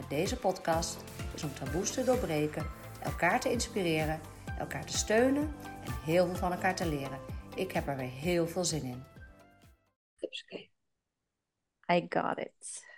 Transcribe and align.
met 0.00 0.10
deze 0.10 0.36
podcast 0.36 1.04
is 1.34 1.42
om 1.42 1.54
taboes 1.54 1.90
te 1.90 2.04
doorbreken, 2.04 2.66
elkaar 3.02 3.40
te 3.40 3.50
inspireren, 3.50 4.20
elkaar 4.58 4.86
te 4.86 4.96
steunen 4.96 5.54
en 5.84 5.92
heel 6.04 6.26
veel 6.26 6.34
van 6.34 6.52
elkaar 6.52 6.74
te 6.74 6.88
leren. 6.88 7.18
Ik 7.54 7.72
heb 7.72 7.86
er 7.86 7.96
weer 7.96 8.10
heel 8.10 8.46
veel 8.46 8.64
zin 8.64 8.82
in. 8.82 9.04
I 11.92 12.06
got 12.08 12.38
it. 12.38 12.88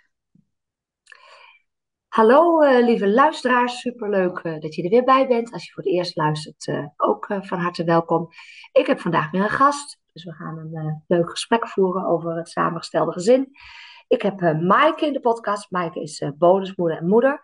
Hallo 2.07 2.61
uh, 2.61 2.85
lieve 2.85 3.09
luisteraars, 3.09 3.79
superleuk 3.79 4.43
uh, 4.43 4.59
dat 4.59 4.75
je 4.75 4.83
er 4.83 4.89
weer 4.89 5.03
bij 5.03 5.27
bent. 5.27 5.51
Als 5.51 5.65
je 5.65 5.71
voor 5.71 5.83
het 5.83 5.93
eerst 5.93 6.15
luistert, 6.15 6.67
uh, 6.67 6.85
ook 6.97 7.25
van 7.25 7.59
harte 7.59 7.83
welkom. 7.83 8.29
Ik 8.71 8.87
heb 8.87 8.99
vandaag 8.99 9.31
weer 9.31 9.43
een 9.43 9.49
gast, 9.49 9.99
dus 10.13 10.23
we 10.23 10.33
gaan 10.33 10.57
een 10.57 11.03
leuk 11.07 11.29
gesprek 11.29 11.67
voeren 11.67 12.05
over 12.05 12.35
het 12.35 12.49
samengestelde 12.49 13.11
gezin. 13.11 13.51
Ik 14.13 14.21
heb 14.21 14.61
Maaike 14.61 15.05
in 15.05 15.13
de 15.13 15.19
podcast. 15.19 15.71
Maaike 15.71 16.01
is 16.01 16.23
bonusmoeder 16.37 16.97
en 16.97 17.07
moeder. 17.07 17.41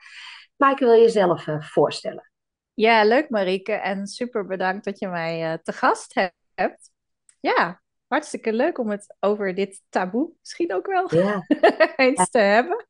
Maaike, 0.56 0.86
wil 0.86 0.94
je 0.94 1.02
jezelf 1.02 1.46
voorstellen? 1.60 2.32
Ja, 2.74 3.04
leuk 3.04 3.30
Marieke 3.30 3.72
en 3.74 4.08
super 4.08 4.46
bedankt 4.46 4.86
dat 4.86 5.00
je 5.00 5.08
mij 5.08 5.60
te 5.64 5.74
gast 5.74 6.14
hebt. 6.54 6.92
Ja, 7.40 7.82
hartstikke 8.08 8.54
leuk 8.54 8.78
om 8.78 8.90
het 8.90 9.16
over 9.20 9.56
dit 9.56 9.82
taboe 9.90 10.32
misschien 10.40 10.74
ook 10.74 10.88
wel 10.88 11.16
ja. 11.16 11.46
eens 11.96 12.30
te 12.30 12.40
hebben. 12.40 12.88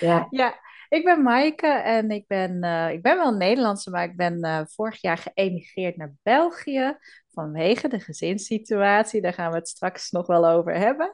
ja. 0.00 0.26
ja, 0.30 0.54
ik 0.94 1.04
ben 1.04 1.22
Maaike 1.22 1.66
en 1.66 2.10
ik 2.10 2.26
ben, 2.26 2.64
uh, 2.64 2.90
ik 2.90 3.02
ben 3.02 3.16
wel 3.16 3.34
Nederlandse, 3.34 3.90
maar 3.90 4.04
ik 4.04 4.16
ben 4.16 4.44
uh, 4.44 4.60
vorig 4.66 5.00
jaar 5.00 5.18
geëmigreerd 5.18 5.96
naar 5.96 6.12
België 6.22 6.96
vanwege 7.30 7.88
de 7.88 8.00
gezinssituatie. 8.00 9.20
Daar 9.20 9.32
gaan 9.32 9.50
we 9.50 9.56
het 9.56 9.68
straks 9.68 10.10
nog 10.10 10.26
wel 10.26 10.48
over 10.48 10.74
hebben. 10.74 11.06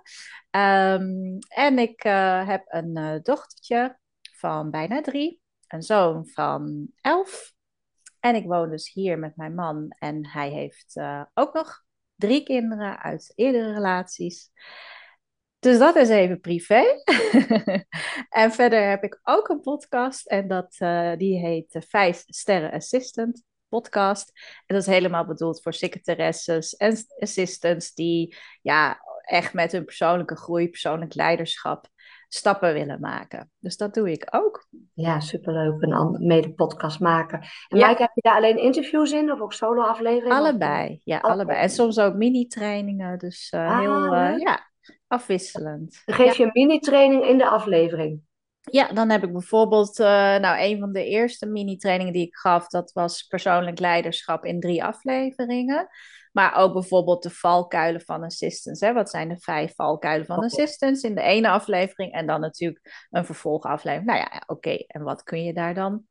Um, 0.50 1.38
en 1.48 1.78
ik 1.78 2.04
uh, 2.04 2.48
heb 2.48 2.62
een 2.66 3.20
dochtertje 3.22 3.98
van 4.36 4.70
bijna 4.70 5.00
drie, 5.00 5.40
een 5.66 5.82
zoon 5.82 6.28
van 6.28 6.88
elf. 7.00 7.52
En 8.20 8.34
ik 8.34 8.44
woon 8.44 8.70
dus 8.70 8.92
hier 8.92 9.18
met 9.18 9.36
mijn 9.36 9.54
man 9.54 9.94
en 9.98 10.26
hij 10.26 10.50
heeft 10.50 11.00
ook 11.34 11.54
nog 11.54 11.82
drie 12.16 12.42
kinderen 12.42 12.98
uit 12.98 13.32
eerdere 13.34 13.72
relaties. 13.72 14.50
Dus 15.60 15.78
dat 15.78 15.96
is 15.96 16.08
even 16.08 16.40
privé. 16.40 16.82
en 18.42 18.52
verder 18.52 18.88
heb 18.88 19.04
ik 19.04 19.20
ook 19.22 19.48
een 19.48 19.60
podcast 19.60 20.26
en 20.26 20.48
dat, 20.48 20.76
uh, 20.78 21.16
die 21.16 21.38
heet 21.38 21.72
de 21.72 21.82
Vijf 21.82 22.22
Sterren 22.26 22.72
Assistant 22.72 23.44
podcast. 23.68 24.32
En 24.66 24.74
dat 24.74 24.86
is 24.86 24.86
helemaal 24.86 25.26
bedoeld 25.26 25.62
voor 25.62 25.72
secretaresses 25.74 26.76
en 26.76 26.96
assistants 27.18 27.94
die 27.94 28.36
ja, 28.62 29.00
echt 29.20 29.52
met 29.52 29.72
hun 29.72 29.84
persoonlijke 29.84 30.36
groei, 30.36 30.68
persoonlijk 30.68 31.14
leiderschap 31.14 31.88
stappen 32.28 32.72
willen 32.72 33.00
maken. 33.00 33.50
Dus 33.58 33.76
dat 33.76 33.94
doe 33.94 34.10
ik 34.10 34.26
ook. 34.30 34.66
Ja, 34.94 35.20
superleuk. 35.20 35.82
Een 35.82 36.26
mede 36.26 36.52
podcast 36.52 37.00
maken. 37.00 37.40
En 37.68 37.78
ja. 37.78 37.88
Mike, 37.88 38.02
heb 38.02 38.10
je 38.14 38.20
daar 38.20 38.36
alleen 38.36 38.58
interviews 38.58 39.12
in 39.12 39.32
of 39.32 39.40
ook 39.40 39.52
solo-afleveringen? 39.52 40.36
Allebei, 40.36 41.00
ja, 41.04 41.18
allebei. 41.18 41.58
En 41.58 41.70
soms 41.70 41.98
ook 41.98 42.14
mini-trainingen. 42.14 43.18
Dus 43.18 43.52
uh, 43.54 43.78
heel, 43.78 44.14
uh, 44.14 44.38
ja, 44.38 44.69
afwisselend. 45.10 46.02
Dan 46.04 46.14
geef 46.14 46.36
je 46.36 46.44
een 46.44 46.50
mini-training 46.52 47.24
in 47.24 47.38
de 47.38 47.48
aflevering. 47.48 48.20
Ja, 48.60 48.92
dan 48.92 49.10
heb 49.10 49.24
ik 49.24 49.32
bijvoorbeeld, 49.32 49.98
uh, 49.98 50.06
nou, 50.36 50.60
een 50.60 50.78
van 50.78 50.92
de 50.92 51.04
eerste 51.04 51.46
mini-trainingen 51.46 52.12
die 52.12 52.26
ik 52.26 52.36
gaf, 52.36 52.66
dat 52.66 52.92
was 52.92 53.22
persoonlijk 53.22 53.78
leiderschap 53.78 54.44
in 54.44 54.60
drie 54.60 54.84
afleveringen. 54.84 55.88
Maar 56.32 56.56
ook 56.56 56.72
bijvoorbeeld 56.72 57.22
de 57.22 57.30
valkuilen 57.30 58.00
van 58.00 58.22
assistants. 58.22 58.80
Hè? 58.80 58.92
Wat 58.92 59.10
zijn 59.10 59.28
de 59.28 59.38
vijf 59.38 59.74
valkuilen 59.74 60.26
van 60.26 60.38
assistants 60.38 61.02
in 61.02 61.14
de 61.14 61.20
ene 61.20 61.48
aflevering? 61.48 62.12
En 62.12 62.26
dan 62.26 62.40
natuurlijk 62.40 63.06
een 63.10 63.24
vervolgaflevering. 63.24 64.06
Nou 64.06 64.18
ja, 64.18 64.42
oké. 64.46 64.70
En 64.86 65.02
wat 65.02 65.22
kun 65.22 65.44
je 65.44 65.52
daar 65.52 65.74
dan 65.74 66.02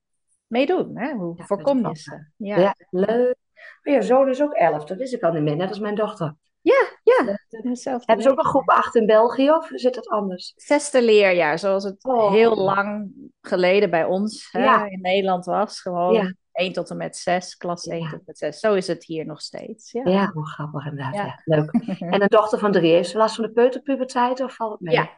mee 0.48 0.66
doen? 0.66 0.98
Hè? 0.98 1.14
Hoe 1.14 1.38
ja, 1.38 1.46
voorkom 1.46 1.88
je 1.88 1.96
ze? 1.96 2.31
Ja. 2.38 2.58
ja, 2.58 2.76
leuk. 2.90 3.36
Maar 3.84 3.94
je 3.94 4.02
zoon 4.02 4.30
is 4.30 4.42
ook 4.42 4.54
elf, 4.54 4.86
dat 4.86 4.98
wist 4.98 5.14
ik 5.14 5.24
al 5.24 5.31
niet 5.31 5.44
meer. 5.44 5.56
Net 5.56 5.70
als 5.70 5.80
mijn 5.80 5.96
dochter. 5.96 6.36
Ja, 6.62 6.88
ja. 7.03 7.40
Hetzelfde 7.50 8.03
Hebben 8.06 8.25
ze 8.25 8.31
ook 8.31 8.38
een 8.38 8.46
groep 8.46 8.70
8 8.70 8.96
in 8.96 9.06
België 9.06 9.52
of 9.52 9.70
zit 9.74 9.96
het 9.96 10.08
anders? 10.08 10.53
Zesde 10.56 11.03
leerjaar, 11.03 11.59
zoals 11.59 11.84
het 11.84 12.03
oh. 12.03 12.31
heel 12.31 12.56
lang 12.56 13.12
geleden 13.42 13.90
bij 13.90 14.06
ons 14.06 14.47
hè, 14.52 14.86
in 14.88 15.02
Nederland 15.02 15.46
was. 15.46 15.81
Gewoon 15.81 16.14
ja. 16.14 16.34
1 16.52 16.74
tot 16.74 16.90
en 16.90 16.98
met 16.98 17.18
6, 17.18 17.56
klas 17.56 17.88
1 17.88 18.03
tot 18.03 18.12
en 18.12 18.24
met 18.25 18.38
6. 18.38 18.59
Zo 18.59 18.74
is 18.74 18.88
het 18.88 19.06
hier 19.06 19.25
nog 19.25 19.42
steeds. 19.42 19.92
Ja, 19.92 20.02
ja 20.06 20.31
hoe 20.34 20.48
grappig 20.48 20.86
inderdaad. 20.86 21.16
Ja. 21.16 21.42
Leuk. 21.46 21.72
en 22.14 22.22
een 22.22 22.28
dochter 22.28 22.59
van 22.59 22.72
drie, 22.72 22.94
heeft 22.94 23.09
ze 23.09 23.18
last 23.18 23.36
van 23.36 23.44
de 23.44 23.52
peuterpuberteit 23.52 24.42
of 24.42 24.56
valt 24.56 24.72
het 24.72 24.81
mee? 24.81 24.96
Ja. 24.96 25.09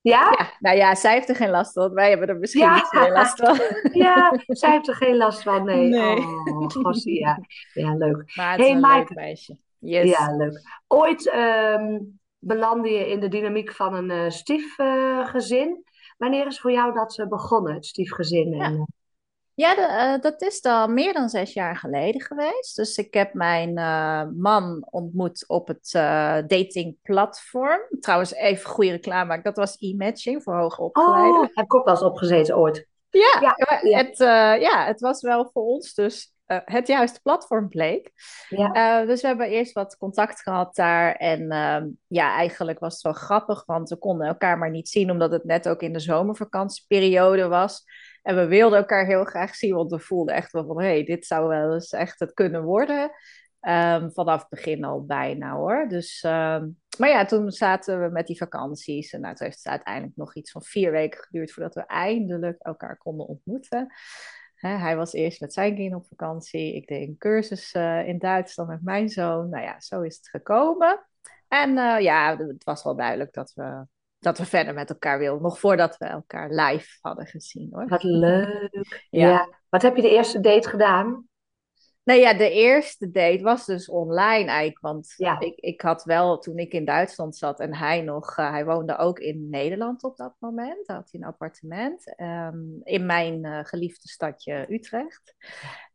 Ja? 0.00 0.34
ja? 0.38 0.50
Nou 0.58 0.76
ja, 0.76 0.94
zij 0.94 1.12
heeft 1.12 1.28
er 1.28 1.36
geen 1.36 1.50
last 1.50 1.72
van. 1.72 1.94
Wij 1.94 2.08
hebben 2.08 2.28
er 2.28 2.36
misschien 2.36 2.72
niet 2.72 3.08
last 3.10 3.36
van. 3.36 3.58
ja, 4.02 4.40
zij 4.46 4.70
heeft 4.70 4.88
er 4.88 4.94
geen 4.94 5.16
last 5.16 5.42
van. 5.42 5.64
Nee. 5.64 5.88
nee. 5.88 6.16
Oh, 6.16 6.66
gossie, 6.68 7.20
ja. 7.20 7.38
Ja, 7.72 7.94
leuk. 7.94 8.32
Maar 8.36 8.50
het 8.50 8.60
hey, 8.60 8.68
is 8.68 8.74
een 8.74 8.80
Mike. 8.80 8.96
leuk 8.96 9.14
meisje. 9.14 9.58
Yes. 9.86 10.10
Ja, 10.10 10.36
leuk. 10.36 10.60
Ooit 10.86 11.34
um, 11.34 12.20
belandde 12.38 12.90
je 12.90 13.10
in 13.10 13.20
de 13.20 13.28
dynamiek 13.28 13.72
van 13.72 13.94
een 13.94 14.10
uh, 14.10 14.30
stiefgezin. 14.30 15.84
Wanneer 16.16 16.46
is 16.46 16.60
voor 16.60 16.72
jou 16.72 16.94
dat 16.94 17.18
uh, 17.18 17.26
begonnen, 17.26 17.74
het 17.74 17.86
stiefgezin? 17.86 18.50
Ja, 18.50 18.64
en, 18.64 18.72
uh... 18.72 18.82
ja 19.54 19.74
de, 19.74 20.18
dat 20.20 20.42
is 20.42 20.62
al 20.62 20.88
meer 20.88 21.12
dan 21.12 21.28
zes 21.28 21.52
jaar 21.52 21.76
geleden 21.76 22.20
geweest. 22.20 22.76
Dus 22.76 22.96
ik 22.96 23.14
heb 23.14 23.34
mijn 23.34 23.74
man 24.40 24.86
ontmoet 24.90 25.44
op 25.48 25.68
het 25.68 25.90
datingplatform. 26.48 27.80
Trouwens, 28.00 28.32
even 28.32 28.70
goede 28.70 28.90
reclame 28.90 29.24
maken. 29.24 29.44
Dat 29.44 29.56
was 29.56 29.76
e-matching 29.78 30.42
voor 30.42 30.54
hoger 30.56 30.84
opgeleiden. 30.84 31.40
Oh, 31.40 31.40
heb 31.54 31.64
ik 31.64 31.74
ook 31.74 31.84
wel 31.84 31.94
eens 31.94 32.02
opgezeten 32.02 32.56
ooit. 32.56 32.86
Ja, 33.10 33.38
ja, 33.40 33.80
ja. 33.82 33.98
Het, 33.98 34.18
ja, 34.62 34.84
het 34.84 35.00
was 35.00 35.22
wel 35.22 35.50
voor 35.52 35.62
ons 35.62 35.94
dus 35.94 36.34
uh, 36.46 36.58
het 36.64 36.86
juiste 36.86 37.20
platform 37.22 37.68
bleek. 37.68 38.12
Ja. 38.48 39.00
Uh, 39.00 39.08
dus 39.08 39.20
we 39.20 39.26
hebben 39.26 39.48
eerst 39.48 39.72
wat 39.72 39.96
contact 39.96 40.42
gehad 40.42 40.74
daar. 40.74 41.14
En 41.14 41.40
uh, 41.42 41.82
ja, 42.06 42.34
eigenlijk 42.34 42.78
was 42.78 42.92
het 42.92 43.02
wel 43.02 43.12
grappig, 43.12 43.64
want 43.64 43.88
we 43.88 43.96
konden 43.96 44.26
elkaar 44.26 44.58
maar 44.58 44.70
niet 44.70 44.88
zien, 44.88 45.10
omdat 45.10 45.30
het 45.30 45.44
net 45.44 45.68
ook 45.68 45.82
in 45.82 45.92
de 45.92 46.00
zomervakantieperiode 46.00 47.48
was. 47.48 47.84
En 48.22 48.36
we 48.36 48.46
wilden 48.46 48.78
elkaar 48.78 49.06
heel 49.06 49.24
graag 49.24 49.54
zien, 49.54 49.74
want 49.74 49.90
we 49.90 49.98
voelden 49.98 50.34
echt 50.34 50.52
wel 50.52 50.66
van, 50.66 50.80
hé, 50.80 50.86
hey, 50.86 51.04
dit 51.04 51.26
zou 51.26 51.48
wel 51.48 51.74
eens 51.74 51.92
echt 51.92 52.20
het 52.20 52.32
kunnen 52.32 52.62
worden. 52.62 53.10
Um, 53.60 54.12
vanaf 54.12 54.40
het 54.40 54.48
begin 54.48 54.84
al 54.84 55.04
bijna 55.04 55.54
hoor. 55.54 55.88
Dus, 55.88 56.22
um, 56.22 56.78
maar 56.98 57.08
ja, 57.08 57.24
toen 57.24 57.50
zaten 57.50 58.02
we 58.02 58.08
met 58.08 58.26
die 58.26 58.36
vakanties. 58.36 59.12
En 59.12 59.20
nou, 59.20 59.34
toen 59.34 59.46
heeft 59.46 59.58
het 59.58 59.72
uiteindelijk 59.72 60.16
nog 60.16 60.34
iets 60.34 60.50
van 60.50 60.62
vier 60.62 60.90
weken 60.90 61.20
geduurd 61.20 61.52
voordat 61.52 61.74
we 61.74 61.86
eindelijk 61.86 62.56
elkaar 62.58 62.96
konden 62.96 63.26
ontmoeten 63.26 63.92
hij 64.60 64.96
was 64.96 65.12
eerst 65.12 65.40
met 65.40 65.52
zijn 65.52 65.74
kind 65.74 65.94
op 65.94 66.06
vakantie. 66.06 66.74
Ik 66.74 66.86
deed 66.86 67.08
een 67.08 67.18
cursus 67.18 67.74
uh, 67.74 68.08
in 68.08 68.18
Duitsland 68.18 68.68
met 68.68 68.82
mijn 68.82 69.08
zoon. 69.08 69.48
Nou 69.48 69.62
ja, 69.62 69.80
zo 69.80 70.00
is 70.00 70.16
het 70.16 70.28
gekomen. 70.28 71.06
En 71.48 71.70
uh, 71.70 72.00
ja, 72.00 72.36
het 72.36 72.64
was 72.64 72.84
wel 72.84 72.96
duidelijk 72.96 73.32
dat 73.32 73.52
we, 73.54 73.86
dat 74.18 74.38
we 74.38 74.44
verder 74.44 74.74
met 74.74 74.90
elkaar 74.90 75.18
wilden. 75.18 75.42
Nog 75.42 75.58
voordat 75.58 75.96
we 75.96 76.04
elkaar 76.04 76.50
live 76.50 76.98
hadden 77.00 77.26
gezien 77.26 77.68
hoor. 77.72 77.88
Wat 77.88 78.02
leuk. 78.02 79.06
ja. 79.10 79.28
ja. 79.28 79.48
Wat 79.68 79.82
heb 79.82 79.96
je 79.96 80.02
de 80.02 80.10
eerste 80.10 80.40
date 80.40 80.68
gedaan? 80.68 81.25
Nou 82.06 82.20
ja, 82.20 82.34
de 82.34 82.50
eerste 82.50 83.10
date 83.10 83.42
was 83.42 83.66
dus 83.66 83.88
online 83.88 84.48
eigenlijk. 84.48 84.80
Want 84.80 85.14
ja. 85.16 85.40
ik, 85.40 85.58
ik 85.58 85.80
had 85.80 86.04
wel, 86.04 86.38
toen 86.38 86.58
ik 86.58 86.72
in 86.72 86.84
Duitsland 86.84 87.36
zat 87.36 87.60
en 87.60 87.74
hij 87.74 88.02
nog, 88.02 88.38
uh, 88.38 88.50
hij 88.50 88.64
woonde 88.64 88.96
ook 88.96 89.18
in 89.18 89.50
Nederland 89.50 90.02
op 90.02 90.16
dat 90.16 90.34
moment. 90.38 90.86
Had 90.86 91.08
hij 91.10 91.20
een 91.20 91.26
appartement 91.26 92.14
um, 92.20 92.80
in 92.82 93.06
mijn 93.06 93.44
uh, 93.44 93.58
geliefde 93.62 94.08
stadje 94.08 94.66
Utrecht. 94.68 95.34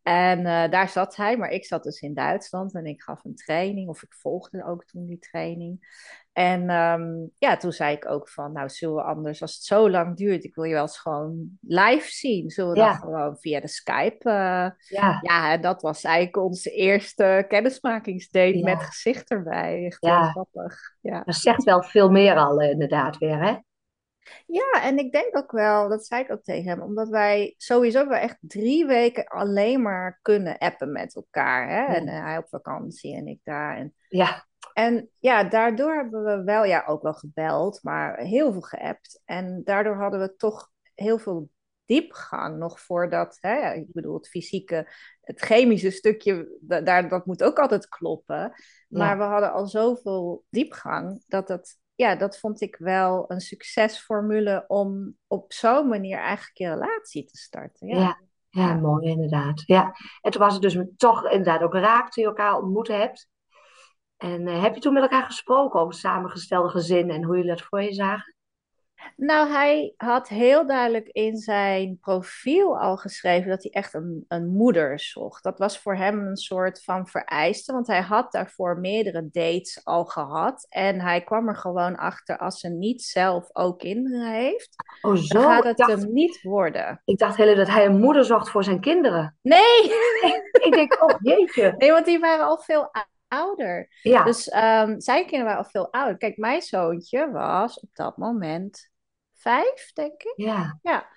En 0.01 0.39
uh, 0.39 0.69
daar 0.69 0.89
zat 0.89 1.15
hij, 1.15 1.37
maar 1.37 1.51
ik 1.51 1.65
zat 1.65 1.83
dus 1.83 2.01
in 2.01 2.13
Duitsland 2.13 2.73
en 2.73 2.85
ik 2.85 3.01
gaf 3.01 3.23
een 3.23 3.35
training, 3.35 3.89
of 3.89 4.03
ik 4.03 4.13
volgde 4.13 4.65
ook 4.65 4.85
toen 4.85 5.05
die 5.05 5.19
training. 5.19 5.99
En 6.33 6.69
um, 6.69 7.31
ja, 7.37 7.57
toen 7.57 7.71
zei 7.71 7.95
ik 7.95 8.09
ook 8.09 8.29
van, 8.29 8.51
nou 8.51 8.69
zullen 8.69 8.95
we 8.95 9.01
anders, 9.01 9.41
als 9.41 9.53
het 9.53 9.63
zo 9.63 9.89
lang 9.89 10.17
duurt, 10.17 10.43
ik 10.43 10.55
wil 10.55 10.63
je 10.63 10.73
wel 10.73 10.81
eens 10.81 10.99
gewoon 10.99 11.57
live 11.61 12.11
zien. 12.11 12.49
Zullen 12.49 12.73
we 12.73 12.79
ja. 12.79 12.87
dan 12.87 12.99
gewoon 12.99 13.37
via 13.37 13.59
de 13.59 13.67
Skype? 13.67 14.29
Uh, 14.29 14.69
ja. 14.99 15.19
ja, 15.21 15.57
dat 15.57 15.81
was 15.81 16.03
eigenlijk 16.03 16.37
onze 16.37 16.69
eerste 16.69 17.45
kennismakingsdate 17.47 18.57
ja. 18.57 18.63
met 18.63 18.83
gezicht 18.83 19.29
erbij. 19.29 19.85
Echt 19.85 20.05
ja. 20.05 20.29
grappig. 20.29 20.79
Ja. 21.01 21.23
Dat 21.23 21.35
zegt 21.35 21.63
wel 21.63 21.83
veel 21.83 22.11
meer 22.11 22.35
al 22.35 22.61
inderdaad 22.61 23.17
weer, 23.17 23.43
hè? 23.43 23.57
Ja, 24.45 24.81
en 24.83 24.97
ik 24.97 25.11
denk 25.11 25.37
ook 25.37 25.51
wel, 25.51 25.89
dat 25.89 26.05
zei 26.05 26.23
ik 26.23 26.31
ook 26.31 26.43
tegen 26.43 26.69
hem, 26.69 26.81
omdat 26.81 27.09
wij 27.09 27.53
sowieso 27.57 28.07
wel 28.07 28.17
echt 28.17 28.37
drie 28.39 28.85
weken 28.85 29.25
alleen 29.25 29.81
maar 29.81 30.19
kunnen 30.21 30.57
appen 30.57 30.91
met 30.91 31.15
elkaar. 31.15 31.69
Hè? 31.69 31.95
En 31.95 32.07
uh, 32.07 32.23
hij 32.23 32.37
op 32.37 32.47
vakantie 32.49 33.15
en 33.15 33.27
ik 33.27 33.39
daar. 33.43 33.77
En, 33.77 33.93
ja. 34.07 34.45
En 34.73 35.09
ja, 35.19 35.43
daardoor 35.43 35.95
hebben 35.95 36.23
we 36.23 36.43
wel, 36.43 36.65
ja, 36.65 36.83
ook 36.87 37.01
wel 37.01 37.13
gebeld, 37.13 37.79
maar 37.83 38.17
heel 38.17 38.51
veel 38.51 38.61
geappt. 38.61 39.21
En 39.25 39.61
daardoor 39.63 39.95
hadden 39.95 40.19
we 40.19 40.35
toch 40.35 40.69
heel 40.95 41.17
veel 41.17 41.49
diepgang 41.85 42.57
nog 42.57 42.79
voordat, 42.79 43.37
hè, 43.39 43.73
ik 43.73 43.85
bedoel, 43.91 44.13
het 44.13 44.29
fysieke, 44.29 44.87
het 45.21 45.39
chemische 45.39 45.91
stukje, 45.91 46.57
daar, 46.61 47.09
dat 47.09 47.25
moet 47.25 47.43
ook 47.43 47.59
altijd 47.59 47.87
kloppen. 47.87 48.53
Maar 48.87 49.17
we 49.17 49.23
hadden 49.23 49.53
al 49.53 49.67
zoveel 49.67 50.43
diepgang 50.49 51.23
dat 51.27 51.47
dat, 51.47 51.77
ja, 51.95 52.15
dat 52.15 52.39
vond 52.39 52.61
ik 52.61 52.75
wel 52.75 53.31
een 53.31 53.41
succesformule 53.41 54.63
om 54.67 55.15
op 55.27 55.53
zo'n 55.53 55.87
manier 55.87 56.17
eigenlijk 56.17 56.57
je 56.57 56.69
relatie 56.69 57.25
te 57.25 57.37
starten. 57.37 57.87
Ja. 57.87 57.97
ja. 57.97 58.19
Ja, 58.53 58.73
mooi 58.73 59.09
inderdaad. 59.09 59.63
Ja. 59.65 59.95
En 60.21 60.31
toen 60.31 60.41
was 60.41 60.53
het 60.53 60.61
dus 60.61 60.77
toch 60.97 61.23
inderdaad 61.23 61.61
ook 61.61 61.73
raak 61.73 62.11
toen 62.11 62.23
je 62.23 62.29
elkaar 62.29 62.57
ontmoet 62.57 62.87
hebt. 62.87 63.29
En 64.21 64.47
uh, 64.47 64.61
heb 64.61 64.73
je 64.75 64.81
toen 64.81 64.93
met 64.93 65.03
elkaar 65.03 65.23
gesproken 65.23 65.79
over 65.79 65.93
samengestelde 65.93 66.69
gezinnen 66.69 67.15
en 67.15 67.23
hoe 67.23 67.35
jullie 67.35 67.49
dat 67.49 67.61
voor 67.61 67.81
je 67.81 67.93
zagen? 67.93 68.35
Nou, 69.15 69.49
hij 69.49 69.93
had 69.97 70.27
heel 70.27 70.67
duidelijk 70.67 71.07
in 71.07 71.37
zijn 71.37 71.97
profiel 72.01 72.79
al 72.79 72.97
geschreven 72.97 73.49
dat 73.49 73.63
hij 73.63 73.71
echt 73.71 73.93
een, 73.93 74.25
een 74.27 74.47
moeder 74.47 74.99
zocht. 74.99 75.43
Dat 75.43 75.59
was 75.59 75.79
voor 75.79 75.95
hem 75.95 76.27
een 76.27 76.37
soort 76.37 76.83
van 76.83 77.07
vereiste, 77.07 77.73
want 77.73 77.87
hij 77.87 78.01
had 78.01 78.31
daarvoor 78.31 78.79
meerdere 78.79 79.29
dates 79.31 79.81
al 79.83 80.05
gehad. 80.05 80.65
En 80.69 80.99
hij 80.99 81.23
kwam 81.23 81.47
er 81.47 81.55
gewoon 81.55 81.95
achter 81.95 82.37
als 82.37 82.59
ze 82.59 82.69
niet 82.69 83.01
zelf 83.01 83.49
ook 83.53 83.79
kinderen 83.79 84.33
heeft, 84.33 84.75
oh, 85.01 85.15
zo. 85.15 85.39
dan 85.39 85.43
gaat 85.43 85.63
het 85.63 85.87
hem 85.87 86.13
niet 86.13 86.41
worden. 86.41 87.01
Ik 87.05 87.17
dacht 87.17 87.37
heel 87.37 87.55
dat 87.55 87.67
hij 87.67 87.85
een 87.85 87.99
moeder 87.99 88.25
zocht 88.25 88.49
voor 88.49 88.63
zijn 88.63 88.79
kinderen. 88.79 89.37
Nee! 89.41 89.83
ik 90.65 90.71
denk, 90.73 91.03
oh 91.03 91.15
jeetje. 91.21 91.75
Nee, 91.77 91.91
want 91.91 92.05
die 92.05 92.19
waren 92.19 92.45
al 92.45 92.57
veel 92.57 92.89
ouder. 93.31 93.99
Ja. 94.01 94.23
Dus 94.23 94.53
um, 94.53 95.01
zijn 95.01 95.25
kinderen 95.25 95.45
waren 95.45 95.63
al 95.63 95.69
veel 95.69 95.91
ouder. 95.91 96.17
Kijk, 96.17 96.37
mijn 96.37 96.61
zoontje 96.61 97.31
was 97.31 97.79
op 97.79 97.89
dat 97.93 98.17
moment 98.17 98.89
vijf, 99.33 99.91
denk 99.93 100.23
ik. 100.23 100.33
Ja. 100.35 100.79
Ja. 100.81 101.07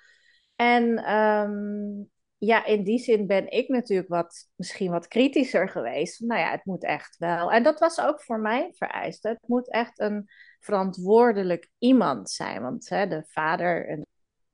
En 0.55 0.97
ehm, 0.97 2.03
ja, 2.37 2.65
in 2.65 2.83
die 2.83 2.99
zin 2.99 3.27
ben 3.27 3.51
ik 3.51 3.67
natuurlijk 3.67 4.09
wat, 4.09 4.49
misschien 4.55 4.91
wat 4.91 5.07
kritischer 5.07 5.69
geweest. 5.69 6.19
Nou 6.19 6.39
ja, 6.39 6.51
het 6.51 6.65
moet 6.65 6.83
echt 6.83 7.17
wel. 7.17 7.51
En 7.51 7.63
dat 7.63 7.79
was 7.79 7.99
ook 7.99 8.21
voor 8.21 8.39
mij 8.39 8.71
vereist. 8.73 9.23
Het 9.23 9.39
moet 9.47 9.71
echt 9.71 9.99
een 9.99 10.29
verantwoordelijk 10.59 11.69
iemand 11.77 12.29
zijn. 12.29 12.61
Want 12.61 12.89
hè, 12.89 13.07
de 13.07 13.23
vader 13.27 13.87
en 13.87 14.05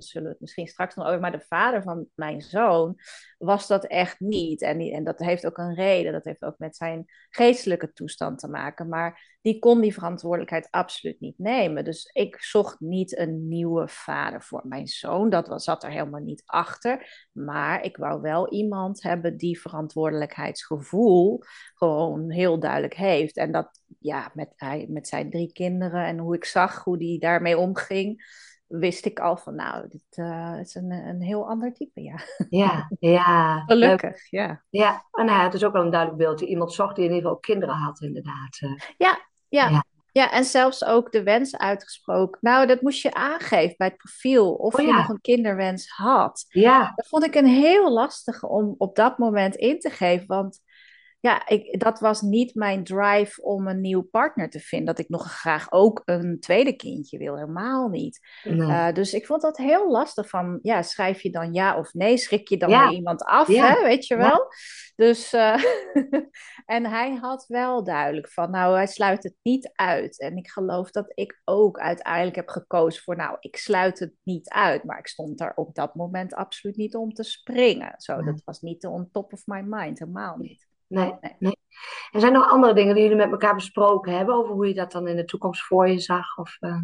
zullen 0.01 0.29
het 0.29 0.39
misschien 0.39 0.67
straks 0.67 0.95
nog 0.95 1.07
over, 1.07 1.19
maar 1.19 1.31
de 1.31 1.45
vader 1.47 1.81
van 1.81 2.05
mijn 2.15 2.41
zoon 2.41 2.99
was 3.37 3.67
dat 3.67 3.85
echt 3.85 4.19
niet. 4.19 4.61
En, 4.61 4.79
en 4.79 5.03
dat 5.03 5.19
heeft 5.19 5.45
ook 5.45 5.57
een 5.57 5.73
reden, 5.73 6.11
dat 6.11 6.25
heeft 6.25 6.43
ook 6.43 6.57
met 6.57 6.75
zijn 6.75 7.05
geestelijke 7.29 7.93
toestand 7.93 8.39
te 8.39 8.47
maken. 8.47 8.89
Maar 8.89 9.37
die 9.41 9.59
kon 9.59 9.81
die 9.81 9.93
verantwoordelijkheid 9.93 10.67
absoluut 10.71 11.19
niet 11.19 11.37
nemen. 11.37 11.85
Dus 11.85 12.09
ik 12.13 12.41
zocht 12.41 12.79
niet 12.79 13.17
een 13.17 13.47
nieuwe 13.47 13.87
vader 13.87 14.43
voor 14.43 14.61
mijn 14.67 14.87
zoon. 14.87 15.29
Dat 15.29 15.47
was, 15.47 15.63
zat 15.63 15.83
er 15.83 15.91
helemaal 15.91 16.21
niet 16.21 16.43
achter. 16.45 17.27
Maar 17.31 17.83
ik 17.83 17.97
wou 17.97 18.21
wel 18.21 18.51
iemand 18.51 19.03
hebben 19.03 19.37
die 19.37 19.61
verantwoordelijkheidsgevoel 19.61 21.41
gewoon 21.73 22.31
heel 22.31 22.59
duidelijk 22.59 22.95
heeft. 22.95 23.37
En 23.37 23.51
dat 23.51 23.81
ja, 23.99 24.31
met, 24.33 24.53
hij, 24.55 24.85
met 24.89 25.07
zijn 25.07 25.29
drie 25.29 25.51
kinderen 25.51 26.05
en 26.05 26.17
hoe 26.17 26.35
ik 26.35 26.45
zag 26.45 26.83
hoe 26.83 26.97
die 26.97 27.19
daarmee 27.19 27.57
omging 27.57 28.23
wist 28.71 29.05
ik 29.05 29.19
al 29.19 29.37
van, 29.37 29.55
nou, 29.55 29.87
dit 29.87 30.17
uh, 30.17 30.59
is 30.59 30.75
een, 30.75 30.91
een 30.91 31.21
heel 31.21 31.47
ander 31.47 31.73
type, 31.73 32.01
ja. 32.01 32.19
Ja, 32.49 32.89
ja. 32.99 33.59
Gelukkig, 33.65 34.29
ja. 34.29 34.63
Ja, 34.69 35.05
en 35.11 35.25
nou, 35.25 35.43
het 35.43 35.53
is 35.53 35.63
ook 35.63 35.73
wel 35.73 35.83
een 35.83 35.91
duidelijk 35.91 36.19
beeld. 36.19 36.41
Iemand 36.41 36.73
zocht 36.73 36.95
die 36.95 37.05
in 37.05 37.09
ieder 37.13 37.23
geval 37.23 37.39
kinderen 37.39 37.75
had, 37.75 38.01
inderdaad. 38.01 38.57
Eh. 38.59 38.69
Ja, 38.97 39.19
ja, 39.49 39.69
ja. 39.69 39.83
ja. 40.11 40.31
en 40.31 40.43
zelfs 40.43 40.85
ook 40.85 41.11
de 41.11 41.23
wens 41.23 41.57
uitgesproken. 41.57 42.37
Nou, 42.41 42.67
dat 42.67 42.81
moest 42.81 43.01
je 43.01 43.13
aangeven 43.13 43.75
bij 43.77 43.87
het 43.87 43.97
profiel, 43.97 44.53
of 44.53 44.75
oh 44.75 44.85
je 44.85 44.93
nog 44.93 45.09
een 45.09 45.21
kinderwens 45.21 45.89
had. 45.89 46.45
Ja. 46.47 46.91
Dat 46.95 47.07
vond 47.07 47.23
ik 47.23 47.35
een 47.35 47.47
heel 47.47 47.91
lastige 47.91 48.47
om 48.47 48.75
op 48.77 48.95
dat 48.95 49.17
moment 49.17 49.55
in 49.55 49.79
te 49.79 49.89
geven, 49.89 50.27
want 50.27 50.59
ja, 51.21 51.47
ik, 51.47 51.79
dat 51.79 51.99
was 51.99 52.21
niet 52.21 52.55
mijn 52.55 52.83
drive 52.83 53.41
om 53.41 53.67
een 53.67 53.81
nieuw 53.81 54.01
partner 54.01 54.49
te 54.49 54.59
vinden. 54.59 54.87
Dat 54.95 54.99
ik 54.99 55.09
nog 55.09 55.31
graag 55.31 55.71
ook 55.71 56.01
een 56.05 56.39
tweede 56.39 56.75
kindje 56.75 57.17
wil, 57.17 57.35
helemaal 57.35 57.87
niet. 57.87 58.19
Eh, 58.43 58.91
dus 58.91 59.13
ik 59.13 59.25
vond 59.25 59.41
dat 59.41 59.57
heel 59.57 59.91
lastig 59.91 60.29
van, 60.29 60.59
ja, 60.61 60.81
schrijf 60.81 61.21
je 61.21 61.31
dan 61.31 61.53
ja 61.53 61.77
of 61.77 61.93
nee? 61.93 62.17
Schrik 62.17 62.47
je 62.47 62.57
dan 62.57 62.69
ja. 62.69 62.89
iemand 62.89 63.23
af, 63.23 63.47
hè, 63.47 63.83
weet 63.83 64.07
je 64.07 64.15
wel? 64.15 64.47
Dus, 64.95 65.33
uh, 65.33 65.63
en 66.75 66.85
hij 66.85 67.15
had 67.15 67.45
wel 67.47 67.83
duidelijk 67.83 68.29
van, 68.29 68.51
nou, 68.51 68.75
hij 68.75 68.87
sluit 68.87 69.23
het 69.23 69.35
niet 69.41 69.71
uit. 69.73 70.19
En 70.19 70.37
ik 70.37 70.49
geloof 70.49 70.91
dat 70.91 71.11
ik 71.13 71.41
ook 71.43 71.79
uiteindelijk 71.79 72.35
heb 72.35 72.49
gekozen 72.49 73.03
voor, 73.03 73.15
nou, 73.15 73.37
ik 73.39 73.57
sluit 73.57 73.99
het 73.99 74.13
niet 74.23 74.49
uit. 74.49 74.83
Maar 74.83 74.99
ik 74.99 75.07
stond 75.07 75.37
daar 75.37 75.53
op 75.55 75.75
dat 75.75 75.95
moment 75.95 76.33
absoluut 76.33 76.75
niet 76.75 76.95
om 76.95 77.13
te 77.13 77.23
springen. 77.23 77.93
Zo, 77.97 78.23
dat 78.23 78.41
was 78.45 78.61
niet 78.61 78.85
on 78.85 79.09
top 79.11 79.33
of 79.33 79.41
my 79.45 79.61
mind, 79.65 79.99
helemaal 79.99 80.37
niet 80.37 80.69
nee, 80.91 81.35
nee. 81.39 81.57
Er 82.11 82.19
zijn 82.19 82.33
nog 82.33 82.49
andere 82.49 82.73
dingen 82.73 82.93
die 82.93 83.03
jullie 83.03 83.17
met 83.17 83.31
elkaar 83.31 83.55
besproken 83.55 84.17
hebben 84.17 84.35
over 84.35 84.53
hoe 84.53 84.67
je 84.67 84.73
dat 84.73 84.91
dan 84.91 85.07
in 85.07 85.15
de 85.15 85.25
toekomst 85.25 85.63
voor 85.63 85.89
je 85.89 85.99
zag? 85.99 86.37
Of, 86.37 86.57
uh... 86.59 86.81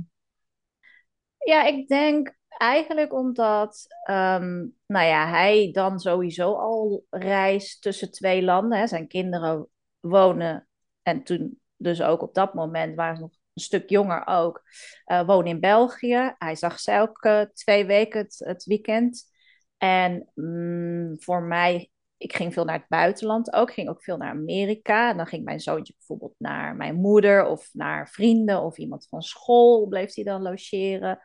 Ja, 1.38 1.64
ik 1.64 1.88
denk 1.88 2.36
eigenlijk 2.48 3.14
omdat 3.14 3.86
um, 4.10 4.76
nou 4.86 5.06
ja, 5.06 5.28
hij 5.28 5.70
dan 5.72 6.00
sowieso 6.00 6.54
al 6.54 7.06
reist 7.10 7.82
tussen 7.82 8.12
twee 8.12 8.44
landen. 8.44 8.80
Hè. 8.80 8.88
Zijn 8.88 9.08
kinderen 9.08 9.68
wonen 10.00 10.68
en 11.02 11.24
toen 11.24 11.60
dus 11.76 12.02
ook 12.02 12.22
op 12.22 12.34
dat 12.34 12.54
moment 12.54 12.96
waren 12.96 13.16
ze 13.16 13.22
nog 13.22 13.32
een 13.54 13.64
stuk 13.64 13.90
jonger 13.90 14.28
ook, 14.28 14.64
uh, 15.06 15.26
wonen 15.26 15.48
in 15.48 15.60
België. 15.60 16.36
Hij 16.38 16.56
zag 16.56 16.80
ze 16.80 16.92
elke 16.92 17.50
twee 17.54 17.86
weken 17.86 18.20
het, 18.20 18.42
het 18.46 18.64
weekend. 18.64 19.36
En 19.78 20.32
mm, 20.34 21.16
voor 21.20 21.42
mij 21.42 21.92
ik 22.18 22.36
ging 22.36 22.54
veel 22.54 22.66
naar 22.66 22.78
het 22.78 22.88
buitenland 22.88 23.54
ook. 23.54 23.68
Ik 23.68 23.74
ging 23.74 23.90
ook 23.90 24.04
veel 24.04 24.18
naar 24.18 24.30
Amerika. 24.30 25.10
En 25.10 25.18
dan 25.18 25.28
ging 25.28 25.44
mijn 25.44 25.60
zoontje 25.60 25.94
bijvoorbeeld 25.98 26.36
naar 26.38 26.76
mijn 26.76 26.96
moeder 26.96 27.46
of 27.46 27.70
naar 27.74 28.10
vrienden 28.10 28.62
of 28.62 28.78
iemand 28.78 29.08
van 29.08 29.22
school 29.22 29.88
bleef 29.88 30.16
hij 30.16 30.24
dan 30.24 30.42
logeren. 30.42 31.20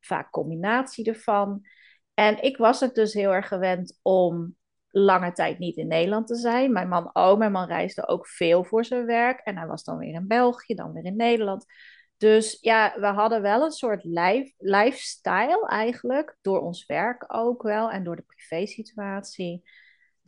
Vaak 0.00 0.30
combinatie 0.30 1.04
ervan. 1.04 1.66
En 2.14 2.42
ik 2.42 2.56
was 2.56 2.80
het 2.80 2.94
dus 2.94 3.14
heel 3.14 3.34
erg 3.34 3.48
gewend 3.48 3.98
om 4.02 4.56
lange 4.88 5.32
tijd 5.32 5.58
niet 5.58 5.76
in 5.76 5.86
Nederland 5.86 6.26
te 6.26 6.34
zijn. 6.34 6.72
Mijn 6.72 6.88
man 6.88 7.10
ook. 7.12 7.38
Mijn 7.38 7.52
man 7.52 7.66
reisde 7.66 8.08
ook 8.08 8.26
veel 8.26 8.64
voor 8.64 8.84
zijn 8.84 9.06
werk. 9.06 9.40
En 9.40 9.56
hij 9.56 9.66
was 9.66 9.84
dan 9.84 9.98
weer 9.98 10.14
in 10.14 10.26
België, 10.26 10.74
dan 10.74 10.92
weer 10.92 11.04
in 11.04 11.16
Nederland. 11.16 11.64
Dus 12.16 12.58
ja, 12.60 13.00
we 13.00 13.06
hadden 13.06 13.42
wel 13.42 13.64
een 13.64 13.70
soort 13.70 14.04
life, 14.04 14.52
lifestyle 14.58 15.66
eigenlijk. 15.68 16.36
Door 16.40 16.60
ons 16.60 16.86
werk 16.86 17.24
ook 17.34 17.62
wel 17.62 17.90
en 17.90 18.04
door 18.04 18.16
de 18.16 18.24
privésituatie 18.26 19.62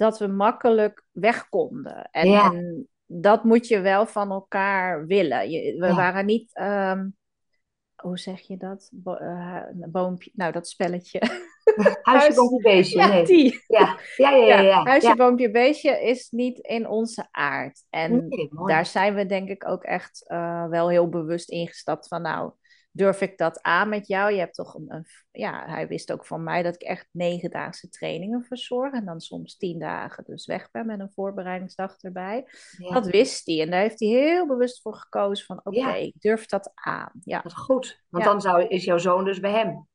dat 0.03 0.19
we 0.19 0.27
makkelijk 0.27 1.05
weg 1.11 1.49
konden. 1.49 2.09
En, 2.11 2.35
en, 2.35 2.89
dat 3.07 3.45
moet 3.45 3.69
je 3.69 3.81
wel 3.81 4.07
van 4.07 4.31
elkaar 4.31 5.07
willen. 5.07 5.51
Je, 5.51 5.77
we 5.79 5.95
waren 5.95 6.27
niet, 6.27 6.55
ehm, 6.55 7.09
hoe 7.97 8.19
zeg 8.19 8.41
je 8.41 8.57
dat? 8.57 8.89
Bo 8.93 9.17
uh, 9.21 9.63
boompje, 9.71 10.31
nou 10.35 10.53
dat 10.53 10.69
spelletje. 10.69 11.21
Huisje, 12.03 12.35
boompje, 12.35 12.63
beestje. 12.63 12.99
Ja, 12.99 13.07
nee. 13.07 13.25
die. 13.25 13.65
Ja, 13.67 13.99
ja, 14.17 14.31
ja. 14.31 14.47
ja, 14.47 14.61
ja. 14.61 14.85
Huisje, 14.85 15.17
boompje, 15.17 15.51
beestje 15.51 16.03
is 16.03 16.31
niet 16.31 16.59
in 16.59 16.89
onze 16.89 17.29
aard. 17.31 17.85
En 17.91 18.29
daar 18.67 18.87
zijn 18.87 19.15
we 19.15 19.27
denk 19.27 19.49
ik 19.49 19.69
ook 19.69 19.83
echt 19.83 20.25
uh, 20.27 20.67
wel 20.69 20.89
heel 20.89 21.09
bewust 21.09 21.51
ingestapt 21.51 22.09
van 22.09 22.23
nou 22.23 22.53
durf 22.93 23.21
ik 23.21 23.39
dat 23.39 23.63
aan 23.63 23.89
met 23.89 24.07
jou? 24.07 24.33
Je 24.33 24.39
hebt 24.39 24.55
toch 24.55 24.75
een, 24.75 25.07
ja, 25.31 25.65
hij 25.67 25.89
wist 25.89 26.13
ook 26.13 26.27
van 26.27 26.43
mij 26.43 26.63
dat 26.63 26.75
ik 26.75 26.83
echt 26.83 27.09
negendaagse 27.11 27.89
trainingen 27.89 28.45
verzorg 28.45 28.93
en 28.93 29.05
dan 29.05 29.21
soms 29.21 29.57
tien 29.57 29.79
dagen 29.79 30.25
dus 30.25 30.47
weg 30.47 30.71
ben 30.71 30.87
met 30.87 31.01
een 31.01 31.13
voorbereidingsdag 31.15 31.97
erbij. 32.01 32.47
Dat 32.79 33.07
wist 33.07 33.47
hij 33.47 33.61
en 33.61 33.71
daar 33.71 33.81
heeft 33.81 34.01
hij 34.01 34.09
heel 34.09 34.47
bewust 34.47 34.83
voor 34.83 34.95
gekozen 34.95 35.47
van 35.47 35.61
oké, 35.65 35.93
ik 35.93 36.15
durf 36.19 36.47
dat 36.47 36.71
aan. 36.75 37.13
Ja. 37.25 37.41
Dat 37.41 37.53
is 37.53 37.59
goed, 37.59 38.03
want 38.09 38.25
dan 38.25 38.41
zou, 38.41 38.67
is 38.67 38.85
jouw 38.85 38.99
zoon 38.99 39.25
dus 39.25 39.41
bij 39.41 39.53
hem. 39.53 39.89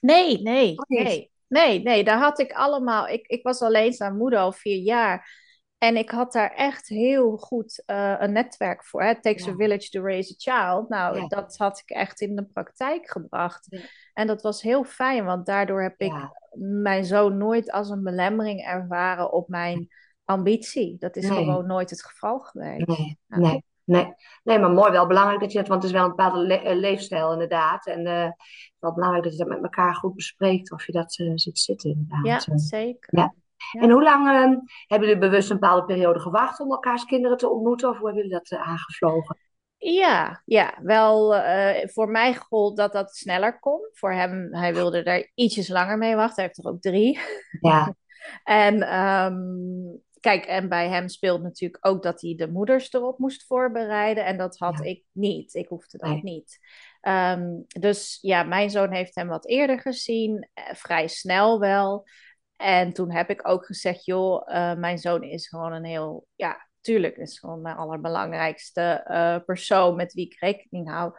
Nee, 0.00 0.42
nee, 0.42 0.74
nee. 0.86 1.30
Nee, 1.52 1.82
nee, 1.82 2.04
daar 2.04 2.18
had 2.18 2.38
ik 2.38 2.52
allemaal. 2.52 3.08
Ik, 3.08 3.26
ik 3.26 3.42
was 3.42 3.62
alleenstaande 3.62 4.18
moeder 4.18 4.38
al 4.38 4.52
vier 4.52 4.78
jaar. 4.78 5.41
En 5.82 5.96
ik 5.96 6.10
had 6.10 6.32
daar 6.32 6.50
echt 6.50 6.88
heel 6.88 7.36
goed 7.36 7.82
uh, 7.86 8.14
een 8.18 8.32
netwerk 8.32 8.84
voor. 8.84 9.02
It 9.02 9.22
takes 9.22 9.48
a 9.48 9.54
village 9.54 9.88
to 9.88 10.02
raise 10.02 10.32
a 10.32 10.34
child. 10.36 10.88
Nou, 10.88 11.28
dat 11.28 11.56
had 11.56 11.78
ik 11.78 11.96
echt 11.96 12.20
in 12.20 12.36
de 12.36 12.44
praktijk 12.44 13.10
gebracht. 13.10 13.82
En 14.12 14.26
dat 14.26 14.42
was 14.42 14.62
heel 14.62 14.84
fijn, 14.84 15.24
want 15.24 15.46
daardoor 15.46 15.82
heb 15.82 16.00
ik 16.00 16.12
mijn 16.58 17.04
zoon 17.04 17.36
nooit 17.36 17.70
als 17.70 17.90
een 17.90 18.02
belemmering 18.02 18.60
ervaren 18.60 19.32
op 19.32 19.48
mijn 19.48 19.88
ambitie. 20.24 20.96
Dat 20.98 21.16
is 21.16 21.26
gewoon 21.26 21.66
nooit 21.66 21.90
het 21.90 22.04
geval 22.04 22.38
geweest. 22.38 22.86
Nee, 22.86 23.18
nee. 23.26 23.64
Nee. 23.84 24.14
nee, 24.42 24.58
maar 24.58 24.70
mooi. 24.70 24.90
Wel 24.90 25.06
belangrijk 25.06 25.40
dat 25.40 25.52
je 25.52 25.58
dat, 25.58 25.68
want 25.68 25.82
het 25.82 25.92
is 25.92 25.98
wel 25.98 26.06
een 26.06 26.16
bepaalde 26.16 26.58
eh, 26.58 26.76
leefstijl 26.76 27.32
inderdaad. 27.32 27.86
En 27.86 28.06
uh, 28.06 28.30
wel 28.78 28.94
belangrijk 28.94 29.24
dat 29.24 29.32
je 29.32 29.38
dat 29.38 29.48
met 29.48 29.62
elkaar 29.62 29.94
goed 29.94 30.14
bespreekt 30.14 30.72
of 30.72 30.86
je 30.86 30.92
dat 30.92 31.18
uh, 31.18 31.32
ziet 31.34 31.58
zitten 31.58 31.90
inderdaad. 31.90 32.44
Ja, 32.44 32.58
zeker. 32.58 33.18
Ja. 33.18 33.34
En 33.70 33.90
hoe 33.90 34.02
lang 34.02 34.26
uh, 34.26 34.58
hebben 34.86 35.08
jullie 35.08 35.18
bewust 35.18 35.50
een 35.50 35.58
bepaalde 35.58 35.84
periode 35.84 36.20
gewacht 36.20 36.60
om 36.60 36.70
elkaars 36.70 37.04
kinderen 37.04 37.36
te 37.36 37.48
ontmoeten? 37.48 37.88
Of 37.88 37.96
hoe 37.96 38.06
hebben 38.06 38.24
jullie 38.24 38.38
dat 38.38 38.58
aangevlogen? 38.58 39.36
Ja, 39.76 40.42
ja, 40.44 40.78
wel 40.82 41.34
voor 41.84 42.08
mij 42.08 42.34
gold 42.34 42.76
dat 42.76 42.92
dat 42.92 43.16
sneller 43.16 43.58
kon. 43.58 43.88
Voor 43.92 44.12
hem, 44.12 44.54
hij 44.54 44.74
wilde 44.74 45.02
daar 45.02 45.30
ietsjes 45.34 45.68
langer 45.68 45.98
mee 45.98 46.14
wachten. 46.14 46.34
Hij 46.34 46.44
heeft 46.44 46.58
er 46.58 46.72
ook 46.72 46.80
drie. 46.80 47.18
Ja. 47.60 47.94
en 48.44 48.98
um, 49.00 50.02
kijk, 50.22 50.44
en 50.44 50.68
bij 50.68 50.88
hem 50.88 51.08
speelt 51.08 51.42
natuurlijk 51.42 51.86
ook 51.86 52.02
dat 52.02 52.20
hij 52.20 52.34
de 52.34 52.50
moeders 52.50 52.92
erop 52.92 53.18
moest 53.18 53.46
voorbereiden. 53.46 54.24
En 54.24 54.36
dat 54.36 54.58
had 54.58 54.84
ik 54.84 55.04
niet. 55.12 55.54
Ik 55.54 55.68
hoefde 55.68 55.98
dat 55.98 56.22
niet. 56.22 56.58
Ehm, 57.00 57.60
dus 57.66 58.18
ja, 58.20 58.42
mijn 58.42 58.70
zoon 58.70 58.92
heeft 58.92 59.14
hem 59.14 59.28
wat 59.28 59.46
eerder 59.46 59.80
gezien, 59.80 60.48
eh, 60.54 60.74
vrij 60.74 61.08
snel 61.08 61.60
wel. 61.60 62.06
En 62.62 62.92
toen 62.92 63.10
heb 63.10 63.30
ik 63.30 63.48
ook 63.48 63.66
gezegd, 63.66 64.04
joh, 64.04 64.48
uh, 64.48 64.74
mijn 64.74 64.98
zoon 64.98 65.22
is 65.22 65.48
gewoon 65.48 65.72
een 65.72 65.84
heel, 65.84 66.26
ja, 66.34 66.68
tuurlijk 66.80 67.16
is 67.16 67.38
gewoon 67.38 67.60
mijn 67.60 67.76
allerbelangrijkste 67.76 69.06
uh, 69.10 69.36
persoon 69.44 69.96
met 69.96 70.12
wie 70.12 70.26
ik 70.26 70.40
rekening 70.40 70.88
hou. 70.88 71.12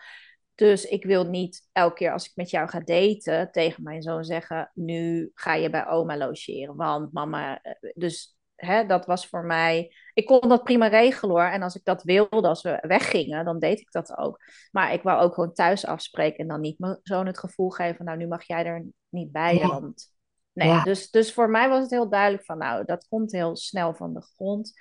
Dus 0.56 0.86
ik 0.86 1.06
wil 1.06 1.24
niet 1.24 1.70
elke 1.72 1.96
keer 1.96 2.12
als 2.12 2.26
ik 2.26 2.32
met 2.36 2.50
jou 2.50 2.70
ga 2.70 2.80
daten 2.80 3.52
tegen 3.52 3.84
mijn 3.84 4.02
zoon 4.02 4.24
zeggen: 4.24 4.72
Nu 4.74 5.32
ga 5.34 5.54
je 5.54 5.70
bij 5.70 5.88
oma 5.88 6.18
logeren. 6.18 6.76
Want 6.76 7.14
mama. 7.14 7.62
Dus 7.94 8.38
hè, 8.56 8.86
dat 8.86 9.06
was 9.06 9.28
voor 9.28 9.46
mij. 9.46 9.96
Ik 10.14 10.26
kon 10.26 10.50
dat 10.50 10.64
prima 10.64 10.88
regelen 10.88 11.36
hoor. 11.36 11.52
En 11.52 11.62
als 11.62 11.76
ik 11.76 11.84
dat 11.84 12.04
wilde, 12.04 12.48
als 12.48 12.62
we 12.62 12.84
weggingen, 12.88 13.46
dan 13.46 13.60
deed 13.60 13.80
ik 13.80 13.92
dat 13.92 14.18
ook. 14.18 14.40
Maar 14.72 14.94
ik 14.94 15.02
wou 15.02 15.22
ook 15.22 15.34
gewoon 15.34 15.54
thuis 15.54 15.86
afspreken 15.86 16.40
en 16.40 16.48
dan 16.48 16.62
niet 16.62 16.80
mijn 16.80 17.00
zoon 17.04 17.26
het 17.26 17.40
gevoel 17.40 17.70
geven: 17.70 18.06
Nou, 18.06 18.18
nu 18.18 18.28
mag 18.28 18.44
jij 18.44 18.66
er 18.66 18.86
niet 19.10 19.32
bij. 19.32 19.60
Want 19.60 20.13
nee, 20.54 20.84
dus, 20.84 21.12
dus 21.12 21.34
voor 21.34 21.50
mij 21.50 21.70
was 21.70 21.82
het 21.82 21.90
heel 21.90 22.10
duidelijk 22.10 22.46
van: 22.46 22.58
Nou, 22.58 22.86
dat 22.86 23.08
komt 23.08 23.32
heel 23.32 23.56
snel 23.56 23.94
van 23.94 24.14
de 24.14 24.22
grond. 24.22 24.74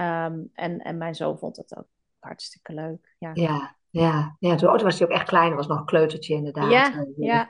Um, 0.00 0.50
en, 0.54 0.78
en 0.78 0.98
mijn 0.98 1.14
zoon 1.14 1.38
vond 1.38 1.56
het 1.56 1.76
ook 1.76 1.88
hartstikke 2.18 2.72
leuk. 2.72 3.14
Ja. 3.18 3.30
ja. 3.34 3.78
Ja, 3.92 4.36
ja, 4.38 4.54
toen 4.54 4.82
was 4.82 4.98
hij 4.98 5.08
ook 5.08 5.14
echt 5.14 5.28
klein, 5.28 5.54
was 5.54 5.66
nog 5.66 5.78
een 5.78 5.84
kleutertje 5.84 6.34
inderdaad. 6.34 6.70
Ja, 6.70 7.04
ja. 7.16 7.48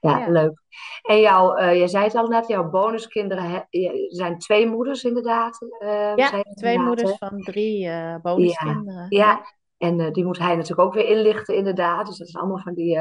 ja, 0.00 0.18
ja. 0.18 0.28
leuk. 0.28 0.62
En 1.02 1.20
jou, 1.20 1.62
uh, 1.62 1.74
jij 1.76 1.88
zei 1.88 2.04
het 2.04 2.14
al 2.14 2.26
net, 2.26 2.46
jouw 2.46 2.70
bonuskinderen 2.70 3.66
zijn 4.08 4.38
twee 4.38 4.66
moeders 4.66 5.04
inderdaad. 5.04 5.58
Uh, 5.82 6.12
ja, 6.16 6.42
twee 6.54 6.78
moeders 6.78 7.16
van 7.18 7.42
drie 7.42 7.86
uh, 7.86 8.16
bonuskinderen. 8.22 9.06
Ja, 9.08 9.26
ja. 9.26 9.46
en 9.78 10.12
die 10.12 10.24
moet 10.24 10.38
hij 10.38 10.54
natuurlijk 10.54 10.88
ook 10.88 10.94
weer 10.94 11.08
inlichten 11.08 11.56
inderdaad. 11.56 12.06
Dus 12.06 12.18
dat 12.18 12.28
is 12.28 12.36
allemaal 12.36 12.58
van 12.58 12.74
die 12.74 12.98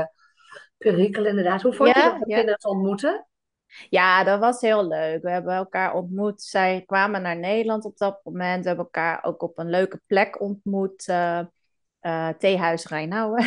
perikelen 0.77 1.29
inderdaad. 1.29 1.61
Hoe 1.61 1.73
vond 1.73 1.95
je 1.95 2.01
dat 2.01 2.19
de 2.19 2.33
kinderen 2.33 2.59
te 2.59 2.69
ontmoeten? 2.69 3.27
Ja, 3.89 4.23
dat 4.23 4.39
was 4.39 4.61
heel 4.61 4.87
leuk. 4.87 5.21
We 5.21 5.29
hebben 5.29 5.53
elkaar 5.53 5.93
ontmoet. 5.93 6.41
Zij 6.41 6.83
kwamen 6.85 7.21
naar 7.21 7.37
Nederland 7.37 7.85
op 7.85 7.97
dat 7.97 8.19
moment. 8.23 8.61
We 8.61 8.67
hebben 8.67 8.85
elkaar 8.85 9.23
ook 9.23 9.41
op 9.41 9.57
een 9.57 9.69
leuke 9.69 10.01
plek 10.07 10.41
ontmoet 10.41 11.07
uh, 11.07 12.29
Theehuis 12.37 12.87
Rijnauwen. 12.87 13.43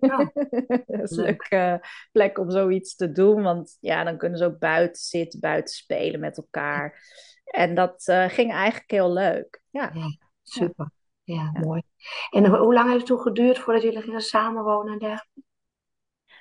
Oh. 0.00 0.18
dat 0.86 1.10
is 1.10 1.10
een 1.10 1.24
leuke 1.24 1.80
plek 2.12 2.38
om 2.38 2.50
zoiets 2.50 2.96
te 2.96 3.12
doen, 3.12 3.42
want 3.42 3.76
ja, 3.80 4.04
dan 4.04 4.16
kunnen 4.16 4.38
ze 4.38 4.44
ook 4.44 4.58
buiten 4.58 5.02
zitten, 5.02 5.40
buiten 5.40 5.74
spelen 5.74 6.20
met 6.20 6.36
elkaar. 6.36 7.02
En 7.44 7.74
dat 7.74 8.06
uh, 8.10 8.28
ging 8.28 8.52
eigenlijk 8.52 8.90
heel 8.90 9.12
leuk. 9.12 9.60
Ja, 9.70 9.90
ja 9.94 10.16
super. 10.42 10.90
Ja. 11.24 11.50
ja, 11.54 11.60
mooi. 11.60 11.82
En 12.30 12.46
hoe 12.46 12.74
lang 12.74 12.86
heeft 12.86 12.98
het 12.98 13.06
toen 13.06 13.20
geduurd 13.20 13.58
voordat 13.58 13.82
jullie 13.82 14.02
gingen 14.02 14.20
samenwonen 14.20 14.92
en 14.92 14.98
dergelijke? 14.98 15.47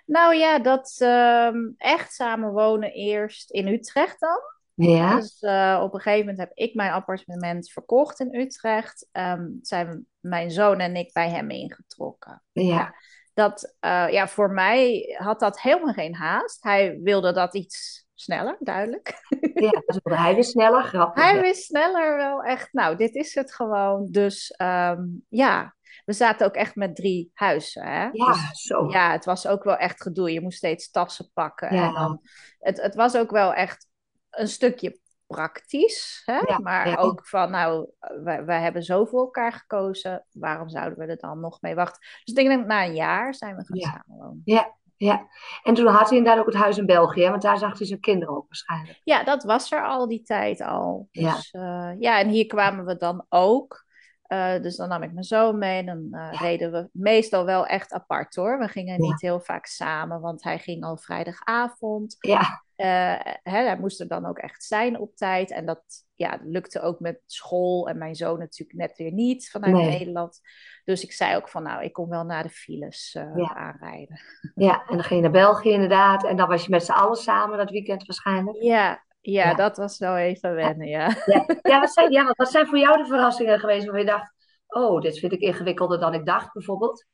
Nou 0.08 0.36
ja, 0.36 0.60
dat 0.60 0.98
uh, 1.02 1.52
echt 1.78 2.14
samenwonen 2.14 2.92
eerst 2.92 3.52
in 3.52 3.68
Utrecht 3.68 4.20
dan. 4.20 4.40
Ja. 4.74 5.16
Dus 5.16 5.42
uh, 5.42 5.80
op 5.84 5.94
een 5.94 6.00
gegeven 6.00 6.20
moment 6.20 6.38
heb 6.38 6.52
ik 6.54 6.76
mijn 6.76 6.92
appartement 6.92 7.72
verkocht 7.72 8.20
in 8.20 8.36
Utrecht. 8.36 9.08
Um, 9.12 9.60
zijn 9.62 10.06
mijn 10.20 10.52
zoon 10.52 10.80
en 10.80 10.96
ik 10.96 11.14
bij 11.14 11.30
hem 11.30 11.50
ingetrokken. 11.50 12.44
Ja. 12.52 12.64
ja 12.64 12.96
dat, 13.34 13.76
uh, 13.86 14.10
ja, 14.10 14.28
voor 14.28 14.52
mij 14.52 15.16
had 15.18 15.40
dat 15.40 15.62
helemaal 15.62 15.94
geen 15.94 16.16
haast. 16.16 16.64
Hij 16.64 17.00
wilde 17.04 17.34
dat 17.34 17.56
iets 17.56 18.06
sneller, 18.14 18.58
duidelijk. 18.60 19.14
Ja, 19.54 19.84
dus 19.86 20.00
hij 20.04 20.36
wist 20.36 20.52
sneller, 20.52 20.84
grappig. 20.84 21.24
Hij 21.24 21.42
wist 21.42 21.64
sneller 21.64 22.16
wel 22.16 22.44
echt, 22.44 22.74
nou, 22.74 22.96
dit 22.96 23.16
is 23.16 23.36
het 23.36 23.54
gewoon. 23.54 24.08
Dus 24.12 24.54
um, 24.62 25.26
ja, 25.30 25.76
we 26.06 26.14
zaten 26.14 26.48
ook 26.48 26.56
echt 26.56 26.76
met 26.76 26.96
drie 26.96 27.32
huizen. 27.34 27.84
Hè? 27.84 28.10
Ja, 28.12 28.32
dus, 28.32 28.62
zo. 28.62 28.90
Ja, 28.90 29.12
het 29.12 29.26
was 29.26 29.48
ook 29.48 29.64
wel 29.64 29.78
echt 29.78 30.02
gedoe. 30.02 30.32
Je 30.32 30.42
moest 30.42 30.58
steeds 30.58 30.92
tassen 30.92 31.32
pakken. 31.34 31.76
Ja. 31.76 31.88
En 31.88 31.94
dan, 31.94 32.22
het, 32.60 32.82
het 32.82 32.96
was 32.96 33.18
ook 33.18 33.32
wel 33.32 33.54
echt 33.54 33.88
een 34.30 34.48
stukje 34.48 35.00
praktisch, 35.28 36.22
hè? 36.26 36.60
maar 36.60 36.98
ook 36.98 37.28
van, 37.28 37.52
nou, 37.52 37.90
wij, 38.24 38.62
hebben 38.62 38.84
zo 38.84 39.06
voor 39.06 39.20
elkaar 39.20 39.52
gekozen, 39.52 40.26
waarom 40.32 40.70
zouden 40.70 41.00
we 41.00 41.06
er 41.06 41.18
dan 41.18 41.40
nog 41.40 41.62
mee 41.62 41.76
wachten? 41.76 42.00
Dus 42.00 42.36
ik 42.36 42.36
denk, 42.36 42.66
na 42.66 42.86
een 42.86 42.96
jaar 42.96 43.36
zijn 43.36 43.56
we 43.56 43.66
gaan 43.66 43.78
ja. 43.78 43.88
samenwonen. 43.88 44.42
Ja, 44.46 44.76
ja. 44.98 45.28
En 45.64 45.74
toen 45.74 45.88
had 45.88 46.10
hij 46.10 46.18
inderdaad 46.18 46.42
ook 46.42 46.52
het 46.52 46.62
huis 46.62 46.78
in 46.78 46.86
België, 46.86 47.30
want 47.30 47.42
daar 47.42 47.58
zag 47.58 47.78
hij 47.78 47.88
zijn 47.88 48.00
kinderen 48.00 48.36
ook 48.36 48.46
waarschijnlijk. 48.48 49.02
Ja, 49.04 49.24
dat 49.24 49.44
was 49.44 49.72
er 49.72 49.86
al 49.86 50.08
die 50.08 50.24
tijd 50.24 50.62
al. 50.62 51.08
Dus, 51.12 51.50
ja. 51.52 51.92
Uh, 51.92 52.00
ja, 52.00 52.20
en 52.20 52.30
hier 52.30 52.46
kwamen 52.46 52.86
we 52.86 52.98
dan 52.98 53.26
ook. 53.30 53.86
Uh, 54.28 54.62
dus 54.62 54.76
dan 54.76 54.90
nam 54.90 55.04
ik 55.04 55.14
mijn 55.14 55.26
zoon 55.26 55.58
mee. 55.58 55.84
Dan 55.84 55.98
uh, 55.98 56.10
ja. 56.12 56.40
reden 56.40 56.72
we 56.72 56.90
meestal 56.92 57.46
wel 57.46 57.66
echt 57.66 57.94
apart 57.94 58.36
hoor. 58.36 58.60
We 58.60 58.68
gingen 58.68 59.00
niet 59.00 59.22
heel 59.22 59.40
vaak 59.40 59.66
samen, 59.66 60.22
want 60.22 60.44
hij 60.44 60.60
ging 60.60 60.84
al 60.84 60.98
vrijdagavond. 60.98 62.16
Ja. 62.20 62.66
Uh, 62.78 63.34
hè, 63.44 63.64
hij 63.64 63.78
moest 63.80 64.00
er 64.00 64.08
dan 64.08 64.26
ook 64.26 64.38
echt 64.38 64.64
zijn 64.64 65.00
op 65.00 65.16
tijd. 65.16 65.52
En 65.52 65.66
dat 65.66 65.84
ja, 66.14 66.40
lukte 66.44 66.82
ook 66.82 67.00
met 67.00 67.22
school 67.26 67.90
en 67.90 67.98
mijn 67.98 68.16
zoon 68.16 68.40
natuurlijk 68.40 68.80
net 68.80 68.98
weer 68.98 69.12
niet 69.12 69.50
vanuit 69.50 69.74
nee. 69.74 69.90
Nederland. 69.90 70.40
Dus 70.86 71.04
ik 71.04 71.12
zei 71.12 71.36
ook 71.36 71.50
van 71.50 71.64
nou, 71.64 71.84
ik 71.84 71.94
kom 71.94 72.10
wel 72.10 72.24
naar 72.24 72.44
de 72.44 72.50
files 72.50 73.12
ja. 73.14 73.56
aanrijden. 73.56 74.20
Ja, 74.56 74.86
en 74.88 74.96
dan 74.96 75.04
ging 75.04 75.16
je 75.16 75.22
naar 75.22 75.42
België 75.42 75.70
inderdaad. 75.70 76.26
En 76.26 76.38
dan 76.38 76.48
was 76.48 76.64
je 76.64 76.70
met 76.70 76.86
z'n 76.86 76.92
allen 76.92 77.18
samen 77.18 77.58
dat 77.58 77.70
weekend 77.70 78.06
waarschijnlijk. 78.06 78.62
Ja, 78.62 79.06
ja, 79.32 79.50
ja, 79.50 79.54
dat 79.54 79.78
was 79.78 79.98
wel 79.98 80.18
even 80.18 80.54
wennen, 80.54 80.88
ja. 80.88 81.16
Ja, 81.26 81.46
ja, 81.62 81.80
wat, 81.80 81.92
zijn, 81.92 82.12
ja 82.12 82.34
wat 82.38 82.52
zijn 82.52 82.68
voor 82.68 82.78
jou 82.78 82.98
de 82.98 83.06
verrassingen 83.06 83.60
geweest 83.60 83.86
waar 83.86 84.00
je 84.00 84.06
dacht... 84.06 84.34
oh, 84.68 85.02
dit 85.02 85.20
vind 85.20 85.32
ik 85.32 85.40
ingewikkelder 85.40 86.00
dan 86.00 86.14
ik 86.14 86.26
dacht 86.26 86.54
bijvoorbeeld? 86.54 87.06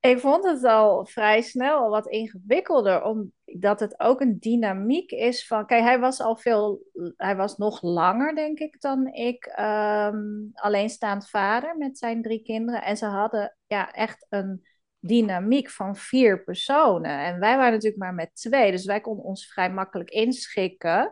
Ik 0.00 0.18
vond 0.18 0.44
het 0.44 0.64
al 0.64 1.06
vrij 1.06 1.42
snel 1.42 1.90
wat 1.90 2.06
ingewikkelder, 2.06 3.02
omdat 3.02 3.80
het 3.80 4.00
ook 4.00 4.20
een 4.20 4.38
dynamiek 4.38 5.10
is 5.10 5.46
van... 5.46 5.66
Kijk, 5.66 5.82
hij 5.82 5.98
was 5.98 6.20
al 6.20 6.36
veel... 6.36 6.82
Hij 7.16 7.36
was 7.36 7.56
nog 7.56 7.82
langer, 7.82 8.34
denk 8.34 8.58
ik, 8.58 8.80
dan 8.80 9.06
ik. 9.06 9.54
Um, 9.60 10.50
alleenstaand 10.52 11.28
vader 11.28 11.76
met 11.76 11.98
zijn 11.98 12.22
drie 12.22 12.42
kinderen. 12.42 12.82
En 12.82 12.96
ze 12.96 13.06
hadden 13.06 13.56
ja, 13.66 13.92
echt 13.92 14.26
een 14.28 14.66
dynamiek 15.06 15.70
van 15.70 15.96
vier 15.96 16.44
personen. 16.44 17.18
En 17.18 17.38
wij 17.40 17.56
waren 17.56 17.72
natuurlijk 17.72 18.02
maar 18.02 18.14
met 18.14 18.34
twee, 18.34 18.70
dus 18.70 18.84
wij 18.84 19.00
konden 19.00 19.24
ons 19.24 19.46
vrij 19.46 19.70
makkelijk 19.72 20.10
inschikken. 20.10 21.10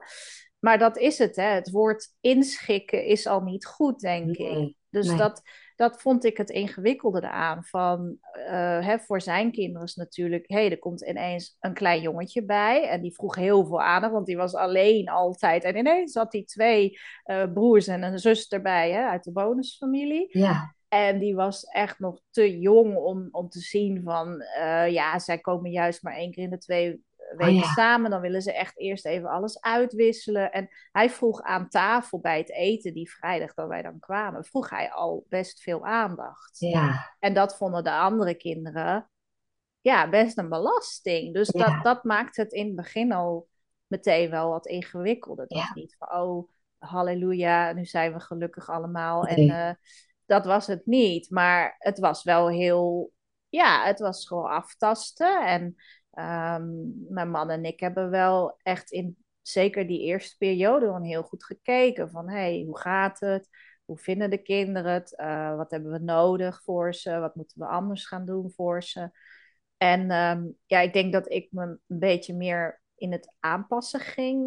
Maar 0.63 0.79
dat 0.79 0.99
is 0.99 1.19
het, 1.19 1.37
hè. 1.37 1.43
Het 1.43 1.71
woord 1.71 2.09
inschikken 2.21 3.05
is 3.05 3.27
al 3.27 3.41
niet 3.41 3.67
goed, 3.67 4.01
denk 4.01 4.39
nee, 4.39 4.63
ik. 4.63 4.75
Dus 4.91 5.09
nee. 5.09 5.17
dat, 5.17 5.43
dat 5.77 6.03
vond 6.03 6.25
ik 6.25 6.37
het 6.37 6.51
ingewikkelde 6.51 7.31
aan. 7.31 7.65
Van, 7.65 8.19
uh, 8.37 8.87
hè, 8.87 8.99
voor 8.99 9.21
zijn 9.21 9.53
kinderen 9.53 9.87
is 9.87 9.95
natuurlijk... 9.95 10.45
hé, 10.49 10.57
hey, 10.57 10.71
er 10.71 10.79
komt 10.79 11.01
ineens 11.01 11.57
een 11.61 11.75
klein 11.75 12.01
jongetje 12.01 12.45
bij... 12.45 12.89
en 12.89 13.03
die 13.03 13.15
vroeg 13.15 13.35
heel 13.35 13.67
veel 13.67 13.83
aandacht, 13.83 14.13
want 14.13 14.27
die 14.27 14.37
was 14.37 14.55
alleen 14.55 15.09
altijd. 15.09 15.65
En 15.65 15.77
ineens 15.77 16.15
had 16.15 16.33
hij 16.33 16.45
twee 16.45 16.99
uh, 17.27 17.53
broers 17.53 17.87
en 17.87 18.03
een 18.03 18.19
zus 18.19 18.49
erbij... 18.49 18.91
Hè, 18.91 19.03
uit 19.03 19.25
de 19.25 19.33
bonusfamilie. 19.33 20.39
Ja. 20.39 20.75
En 20.89 21.19
die 21.19 21.35
was 21.35 21.65
echt 21.65 21.99
nog 21.99 22.21
te 22.31 22.59
jong 22.59 22.97
om, 22.97 23.29
om 23.31 23.49
te 23.49 23.61
zien 23.61 24.03
van... 24.03 24.45
Uh, 24.59 24.91
ja, 24.91 25.19
zij 25.19 25.39
komen 25.39 25.71
juist 25.71 26.03
maar 26.03 26.17
één 26.17 26.31
keer 26.31 26.45
in 26.45 26.51
de 26.51 26.59
twee 26.59 27.03
weken 27.37 27.55
oh, 27.55 27.61
ja. 27.61 27.73
samen. 27.73 28.11
Dan 28.11 28.21
willen 28.21 28.43
ze 28.43 28.53
echt 28.53 28.79
eerst 28.79 29.07
even 29.07 29.29
alles 29.29 29.61
uitwisselen. 29.61 30.53
En 30.53 30.69
hij 30.93 31.11
vroeg 31.11 31.43
aan 31.43 31.69
tafel 31.69 32.21
bij 32.21 32.39
het 32.39 32.51
eten, 32.51 32.95
die 32.95 33.11
vrijdag 33.11 33.55
dat 33.55 33.69
wij 33.69 33.83
dan 33.83 33.99
kwamen, 33.99 34.45
vroeg 34.45 34.71
hij 34.71 34.91
al 34.91 35.25
best 35.29 35.61
veel 35.61 35.87
aandacht. 35.87 36.59
Ja. 36.59 37.15
En 37.19 37.35
dat 37.35 37.57
vonden 37.57 37.85
de 37.85 37.93
andere 37.93 38.35
kinderen 38.35 39.11
ja, 39.83 40.09
best 40.09 40.39
een 40.39 40.49
belasting. 40.49 41.35
Dus 41.35 41.49
ja. 41.53 41.65
dat, 41.65 41.85
dat 41.85 42.05
maakt 42.05 42.37
het 42.37 42.53
in 42.53 42.67
het 42.67 42.77
begin 42.77 43.13
al 43.13 43.49
meteen 43.87 44.31
wel 44.31 44.51
wat 44.51 44.67
ingewikkelder. 44.67 45.45
Het 45.49 45.59
was 45.59 45.73
niet 45.75 45.97
van, 45.99 46.21
oh, 46.21 46.49
halleluja, 46.79 47.73
nu 47.73 47.85
zijn 47.85 48.13
we 48.13 48.21
gelukkig 48.21 48.71
allemaal. 48.71 49.23
Nee. 49.23 49.35
En 49.35 49.69
uh, 49.69 49.75
dat 50.27 50.45
was 50.45 50.67
het 50.67 50.87
niet. 50.87 51.31
Maar 51.31 51.75
het 51.79 51.99
was 51.99 52.23
wel 52.23 52.49
heel, 52.49 53.13
ja, 53.49 53.85
het 53.85 53.99
was 53.99 54.27
gewoon 54.27 54.51
aftasten. 54.51 55.47
En 55.47 55.77
Um, 56.19 57.07
mijn 57.09 57.31
man 57.31 57.51
en 57.51 57.65
ik 57.65 57.81
hebben 57.81 58.11
wel 58.11 58.59
echt 58.63 58.91
in 58.91 59.17
zeker 59.43 59.87
die 59.87 60.01
eerste 60.01 60.37
periode 60.37 61.07
heel 61.07 61.23
goed 61.23 61.45
gekeken 61.45 62.11
van 62.11 62.29
hey, 62.29 62.63
hoe 62.67 62.79
gaat 62.79 63.21
het? 63.21 63.49
Hoe 63.85 63.99
vinden 63.99 64.31
de 64.31 64.43
kinderen 64.43 64.93
het? 64.93 65.15
Uh, 65.21 65.57
wat 65.57 65.71
hebben 65.71 65.93
we 65.93 65.99
nodig 65.99 66.63
voor 66.63 66.95
ze? 66.95 67.19
Wat 67.19 67.35
moeten 67.35 67.59
we 67.59 67.67
anders 67.67 68.07
gaan 68.07 68.27
doen 68.27 68.51
voor 68.51 68.83
ze? 68.83 69.11
En 69.77 70.11
ehm, 70.11 70.45
ja, 70.67 70.81
ik 70.81 70.93
denk 70.93 71.13
dat 71.13 71.33
ik 71.33 71.49
me 71.51 71.63
een 71.63 71.99
beetje 71.99 72.35
meer 72.35 72.83
in 72.95 73.13
het 73.13 73.35
aanpassen 73.41 74.01
ging 74.01 74.45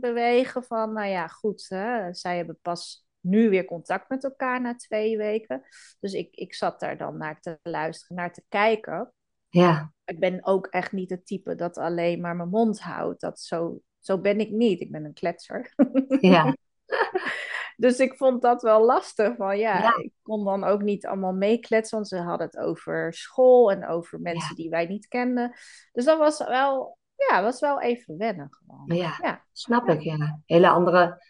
bewegen. 0.00 0.64
Van, 0.64 0.92
nou 0.92 1.08
ja, 1.08 1.26
goed, 1.26 1.66
hè, 1.68 2.14
zij 2.14 2.36
hebben 2.36 2.58
pas 2.62 3.06
nu 3.20 3.48
weer 3.48 3.64
contact 3.64 4.08
met 4.08 4.24
elkaar 4.24 4.60
na 4.60 4.74
twee 4.74 5.16
weken. 5.16 5.62
Dus 6.00 6.12
ik, 6.12 6.34
ik 6.34 6.54
zat 6.54 6.80
daar 6.80 6.96
dan 6.96 7.16
naar 7.16 7.40
te 7.40 7.58
luisteren, 7.62 8.16
naar 8.16 8.32
te 8.32 8.44
kijken. 8.48 9.12
Ja. 9.48 9.92
Ik 10.04 10.20
ben 10.20 10.46
ook 10.46 10.66
echt 10.66 10.92
niet 10.92 11.10
het 11.10 11.26
type 11.26 11.54
dat 11.54 11.78
alleen 11.78 12.20
maar 12.20 12.36
mijn 12.36 12.48
mond 12.48 12.80
houdt. 12.80 13.20
Dat 13.20 13.40
zo, 13.40 13.80
zo 13.98 14.20
ben 14.20 14.40
ik 14.40 14.50
niet. 14.50 14.80
Ik 14.80 14.90
ben 14.90 15.04
een 15.04 15.12
kletser. 15.12 15.74
Ja. 16.20 16.56
dus 17.76 17.98
ik 17.98 18.16
vond 18.16 18.42
dat 18.42 18.62
wel 18.62 18.84
lastig. 18.84 19.36
Van, 19.36 19.58
ja, 19.58 19.96
Ik 19.96 20.12
kon 20.22 20.44
dan 20.44 20.64
ook 20.64 20.82
niet 20.82 21.06
allemaal 21.06 21.32
meekletsen, 21.32 21.96
want 21.96 22.08
ze 22.08 22.16
hadden 22.16 22.46
het 22.46 22.58
over 22.58 23.12
school 23.14 23.70
en 23.70 23.86
over 23.86 24.20
mensen 24.20 24.54
die 24.54 24.70
wij 24.70 24.86
niet 24.86 25.08
kenden. 25.08 25.52
Dus 25.92 26.04
dat 26.04 26.18
was 26.18 26.38
wel, 26.38 26.98
ja, 27.14 27.42
was 27.42 27.60
wel 27.60 27.80
even 27.80 28.16
wennen 28.16 28.48
gewoon. 28.50 28.96
Ja, 28.96 29.18
ja. 29.22 29.44
snap 29.52 29.88
ik, 29.88 30.00
ja. 30.00 30.40
Hele 30.46 30.68
andere 30.68 31.22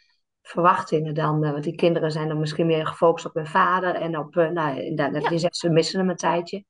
verwachtingen 0.42 1.14
dan. 1.14 1.44
Uh, 1.44 1.50
want 1.50 1.64
die 1.64 1.74
kinderen 1.74 2.10
zijn 2.10 2.28
dan 2.28 2.40
misschien 2.40 2.66
meer 2.66 2.86
gefocust 2.86 3.26
op 3.26 3.34
hun 3.34 3.46
vader 3.46 3.94
en 3.94 4.18
op, 4.18 4.36
uh, 4.36 4.48
nou, 4.48 4.80
inderdaad, 4.80 5.40
zegt 5.40 5.56
ze 5.56 5.70
missen 5.70 5.98
hem 5.98 6.10
een 6.10 6.16
tijdje. 6.16 6.64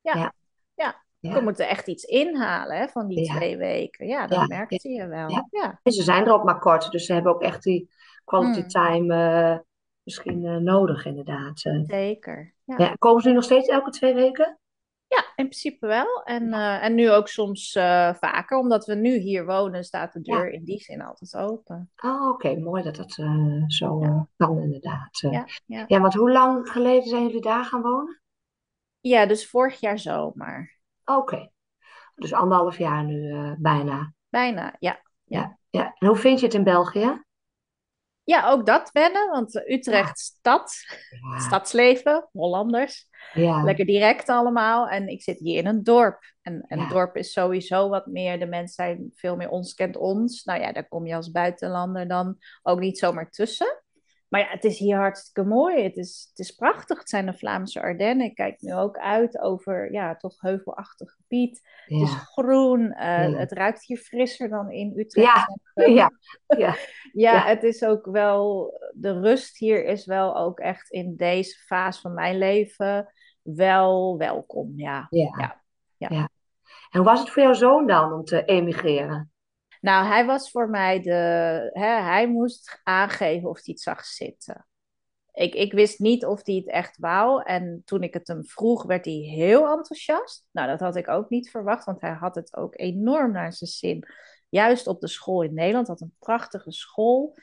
Ja, 0.00 0.32
ja. 0.74 1.04
ja. 1.18 1.32
We 1.32 1.40
moeten 1.40 1.68
echt 1.68 1.86
iets 1.86 2.04
inhalen 2.04 2.76
hè, 2.76 2.88
van 2.88 3.08
die 3.08 3.30
twee 3.30 3.56
weken. 3.56 4.06
Ja, 4.06 4.26
dat 4.26 4.48
merkte 4.48 4.88
je 4.88 5.06
wel. 5.06 5.28
Ja. 5.50 5.80
En 5.82 5.92
ze 5.92 6.02
zijn 6.02 6.26
er 6.26 6.32
ook 6.32 6.44
maar 6.44 6.58
kort, 6.58 6.90
dus 6.90 7.06
ze 7.06 7.12
hebben 7.12 7.34
ook 7.34 7.42
echt 7.42 7.62
die 7.62 7.90
quality 8.24 8.60
hmm. 8.60 8.68
time 8.68 9.14
uh, 9.14 9.58
misschien 10.02 10.62
nodig, 10.62 11.06
inderdaad. 11.06 11.60
Zeker. 11.82 12.54
Ja. 12.64 12.94
komen 12.98 13.22
ze 13.22 13.28
nu 13.28 13.34
nog 13.34 13.44
steeds 13.44 13.68
elke 13.68 13.90
twee 13.90 14.14
weken? 14.14 14.56
Ja, 15.06 15.18
in 15.18 15.48
principe 15.48 15.86
wel. 15.86 16.22
En, 16.24 16.46
uh, 16.48 16.84
en 16.84 16.94
nu 16.94 17.10
ook 17.10 17.28
soms 17.28 17.72
vaker, 18.18 18.58
omdat 18.58 18.86
we 18.86 18.94
nu 18.94 19.16
hier 19.16 19.46
wonen, 19.46 19.84
staat 19.84 20.12
de 20.12 20.20
deur 20.20 20.50
in 20.50 20.64
die 20.64 20.80
zin 20.80 21.02
altijd 21.02 21.36
open. 21.36 21.90
Oh, 21.96 22.28
oké, 22.28 22.56
mooi 22.56 22.82
dat 22.82 22.96
dat 22.96 23.12
zo 23.66 24.00
ja. 24.00 24.28
kan, 24.36 24.58
inderdaad. 24.58 25.18
Ja, 25.18 25.46
ja. 25.66 25.84
ja, 25.86 26.00
want 26.00 26.14
hoe 26.14 26.30
lang 26.30 26.68
geleden 26.68 27.08
zijn 27.08 27.26
jullie 27.26 27.40
daar 27.40 27.64
gaan 27.64 27.82
wonen? 27.82 28.21
Ja, 29.02 29.26
dus 29.26 29.46
vorig 29.46 29.80
jaar 29.80 29.98
zomer. 29.98 30.78
Oké, 31.04 31.50
dus 32.14 32.32
anderhalf 32.32 32.78
jaar 32.78 33.04
nu 33.04 33.54
bijna. 33.58 34.12
Bijna, 34.28 34.76
ja. 34.78 35.02
ja. 35.24 35.58
Ja, 35.70 35.94
En 35.98 36.06
hoe 36.06 36.16
vind 36.16 36.40
je 36.40 36.46
het 36.46 36.54
in 36.54 36.64
België? 36.64 37.22
Ja, 38.24 38.50
ook 38.50 38.66
dat 38.66 38.90
wennen, 38.92 39.30
want 39.30 39.68
Utrecht 39.68 40.18
stad, 40.18 40.74
stadsleven, 41.36 42.28
Hollanders. 42.32 43.08
Ja. 43.32 43.62
Lekker 43.62 43.86
direct 43.86 44.28
allemaal. 44.28 44.88
En 44.88 45.08
ik 45.08 45.22
zit 45.22 45.38
hier 45.38 45.58
in 45.58 45.66
een 45.66 45.82
dorp. 45.82 46.18
En 46.42 46.64
een 46.68 46.88
dorp 46.88 47.16
is 47.16 47.32
sowieso 47.32 47.88
wat 47.88 48.06
meer, 48.06 48.38
de 48.38 48.46
mensen 48.46 48.74
zijn 48.74 49.10
veel 49.14 49.36
meer 49.36 49.48
ons 49.48 49.74
kent 49.74 49.96
ons. 49.96 50.44
Nou 50.44 50.60
ja, 50.60 50.72
daar 50.72 50.88
kom 50.88 51.06
je 51.06 51.14
als 51.14 51.30
buitenlander 51.30 52.08
dan 52.08 52.36
ook 52.62 52.78
niet 52.78 52.98
zomaar 52.98 53.30
tussen. 53.30 53.82
Maar 54.32 54.40
ja, 54.40 54.46
het 54.48 54.64
is 54.64 54.78
hier 54.78 54.96
hartstikke 54.96 55.48
mooi. 55.48 55.82
Het 55.82 55.96
is, 55.96 56.26
het 56.28 56.38
is 56.38 56.50
prachtig. 56.50 56.98
Het 56.98 57.08
zijn 57.08 57.26
de 57.26 57.32
Vlaamse 57.32 57.80
Ardennen. 57.80 58.26
Ik 58.26 58.34
kijk 58.34 58.60
nu 58.60 58.74
ook 58.74 58.98
uit 58.98 59.38
over 59.38 59.92
ja, 59.92 60.16
toch 60.16 60.40
heuvelachtig 60.40 61.12
gebied. 61.12 61.60
Het 61.84 62.00
is 62.00 62.14
groen. 62.14 62.80
Uh, 62.80 63.38
Het 63.38 63.52
ruikt 63.52 63.84
hier 63.84 63.96
frisser 63.96 64.48
dan 64.48 64.70
in 64.70 64.92
Utrecht. 64.96 65.26
Ja. 65.26 65.46
Ja. 65.94 66.10
ja. 66.58 66.76
ja, 67.12 67.44
het 67.44 67.62
is 67.62 67.84
ook 67.84 68.06
wel... 68.06 68.72
De 68.94 69.20
rust 69.20 69.58
hier 69.58 69.84
is 69.84 70.06
wel 70.06 70.36
ook 70.36 70.58
echt 70.58 70.90
in 70.90 71.16
deze 71.16 71.56
fase 71.66 72.00
van 72.00 72.14
mijn 72.14 72.38
leven 72.38 73.12
wel 73.42 74.18
welkom. 74.18 74.72
Ja. 74.76 75.06
Ja. 75.10 75.62
ja. 75.96 76.08
ja. 76.10 76.28
En 76.90 77.00
hoe 77.00 77.04
was 77.04 77.20
het 77.20 77.30
voor 77.30 77.42
jouw 77.42 77.52
zoon 77.52 77.86
dan 77.86 78.12
om 78.12 78.24
te 78.24 78.44
emigreren? 78.44 79.31
Nou, 79.82 80.06
hij 80.06 80.26
was 80.26 80.50
voor 80.50 80.68
mij 80.68 81.00
de. 81.00 81.70
Hè, 81.72 82.00
hij 82.00 82.28
moest 82.28 82.80
aangeven 82.82 83.48
of 83.48 83.56
hij 83.56 83.64
het 83.66 83.80
zag 83.80 84.04
zitten. 84.04 84.66
Ik, 85.32 85.54
ik 85.54 85.72
wist 85.72 85.98
niet 85.98 86.24
of 86.24 86.46
hij 86.46 86.54
het 86.54 86.66
echt 86.66 86.98
wou. 86.98 87.42
En 87.44 87.82
toen 87.84 88.02
ik 88.02 88.14
het 88.14 88.28
hem 88.28 88.44
vroeg, 88.44 88.82
werd 88.82 89.04
hij 89.04 89.14
heel 89.14 89.68
enthousiast. 89.68 90.46
Nou, 90.50 90.68
dat 90.68 90.80
had 90.80 90.96
ik 90.96 91.08
ook 91.08 91.30
niet 91.30 91.50
verwacht, 91.50 91.84
want 91.84 92.00
hij 92.00 92.12
had 92.12 92.34
het 92.34 92.56
ook 92.56 92.78
enorm 92.78 93.32
naar 93.32 93.52
zijn 93.52 93.70
zin. 93.70 94.08
Juist 94.48 94.86
op 94.86 95.00
de 95.00 95.08
school 95.08 95.42
in 95.42 95.54
Nederland. 95.54 95.88
Had 95.88 96.00
een 96.00 96.16
prachtige 96.18 96.72
school. 96.72 97.36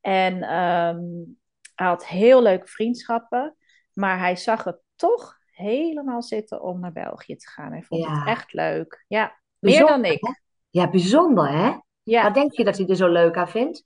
En 0.00 0.34
um, 0.34 1.38
hij 1.74 1.86
had 1.86 2.06
heel 2.06 2.42
leuke 2.42 2.66
vriendschappen. 2.66 3.56
Maar 3.92 4.18
hij 4.18 4.36
zag 4.36 4.64
het 4.64 4.80
toch 4.96 5.38
helemaal 5.50 6.22
zitten 6.22 6.62
om 6.62 6.80
naar 6.80 6.92
België 6.92 7.36
te 7.36 7.48
gaan. 7.48 7.72
Hij 7.72 7.82
vond 7.82 8.06
het 8.06 8.26
echt 8.26 8.52
leuk. 8.52 9.04
Ja, 9.08 9.38
meer 9.58 9.86
dan 9.86 10.04
ik. 10.04 10.40
Ja, 10.70 10.90
bijzonder 10.90 11.48
hè? 11.48 11.76
Ja. 12.06 12.22
Wat 12.22 12.34
denk 12.34 12.52
je 12.52 12.64
dat 12.64 12.76
hij 12.76 12.86
er 12.86 12.96
zo 12.96 13.08
leuk 13.08 13.36
aan 13.36 13.48
vindt? 13.48 13.84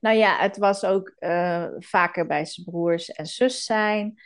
Nou 0.00 0.16
ja, 0.16 0.36
het 0.36 0.56
was 0.56 0.84
ook 0.84 1.14
uh, 1.18 1.66
vaker 1.78 2.26
bij 2.26 2.44
zijn 2.44 2.66
broers 2.66 3.10
en 3.10 3.26
zus 3.26 3.64
zijn. 3.64 4.20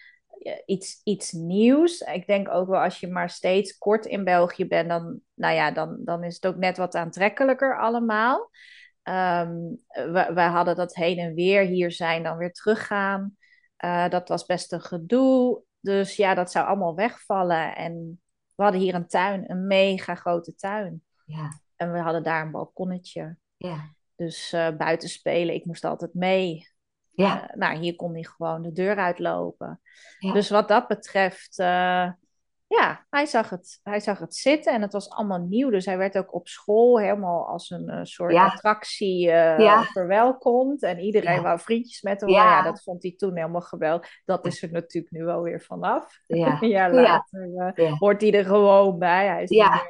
Iets, 0.66 1.00
iets 1.04 1.32
nieuws. 1.32 2.00
Ik 2.00 2.26
denk 2.26 2.48
ook 2.48 2.68
wel 2.68 2.80
als 2.80 3.00
je 3.00 3.08
maar 3.08 3.30
steeds 3.30 3.78
kort 3.78 4.06
in 4.06 4.24
België 4.24 4.66
bent, 4.66 4.88
dan, 4.88 5.20
nou 5.34 5.54
ja, 5.54 5.70
dan, 5.70 5.96
dan 6.04 6.24
is 6.24 6.34
het 6.34 6.46
ook 6.46 6.56
net 6.56 6.76
wat 6.76 6.94
aantrekkelijker 6.94 7.78
allemaal. 7.78 8.50
Um, 9.02 9.80
we, 9.88 10.30
we 10.34 10.40
hadden 10.40 10.76
dat 10.76 10.94
heen 10.94 11.18
en 11.18 11.34
weer 11.34 11.62
hier 11.62 11.92
zijn, 11.92 12.22
dan 12.22 12.36
weer 12.36 12.52
teruggaan. 12.52 13.36
Uh, 13.84 14.08
dat 14.08 14.28
was 14.28 14.46
best 14.46 14.72
een 14.72 14.82
gedoe. 14.82 15.62
Dus 15.80 16.16
ja, 16.16 16.34
dat 16.34 16.50
zou 16.50 16.66
allemaal 16.66 16.94
wegvallen. 16.94 17.76
En 17.76 18.20
we 18.54 18.62
hadden 18.62 18.80
hier 18.80 18.94
een 18.94 19.08
tuin, 19.08 19.50
een 19.50 19.66
mega 19.66 20.14
grote 20.14 20.54
tuin. 20.54 21.02
Ja. 21.24 21.62
En 21.76 21.92
we 21.92 21.98
hadden 21.98 22.22
daar 22.22 22.42
een 22.42 22.50
balkonnetje. 22.50 23.36
Ja. 23.56 23.94
Dus 24.16 24.52
uh, 24.52 24.68
buiten 24.76 25.08
spelen, 25.08 25.54
ik 25.54 25.64
moest 25.64 25.84
altijd 25.84 26.14
mee. 26.14 26.68
Ja. 27.10 27.42
Uh, 27.42 27.56
nou, 27.56 27.78
hier 27.78 27.96
kon 27.96 28.12
hij 28.12 28.24
gewoon 28.24 28.62
de 28.62 28.72
deur 28.72 28.96
uitlopen. 28.96 29.80
Ja. 30.18 30.32
Dus 30.32 30.50
wat 30.50 30.68
dat 30.68 30.88
betreft, 30.88 31.58
uh, 31.58 32.10
ja, 32.66 33.06
hij 33.10 33.26
zag, 33.26 33.50
het, 33.50 33.80
hij 33.82 34.00
zag 34.00 34.18
het 34.18 34.34
zitten 34.34 34.72
en 34.72 34.82
het 34.82 34.92
was 34.92 35.10
allemaal 35.10 35.38
nieuw. 35.38 35.70
Dus 35.70 35.86
hij 35.86 35.98
werd 35.98 36.18
ook 36.18 36.34
op 36.34 36.48
school 36.48 36.98
helemaal 36.98 37.46
als 37.46 37.70
een 37.70 38.06
soort 38.06 38.32
ja. 38.32 38.46
attractie 38.46 39.18
ja. 39.26 39.82
verwelkomd. 39.82 40.82
En 40.82 40.98
iedereen 40.98 41.42
wou 41.42 41.58
vriendjes 41.58 42.02
met 42.02 42.20
hem. 42.20 42.30
Ja. 42.30 42.44
ja, 42.44 42.62
dat 42.62 42.82
vond 42.82 43.02
hij 43.02 43.14
toen 43.16 43.36
helemaal 43.36 43.60
geweldig. 43.60 44.08
Dat 44.24 44.46
is 44.46 44.62
er 44.62 44.72
natuurlijk 44.72 45.12
nu 45.12 45.24
wel 45.24 45.42
weer 45.42 45.60
vanaf. 45.60 46.20
Ja, 46.26 46.58
ja 46.76 46.90
later 46.90 47.94
hoort 47.98 48.20
hij 48.20 48.32
er 48.32 48.44
gewoon 48.44 48.98
bij. 48.98 49.26
Hij 49.26 49.42
is 49.42 49.50
ja 49.50 49.82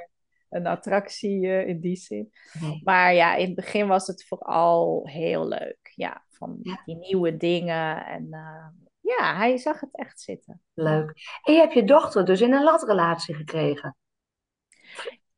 een 0.55 0.67
attractie 0.67 1.41
uh, 1.41 1.69
in 1.69 1.81
die 1.81 1.97
zin. 1.97 2.33
Nee. 2.61 2.81
Maar 2.85 3.15
ja, 3.15 3.35
in 3.35 3.47
het 3.47 3.55
begin 3.55 3.87
was 3.87 4.07
het 4.07 4.27
vooral 4.27 5.09
heel 5.09 5.49
leuk. 5.49 5.93
Ja, 5.95 6.25
van 6.31 6.59
ja. 6.63 6.83
die 6.85 6.97
nieuwe 6.97 7.37
dingen. 7.37 8.07
En 8.07 8.27
uh, 8.31 8.67
ja, 9.01 9.37
hij 9.37 9.57
zag 9.57 9.81
het 9.81 9.97
echt 9.97 10.21
zitten. 10.21 10.61
Leuk. 10.75 11.13
En 11.43 11.53
je 11.53 11.61
hebt 11.61 11.75
je 11.75 11.85
dochter 11.85 12.25
dus 12.25 12.41
in 12.41 12.53
een 12.53 12.63
latrelatie 12.63 13.35
gekregen. 13.35 13.97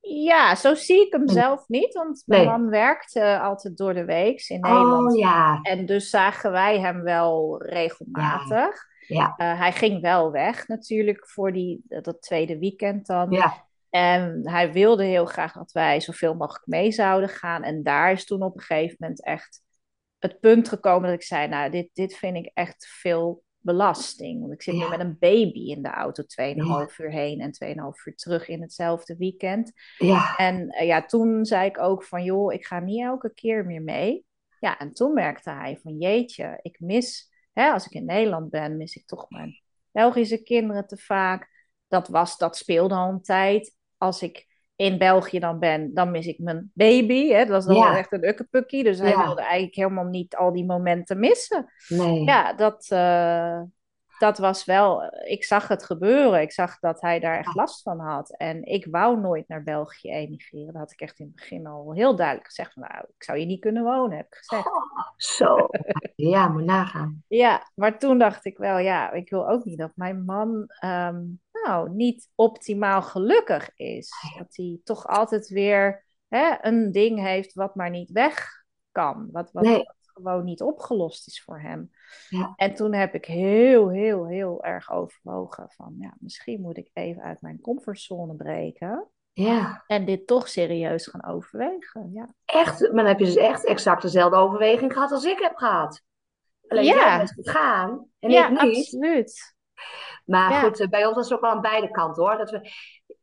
Ja, 0.01 0.55
zo 0.55 0.75
zie 0.75 1.07
ik 1.07 1.13
hem 1.13 1.29
zelf 1.29 1.69
niet. 1.69 1.95
Want 1.95 2.23
mijn 2.27 2.47
nee. 2.47 2.51
man 2.51 2.69
werkt 2.69 3.17
uh, 3.17 3.43
altijd 3.43 3.77
door 3.77 3.95
de 3.95 4.05
week 4.05 4.49
in 4.49 4.61
Nederland. 4.61 5.13
Oh, 5.13 5.19
ja. 5.19 5.59
En 5.63 5.87
dus 5.87 6.11
zagen 6.11 6.53
wij 6.53 6.81
hem 6.81 7.03
wel 7.03 7.63
regelmatig. 7.63 8.85
Ja. 9.07 9.35
ja. 9.37 9.53
Uh, 9.53 9.59
hij 9.59 9.73
ging 9.73 10.01
wel 10.01 10.31
weg 10.31 10.69
natuurlijk 10.69 11.29
voor 11.29 11.53
die, 11.53 11.85
dat 11.89 12.23
tweede 12.23 12.59
weekend 12.59 13.07
dan. 13.07 13.31
Ja. 13.31 13.66
En 13.97 14.49
hij 14.49 14.73
wilde 14.73 15.05
heel 15.05 15.25
graag 15.25 15.53
dat 15.53 15.73
wij 15.73 16.01
zoveel 16.01 16.35
mogelijk 16.35 16.67
mee 16.67 16.93
zouden 16.93 17.29
gaan. 17.29 17.63
En 17.63 17.83
daar 17.83 18.13
is 18.13 18.25
toen 18.25 18.43
op 18.43 18.55
een 18.55 18.63
gegeven 18.63 18.97
moment 18.99 19.25
echt 19.25 19.63
het 20.19 20.41
punt 20.41 20.69
gekomen 20.69 21.03
dat 21.03 21.19
ik 21.19 21.27
zei: 21.27 21.49
Nou, 21.49 21.71
dit, 21.71 21.91
dit 21.93 22.17
vind 22.17 22.37
ik 22.37 22.51
echt 22.55 22.87
veel 23.01 23.43
belasting. 23.59 24.41
Want 24.41 24.53
ik 24.53 24.63
zit 24.63 24.75
ja. 24.75 24.83
nu 24.83 24.89
met 24.89 25.01
een 25.01 25.17
baby 25.19 25.71
in 25.71 25.83
de 25.83 25.89
auto 25.91 26.23
2,5 26.23 26.27
ja. 26.37 26.89
uur 26.99 27.11
heen 27.11 27.41
en 27.41 27.77
2,5 27.77 28.05
uur 28.05 28.15
terug 28.15 28.49
in 28.49 28.61
hetzelfde 28.61 29.17
weekend. 29.17 29.73
Ja. 29.99 30.37
En 30.37 30.75
uh, 30.81 30.87
ja, 30.87 31.05
toen 31.05 31.45
zei 31.45 31.69
ik 31.69 31.79
ook 31.79 32.05
van 32.05 32.25
joh, 32.25 32.53
ik 32.53 32.67
ga 32.67 32.81
niet 32.81 33.03
elke 33.03 33.35
keer 33.35 33.67
meer 33.67 33.83
mee. 33.83 34.25
Ja, 34.61 34.79
en 34.79 34.93
toen 34.93 35.13
merkte 35.13 35.51
hij 35.51 35.79
van 35.83 35.99
jeetje, 35.99 36.59
ik 36.63 36.81
mis, 36.81 37.33
hè, 37.53 37.71
als 37.71 37.87
ik 37.87 37.93
in 37.93 38.05
Nederland 38.05 38.51
ben, 38.51 38.77
mis 38.77 38.97
ik 38.97 39.07
toch 39.07 39.31
mijn 39.31 39.61
Belgische 39.91 40.43
kinderen 40.43 40.87
te 40.87 40.97
vaak. 40.97 41.55
Dat, 41.89 42.09
was, 42.09 42.37
dat 42.37 42.57
speelde 42.57 42.95
al 42.95 43.09
een 43.09 43.23
tijd 43.23 43.75
als 43.99 44.23
ik 44.23 44.47
in 44.77 44.99
België 44.99 45.39
dan 45.39 45.59
ben, 45.59 45.95
dan 45.95 46.11
mis 46.11 46.27
ik 46.27 46.39
mijn 46.39 46.71
baby. 46.75 47.29
Hè? 47.29 47.39
Dat 47.39 47.49
was 47.49 47.67
dan 47.67 47.77
ja. 47.77 47.99
echt 47.99 48.13
een 48.13 48.29
ukkepukkie. 48.29 48.85
Dus 48.85 48.99
hij 48.99 49.17
wilde 49.17 49.41
eigenlijk 49.41 49.75
helemaal 49.75 50.05
niet 50.05 50.37
al 50.37 50.53
die 50.53 50.65
momenten 50.65 51.19
missen. 51.19 51.73
Nee. 51.89 52.25
Ja, 52.25 52.53
dat, 52.53 52.89
uh, 52.93 53.63
dat 54.19 54.39
was 54.39 54.65
wel... 54.65 55.13
Ik 55.25 55.45
zag 55.45 55.69
het 55.69 55.85
gebeuren. 55.85 56.41
Ik 56.41 56.53
zag 56.53 56.79
dat 56.79 57.01
hij 57.01 57.21
daar 57.21 57.39
echt 57.39 57.55
last 57.55 57.83
van 57.83 58.01
had. 58.01 58.31
En 58.37 58.65
ik 58.65 58.87
wou 58.91 59.21
nooit 59.21 59.49
naar 59.49 59.63
België 59.63 60.11
emigreren. 60.11 60.73
Dat 60.73 60.83
had 60.83 60.93
ik 60.93 61.01
echt 61.01 61.19
in 61.19 61.27
het 61.27 61.35
begin 61.35 61.67
al 61.67 61.93
heel 61.93 62.17
duidelijk 62.17 62.47
gezegd. 62.47 62.77
nou, 62.77 63.05
ik 63.17 63.23
zou 63.23 63.39
hier 63.39 63.47
niet 63.47 63.61
kunnen 63.61 63.83
wonen, 63.83 64.17
heb 64.17 64.27
ik 64.27 64.35
gezegd. 64.35 64.67
Oh. 64.67 64.83
Zo, 65.17 65.69
ja, 66.33 66.49
moet 66.49 66.65
nagaan. 66.65 67.25
Ja, 67.29 67.71
maar 67.75 67.99
toen 67.99 68.19
dacht 68.19 68.45
ik 68.45 68.59
wel, 68.59 68.79
ja, 68.79 69.13
ik 69.13 69.31
wil 69.31 69.49
ook 69.49 69.65
niet 69.65 69.79
dat 69.79 69.93
mijn 69.95 70.25
man 70.25 70.65
ehm, 70.69 71.23
nou, 71.65 71.91
niet 71.91 72.31
optimaal 72.35 73.03
gelukkig 73.03 73.71
is. 73.75 74.11
Dat 74.39 74.57
hij 74.57 74.81
toch 74.85 75.07
altijd 75.07 75.49
weer 75.49 76.05
hè, 76.29 76.57
een 76.61 76.93
ding 76.93 77.21
heeft 77.21 77.55
wat 77.55 77.75
maar 77.75 77.91
niet 77.91 78.11
weg 78.11 78.65
kan. 78.93 79.29
Wat, 79.33 79.53
wat, 79.53 79.96
gewoon 80.17 80.45
niet 80.45 80.63
opgelost 80.63 81.27
is 81.27 81.43
voor 81.43 81.61
hem. 81.61 81.91
Ja. 82.29 82.53
En 82.57 82.75
toen 82.75 82.93
heb 82.93 83.15
ik 83.15 83.25
heel, 83.25 83.89
heel, 83.89 84.27
heel 84.27 84.65
erg 84.65 84.91
overwogen 84.91 85.71
van, 85.71 85.95
ja, 85.99 86.15
misschien 86.19 86.61
moet 86.61 86.77
ik 86.77 86.91
even 86.93 87.23
uit 87.23 87.41
mijn 87.41 87.61
comfortzone 87.61 88.35
breken. 88.35 89.11
Ja. 89.33 89.85
En 89.87 90.05
dit 90.05 90.27
toch 90.27 90.49
serieus 90.49 91.07
gaan 91.07 91.25
overwegen. 91.25 92.11
Ja. 92.13 92.35
Echt, 92.45 92.81
maar 92.81 92.91
dan 92.91 93.07
heb 93.07 93.19
je 93.19 93.25
dus 93.25 93.37
echt 93.37 93.65
exact 93.65 94.03
dezelfde 94.03 94.37
overweging 94.37 94.93
gehad 94.93 95.13
als 95.13 95.25
ik 95.25 95.39
heb 95.39 95.57
gehad. 95.57 96.03
Alleen 96.69 96.85
ja. 96.85 96.95
jij 96.95 97.17
bent 97.17 97.33
gegaan 97.33 98.09
en 98.19 98.31
ja, 98.31 98.49
ik 98.49 98.63
niet. 98.63 98.77
absoluut. 98.77 99.55
Maar 100.25 100.65
goed, 100.65 100.81
eh, 100.81 100.89
bij 100.89 101.07
ons 101.07 101.17
was 101.17 101.25
het 101.25 101.35
ook 101.35 101.41
wel 101.41 101.51
aan 101.51 101.61
beide 101.61 101.91
kanten 101.91 102.23
hoor. 102.23 102.37
Dat 102.37 102.51
we, 102.51 102.71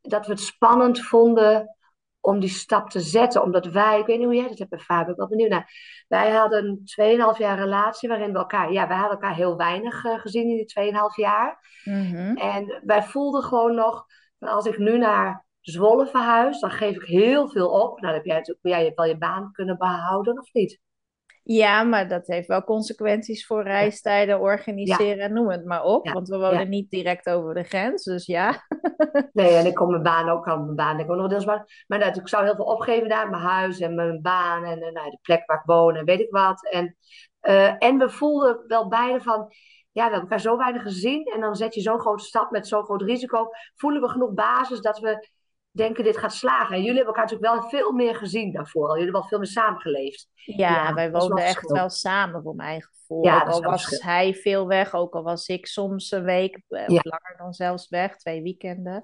dat 0.01 0.25
we 0.25 0.31
het 0.31 0.41
spannend 0.41 1.01
vonden 1.01 1.77
om 2.25 2.39
die 2.39 2.49
stap 2.49 2.89
te 2.89 2.99
zetten. 2.99 3.43
Omdat 3.43 3.65
wij, 3.65 3.99
ik 3.99 4.05
weet 4.05 4.17
niet 4.17 4.25
hoe 4.25 4.35
jij 4.35 4.47
dat 4.47 4.57
hebt 4.57 4.71
ervaren, 4.71 5.01
ik 5.01 5.07
ben 5.07 5.17
wel 5.17 5.27
benieuwd 5.27 5.49
naar. 5.49 5.71
Wij 6.07 6.31
hadden 6.31 6.65
een 6.65 7.33
2,5 7.35 7.37
jaar 7.37 7.59
relatie 7.59 8.09
waarin 8.09 8.31
we 8.31 8.37
elkaar, 8.37 8.71
ja, 8.71 8.87
wij 8.87 8.97
hadden 8.97 9.19
elkaar 9.19 9.35
heel 9.35 9.57
weinig 9.57 10.03
uh, 10.03 10.19
gezien 10.19 10.49
in 10.49 10.55
die 10.55 10.93
2,5 10.93 10.99
jaar. 11.15 11.59
Mm 11.83 12.37
En 12.37 12.81
wij 12.85 13.03
voelden 13.03 13.43
gewoon 13.43 13.75
nog, 13.75 14.05
als 14.39 14.65
ik 14.65 14.77
nu 14.77 14.97
naar 14.97 15.45
Zwolle 15.59 16.07
verhuis, 16.07 16.59
dan 16.59 16.71
geef 16.71 16.95
ik 16.95 17.07
heel 17.07 17.49
veel 17.49 17.69
op. 17.69 17.89
Nou, 17.89 18.01
dan 18.01 18.13
heb 18.13 18.25
jij 18.25 18.35
natuurlijk, 18.35 18.65
jij 18.67 18.83
hebt 18.83 18.97
wel 18.97 19.05
je 19.05 19.17
baan 19.17 19.51
kunnen 19.51 19.77
behouden, 19.77 20.39
of 20.39 20.53
niet? 20.53 20.79
Ja, 21.45 21.83
maar 21.83 22.07
dat 22.07 22.27
heeft 22.27 22.47
wel 22.47 22.63
consequenties 22.63 23.45
voor 23.45 23.63
reistijden, 23.63 24.39
organiseren 24.39 25.19
en 25.19 25.33
noem 25.33 25.49
het 25.49 25.65
maar 25.65 25.83
op. 25.83 26.09
Want 26.09 26.27
we 26.27 26.37
wonen 26.37 26.69
niet 26.69 26.89
direct 26.89 27.29
over 27.29 27.53
de 27.53 27.63
grens, 27.63 28.03
dus 28.03 28.25
ja. 28.25 28.65
nee, 29.33 29.55
en 29.55 29.65
ik 29.65 29.73
kom 29.73 29.89
mijn 29.89 30.03
baan 30.03 30.29
ook 30.29 30.47
aan 30.47 30.63
mijn 30.63 30.75
baan. 30.75 30.99
Ik 30.99 31.11
ook 31.11 31.17
nog 31.17 31.29
deels 31.29 31.45
maar, 31.45 31.83
maar 31.87 31.99
nou, 31.99 32.13
ik 32.13 32.27
zou 32.27 32.43
heel 32.43 32.55
veel 32.55 32.65
opgeven 32.65 33.09
daar, 33.09 33.29
mijn 33.29 33.43
huis 33.43 33.79
en 33.79 33.95
mijn 33.95 34.21
baan 34.21 34.63
en, 34.63 34.79
nou, 34.79 35.09
de 35.09 35.19
plek 35.21 35.45
waar 35.45 35.57
ik 35.57 35.65
woon 35.65 35.95
en 35.95 36.05
weet 36.05 36.19
ik 36.19 36.31
wat. 36.31 36.69
En, 36.69 36.95
uh, 37.41 37.83
en 37.83 37.97
we 37.97 38.09
voelden 38.09 38.63
wel 38.67 38.87
beide 38.87 39.21
van, 39.21 39.53
ja, 39.91 40.05
we 40.05 40.11
hebben 40.11 40.19
elkaar 40.19 40.39
zo 40.39 40.57
weinig 40.57 40.81
gezien 40.81 41.25
en 41.25 41.41
dan 41.41 41.55
zet 41.55 41.75
je 41.75 41.81
zo'n 41.81 41.99
grote 41.99 42.23
stap 42.23 42.51
met 42.51 42.67
zo'n 42.67 42.83
groot 42.83 43.01
risico. 43.01 43.49
Voelen 43.75 44.01
we 44.01 44.09
genoeg 44.09 44.33
basis 44.33 44.81
dat 44.81 44.99
we 44.99 45.27
denken 45.73 46.03
dit 46.03 46.17
gaat 46.17 46.33
slagen. 46.33 46.75
En 46.75 46.81
jullie 46.81 46.95
hebben 46.95 47.15
elkaar 47.15 47.31
natuurlijk 47.31 47.53
wel 47.53 47.69
veel 47.69 47.91
meer 47.91 48.15
gezien 48.15 48.51
daarvoor. 48.51 48.87
Jullie 48.87 49.03
hebben 49.03 49.19
wel 49.19 49.29
veel 49.29 49.37
meer 49.37 49.47
samengeleefd. 49.47 50.27
Ja, 50.33 50.93
wij 50.93 51.11
woonden 51.11 51.45
echt 51.45 51.71
wel 51.71 51.89
samen 51.89 52.41
voor 52.41 52.55
mijn 52.55 52.81
gevoel. 52.81 53.25
Ja, 53.25 53.43
ook 53.43 53.49
al 53.49 53.61
was 53.61 53.99
hij 54.01 54.33
veel 54.33 54.67
weg, 54.67 54.93
ook 54.93 55.13
al 55.13 55.23
was 55.23 55.47
ik 55.47 55.67
soms 55.67 56.11
een 56.11 56.23
week 56.23 56.61
eh, 56.67 56.83
of 56.83 57.03
langer 57.03 57.35
dan 57.37 57.53
zelfs 57.53 57.89
weg, 57.89 58.15
twee 58.17 58.41
weekenden. 58.41 59.03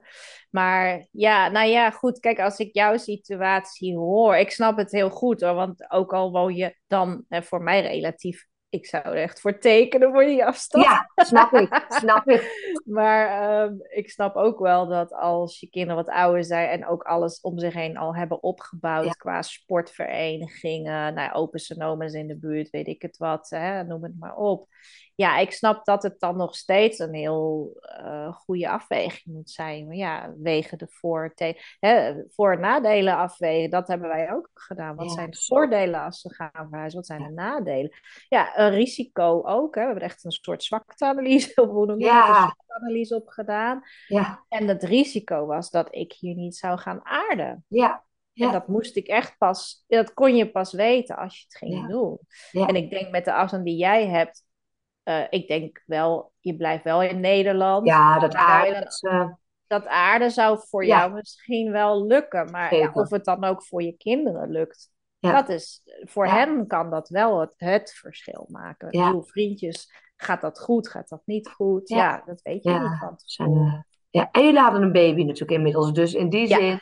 Maar 0.50 1.08
ja, 1.12 1.50
nou 1.50 1.68
ja, 1.68 1.92
goed. 1.92 2.20
Kijk, 2.20 2.40
als 2.40 2.58
ik 2.58 2.74
jouw 2.74 2.98
situatie 2.98 3.98
hoor, 3.98 4.36
ik 4.36 4.52
snap 4.52 4.78
het 4.78 4.92
heel 4.92 5.10
goed 5.10 5.42
hoor. 5.42 5.54
Want 5.54 5.92
ook 5.92 6.14
al 6.14 6.32
woon 6.32 6.56
je 6.56 6.76
dan 6.88 7.26
eh, 7.30 7.42
voor 7.42 7.62
mij 7.62 7.82
relatief 7.82 8.48
ik 8.70 8.86
zou 8.86 9.04
er 9.04 9.16
echt 9.16 9.40
voor 9.42 9.60
tekenen 9.60 10.12
voor 10.12 10.26
die 10.26 10.46
afstand. 10.46 10.86
Ja, 10.86 11.10
snap 11.16 11.54
ik. 11.54 11.86
Snap 11.88 12.30
ik. 12.30 12.72
maar 12.86 13.28
ehm, 13.42 13.76
ik 13.90 14.10
snap 14.10 14.36
ook 14.36 14.60
wel 14.60 14.88
dat 14.88 15.14
als 15.14 15.60
je 15.60 15.70
kinderen 15.70 16.06
wat 16.06 16.14
ouder 16.14 16.44
zijn 16.44 16.70
en 16.70 16.88
ook 16.88 17.04
alles 17.04 17.42
om 17.42 17.60
zich 17.60 17.74
heen 17.74 17.98
al 17.98 18.16
hebben 18.16 18.44
opgebouwd 18.44 19.16
qua 19.16 19.42
sportverenigingen, 19.42 21.14
nou, 21.14 21.34
open 21.34 21.60
sonomas 21.60 22.14
in 22.14 22.28
de 22.28 22.38
buurt, 22.38 22.70
weet 22.70 22.88
ik 22.88 23.02
het 23.02 23.18
wat, 23.18 23.50
hè, 23.50 23.84
noem 23.84 24.04
het 24.04 24.20
maar 24.20 24.36
op 24.36 24.68
ja, 25.20 25.38
ik 25.38 25.52
snap 25.52 25.86
dat 25.86 26.04
het 26.04 26.20
dan 26.20 26.38
nog 26.38 26.56
steeds 26.56 27.00
een 27.00 27.14
heel 27.14 27.80
uh, 28.02 28.34
goede 28.34 28.70
afweging 28.70 29.36
moet 29.36 29.50
zijn. 29.50 29.88
Maar 29.88 29.96
ja, 29.96 30.34
wegen 30.38 30.78
de 30.78 30.88
voor, 30.90 31.34
hè, 31.80 32.14
voor- 32.30 32.52
en 32.54 32.60
nadelen 32.60 33.18
afwegen, 33.18 33.70
dat 33.70 33.88
hebben 33.88 34.10
wij 34.10 34.32
ook 34.32 34.50
gedaan. 34.54 34.96
Wat 34.96 35.12
zijn 35.12 35.30
de 35.30 35.38
voordelen 35.38 36.04
als 36.04 36.22
ze 36.22 36.34
gaan 36.34 36.68
verhuizen? 36.70 37.00
Wat 37.00 37.08
zijn 37.08 37.24
de 37.24 37.32
nadelen? 37.32 37.92
Ja, 38.28 38.58
een 38.58 38.72
risico 38.72 39.42
ook. 39.44 39.76
Hè. 39.76 39.82
We 39.82 39.88
hebben 39.88 40.04
echt 40.04 40.24
een 40.24 40.32
soort 40.32 40.64
zwakteanalyse, 40.64 41.62
of 41.62 41.70
hoe 41.70 41.86
noem 41.86 42.00
je 42.00 42.06
ja. 42.06 42.56
analyse 42.68 43.16
op 43.16 43.28
gedaan. 43.28 43.82
Ja. 44.08 44.46
En 44.50 44.68
het 44.68 44.84
risico 44.84 45.46
was 45.46 45.70
dat 45.70 45.88
ik 45.96 46.14
hier 46.14 46.36
niet 46.36 46.56
zou 46.56 46.78
gaan 46.78 47.00
aarden. 47.04 47.66
Ja. 47.68 48.04
Ja. 48.34 48.46
En 48.46 48.52
dat 48.52 48.68
moest 48.68 48.96
ik 48.96 49.08
echt 49.08 49.38
pas, 49.38 49.84
dat 49.88 50.14
kon 50.14 50.36
je 50.36 50.52
pas 50.52 50.74
weten 50.74 51.18
als 51.18 51.38
je 51.38 51.44
het 51.44 51.58
ging 51.58 51.88
doen. 51.88 52.20
En 52.52 52.76
ik 52.76 52.90
denk 52.90 53.12
met 53.12 53.26
de 53.26 53.34
afstand 53.34 53.66
die 53.66 53.78
jij 53.78 54.08
hebt, 54.08 54.48
uh, 55.10 55.24
ik 55.30 55.48
denk 55.48 55.84
wel, 55.86 56.32
je 56.40 56.56
blijft 56.56 56.84
wel 56.84 57.04
in 57.04 57.20
Nederland. 57.20 57.88
Ja, 57.88 58.20
dat 58.20 58.36
aarde. 58.36 58.88
Uh... 59.02 59.30
Dat 59.68 59.88
aarde 59.88 60.30
zou 60.30 60.60
voor 60.70 60.86
jou 60.86 61.12
misschien 61.12 61.72
wel 61.72 62.06
lukken. 62.06 62.52
Maar 62.52 62.76
ja, 62.76 62.92
of 62.94 63.10
het 63.10 63.26
dan 63.26 63.44
ook 63.44 63.64
voor 63.64 63.84
je 63.84 63.98
kinderen 63.98 64.50
lukt. 64.50 64.92
Dat 65.20 65.50
is, 65.50 65.82
voor 66.02 66.28
hen 66.28 66.68
kan 66.68 66.90
dat 66.90 67.10
wel 67.10 67.40
het, 67.40 67.54
het 67.58 67.94
verschil 67.94 68.46
maken. 68.50 68.88
Nieuwe 68.90 69.24
vriendjes, 69.24 69.92
gaat 70.16 70.42
dat 70.42 70.60
goed, 70.60 70.90
gaat 70.90 71.10
dat 71.10 71.22
niet 71.26 71.50
goed? 71.50 71.90
Ja, 71.90 72.24
dat 72.26 72.42
weet 72.42 72.64
je 72.64 72.70
niet 72.70 72.98
van 73.00 73.16
tevoren. 73.16 73.88
Ja, 74.10 74.30
en 74.32 74.44
jullie 74.44 74.60
hadden 74.60 74.82
een 74.82 74.92
baby 74.92 75.24
natuurlijk 75.24 75.52
inmiddels. 75.52 75.94
Dus 75.94 76.14
in 76.14 76.30
die 76.30 76.48
zin, 76.48 76.80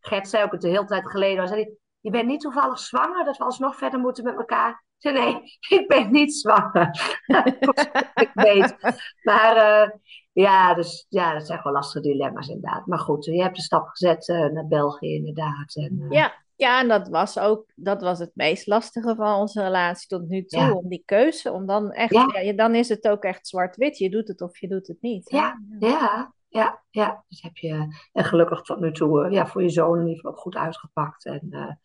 Gert 0.00 0.28
zei 0.28 0.44
ook 0.44 0.52
het 0.52 0.60
de 0.60 0.68
hele 0.68 0.84
tijd 0.84 1.10
geleden, 1.10 1.48
zei 1.48 1.76
je 2.00 2.10
bent 2.10 2.26
niet 2.26 2.40
toevallig 2.40 2.78
zwanger, 2.78 3.24
dat 3.24 3.36
we 3.36 3.44
alsnog 3.44 3.76
verder 3.76 4.00
moeten 4.00 4.24
met 4.24 4.36
elkaar 4.36 4.84
zei, 5.00 5.14
nee, 5.18 5.42
ik 5.68 5.88
ben 5.88 6.10
niet 6.10 6.34
zwanger. 6.34 6.90
ik 8.24 8.30
weet. 8.34 8.76
Maar 9.22 9.56
uh, 9.56 9.90
ja, 10.32 10.74
dus, 10.74 11.06
ja, 11.08 11.32
dat 11.32 11.46
zijn 11.46 11.58
gewoon 11.58 11.76
lastige 11.76 12.08
dilemma's 12.08 12.48
inderdaad. 12.48 12.86
Maar 12.86 12.98
goed, 12.98 13.24
je 13.24 13.42
hebt 13.42 13.56
de 13.56 13.62
stap 13.62 13.88
gezet 13.88 14.28
uh, 14.28 14.46
naar 14.46 14.66
België 14.66 15.14
inderdaad. 15.14 15.74
En, 15.74 15.96
uh, 16.00 16.10
ja, 16.10 16.32
ja, 16.56 16.80
en 16.80 16.88
dat 16.88 17.08
was 17.08 17.38
ook 17.38 17.64
dat 17.74 18.02
was 18.02 18.18
het 18.18 18.30
meest 18.34 18.66
lastige 18.66 19.14
van 19.14 19.38
onze 19.38 19.62
relatie 19.62 20.08
tot 20.08 20.28
nu 20.28 20.44
toe. 20.44 20.60
Ja. 20.60 20.72
Om 20.72 20.88
die 20.88 21.02
keuze, 21.04 21.52
om 21.52 21.66
dan 21.66 21.92
echt, 21.92 22.12
ja. 22.12 22.40
ja 22.40 22.52
dan 22.52 22.74
is 22.74 22.88
het 22.88 23.08
ook 23.08 23.22
echt 23.22 23.48
zwart-wit. 23.48 23.98
Je 23.98 24.10
doet 24.10 24.28
het 24.28 24.40
of 24.40 24.58
je 24.58 24.68
doet 24.68 24.86
het 24.86 25.00
niet. 25.00 25.30
Ja, 25.30 25.60
ja, 25.78 26.32
ja, 26.48 26.82
ja. 26.90 27.24
Dus 27.28 27.42
heb 27.42 27.56
je, 27.56 27.96
en 28.12 28.24
gelukkig 28.24 28.60
tot 28.60 28.80
nu 28.80 28.92
toe, 28.92 29.30
ja, 29.30 29.46
voor 29.46 29.62
je 29.62 29.68
zoon 29.68 29.98
in 29.98 30.06
ieder 30.06 30.20
geval 30.20 30.40
goed 30.40 30.56
uitgepakt. 30.56 31.24
En, 31.24 31.78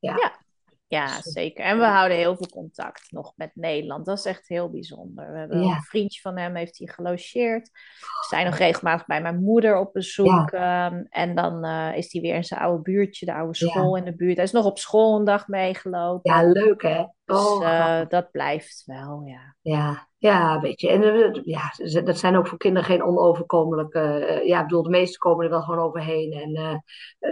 ja. 0.00 0.42
Ja. 0.86 1.04
Ja, 1.04 1.20
zeker. 1.22 1.64
En 1.64 1.78
we 1.78 1.84
houden 1.84 2.16
heel 2.16 2.36
veel 2.36 2.48
contact 2.48 3.12
nog 3.12 3.32
met 3.36 3.50
Nederland. 3.54 4.06
Dat 4.06 4.18
is 4.18 4.24
echt 4.24 4.48
heel 4.48 4.70
bijzonder. 4.70 5.32
We 5.32 5.38
hebben 5.38 5.62
een 5.62 5.82
vriendje 5.82 6.20
van 6.20 6.38
hem, 6.38 6.54
heeft 6.54 6.78
hij 6.78 6.86
gelogeerd. 6.86 7.70
We 8.00 8.26
zijn 8.28 8.46
nog 8.46 8.56
regelmatig 8.56 9.06
bij 9.06 9.22
mijn 9.22 9.42
moeder 9.42 9.78
op 9.78 9.92
bezoek. 9.92 10.50
Ehm, 10.50 11.04
en 11.08 11.34
dan 11.34 11.66
uh, 11.66 11.96
is 11.96 12.12
hij 12.12 12.22
weer 12.22 12.34
in 12.34 12.44
zijn 12.44 12.60
oude 12.60 12.82
buurtje, 12.82 13.26
de 13.26 13.34
oude 13.34 13.56
school 13.56 13.96
in 13.96 14.04
de 14.04 14.14
buurt. 14.14 14.36
Hij 14.36 14.44
is 14.44 14.52
nog 14.52 14.64
op 14.64 14.78
school 14.78 15.18
een 15.18 15.24
dag 15.24 15.48
meegelopen. 15.48 16.32
Ja, 16.32 16.42
leuk 16.42 16.82
hè? 16.82 17.04
Dus 17.24 17.46
oh, 17.46 17.62
uh, 17.62 18.00
dat 18.08 18.30
blijft 18.30 18.82
wel, 18.86 19.22
ja. 19.24 19.56
Ja, 19.60 20.08
ja, 20.26 20.60
weet 20.60 20.80
je. 20.80 20.88
En 20.88 21.02
uh, 21.02 21.44
ja, 21.44 21.72
dat 22.02 22.18
zijn 22.18 22.36
ook 22.36 22.46
voor 22.46 22.58
kinderen 22.58 22.88
geen 22.88 23.02
onoverkomelijke... 23.02 24.26
Uh, 24.40 24.46
ja, 24.46 24.58
ik 24.58 24.66
bedoel, 24.66 24.82
de 24.82 24.90
meesten 24.90 25.20
komen 25.20 25.44
er 25.44 25.50
wel 25.50 25.62
gewoon 25.62 25.84
overheen. 25.84 26.32
En 26.32 26.82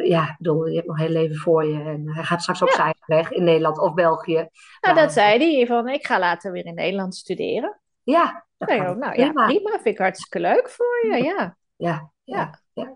ja, 0.05 0.23
ik 0.23 0.35
bedoel, 0.39 0.67
je 0.67 0.75
hebt 0.75 0.87
nog 0.87 0.99
heel 0.99 1.09
leven 1.09 1.37
voor 1.37 1.65
je. 1.65 1.83
En 1.83 2.09
hij 2.09 2.25
gaat 2.25 2.43
straks 2.43 2.63
ook 2.63 2.69
ja. 2.69 2.75
zijn 2.75 2.95
weg 3.07 3.31
in 3.31 3.45
Nederland 3.45 3.79
of 3.79 3.95
België. 3.95 4.35
Nou, 4.35 4.49
maar, 4.81 4.95
dat 4.95 5.13
zei 5.13 5.57
hij, 5.57 5.67
van 5.67 5.89
ik 5.89 6.07
ga 6.07 6.19
later 6.19 6.53
weer 6.53 6.67
in 6.67 6.75
Nederland 6.75 7.15
studeren. 7.15 7.81
Ja. 8.03 8.47
Dat 8.59 8.69
nou, 8.69 8.99
ja, 8.99 9.11
prima. 9.11 9.47
prima, 9.47 9.71
vind 9.71 9.87
ik 9.87 9.99
hartstikke 9.99 10.41
leuk 10.41 10.71
voor 10.71 11.07
je, 11.07 11.23
ja. 11.23 11.57
Ja, 11.77 12.11
ja. 12.25 12.61
ja. 12.73 12.95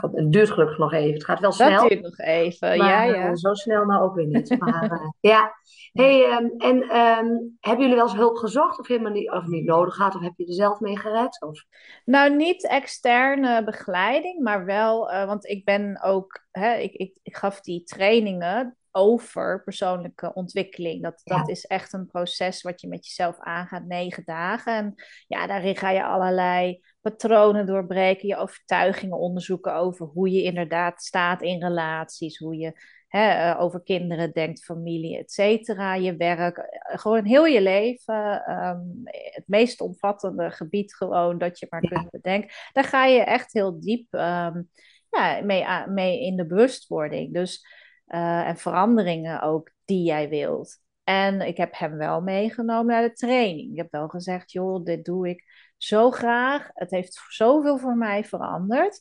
Het, 0.00 0.32
duurt 0.32 0.50
gelukkig 0.50 0.78
nog 0.78 0.92
even. 0.92 1.12
Het 1.12 1.24
gaat 1.24 1.40
wel 1.40 1.52
snel. 1.52 1.80
Dat 1.80 1.88
duurt 1.88 2.02
nog 2.02 2.18
even, 2.18 2.78
maar, 2.78 2.88
ja, 2.88 3.02
ja. 3.02 3.28
Uh, 3.28 3.34
zo 3.34 3.54
snel 3.54 3.84
nou 3.84 4.02
ook 4.02 4.14
weer 4.14 4.26
niet. 4.26 4.58
Maar 4.58 4.92
uh, 4.92 5.08
ja. 5.32 5.54
Hey, 5.92 6.38
um, 6.38 6.54
en 6.58 6.76
um, 6.76 7.56
hebben 7.60 7.80
jullie 7.80 7.94
wel 7.94 8.04
eens 8.04 8.16
hulp 8.16 8.36
gezocht 8.36 8.78
of 8.78 8.86
helemaal 8.86 9.12
niet, 9.12 9.30
of 9.30 9.46
niet 9.46 9.64
nodig 9.64 9.94
gehad? 9.94 10.14
Of 10.14 10.22
heb 10.22 10.32
je 10.36 10.46
er 10.46 10.52
zelf 10.52 10.80
mee 10.80 10.98
gered? 10.98 11.42
Of? 11.42 11.64
Nou, 12.04 12.36
niet 12.36 12.68
externe 12.68 13.64
begeleiding, 13.64 14.42
maar 14.42 14.64
wel, 14.64 15.00
want 15.26 15.46
ik 15.46 15.64
ben 15.64 16.02
ook, 16.02 16.44
hè, 16.50 16.74
ik, 16.74 16.92
ik, 16.92 17.18
ik 17.22 17.36
gaf 17.36 17.60
die 17.60 17.82
trainingen 17.82 18.76
over 18.94 19.62
persoonlijke 19.62 20.34
ontwikkeling. 20.34 21.02
Dat, 21.02 21.20
dat 21.24 21.48
is 21.48 21.66
echt 21.66 21.92
een 21.92 22.06
proces 22.06 22.62
wat 22.62 22.80
je 22.80 22.88
met 22.88 23.06
jezelf 23.06 23.36
aangaat, 23.38 23.84
negen 23.84 24.22
dagen. 24.24 24.74
En 24.74 24.94
ja, 25.26 25.46
daarin 25.46 25.76
ga 25.76 25.90
je 25.90 26.04
allerlei 26.04 26.80
patronen 27.00 27.66
doorbreken, 27.66 28.28
je 28.28 28.36
overtuigingen 28.36 29.18
onderzoeken 29.18 29.74
over 29.74 30.06
hoe 30.06 30.30
je 30.30 30.42
inderdaad 30.42 31.02
staat 31.02 31.42
in 31.42 31.62
relaties, 31.62 32.38
hoe 32.38 32.56
je 32.56 32.80
hè, 33.08 33.28
eh, 33.28 33.60
over 33.60 33.82
kinderen 33.82 34.32
denkt, 34.32 34.64
familie, 34.64 35.18
et 35.18 35.32
cetera, 35.32 35.94
je 35.94 36.16
werk, 36.16 36.56
eh, 36.56 36.98
gewoon 36.98 37.24
heel 37.24 37.46
je 37.46 37.60
leven, 37.60 38.50
um, 38.50 39.00
het 39.04 39.44
meest 39.46 39.80
omvattende 39.80 40.50
gebied 40.50 40.94
gewoon 40.94 41.38
dat 41.38 41.58
je 41.58 41.66
maar 41.70 41.80
kunt 41.80 42.10
bedenken. 42.10 42.50
Daar 42.72 42.84
ga 42.84 43.06
je 43.06 43.20
echt 43.20 43.52
heel 43.52 43.80
diep 43.80 44.12
um, 44.12 44.68
ja, 45.10 45.40
mee, 45.42 45.64
mee 45.88 46.20
in 46.20 46.36
de 46.36 46.46
bewustwording. 46.46 47.32
Dus 47.32 47.66
uh, 48.08 48.48
en 48.48 48.56
veranderingen 48.56 49.42
ook 49.42 49.70
die 49.84 50.04
jij 50.04 50.28
wilt. 50.28 50.82
En 51.04 51.40
ik 51.40 51.56
heb 51.56 51.78
hem 51.78 51.96
wel 51.96 52.20
meegenomen 52.20 52.86
naar 52.86 53.02
de 53.02 53.12
training. 53.12 53.70
Ik 53.70 53.76
heb 53.76 53.90
wel 53.90 54.08
gezegd, 54.08 54.52
joh, 54.52 54.84
dit 54.84 55.04
doe 55.04 55.28
ik 55.28 55.44
zo 55.76 56.10
graag. 56.10 56.70
Het 56.72 56.90
heeft 56.90 57.20
zoveel 57.28 57.78
voor 57.78 57.96
mij 57.96 58.24
veranderd. 58.24 59.00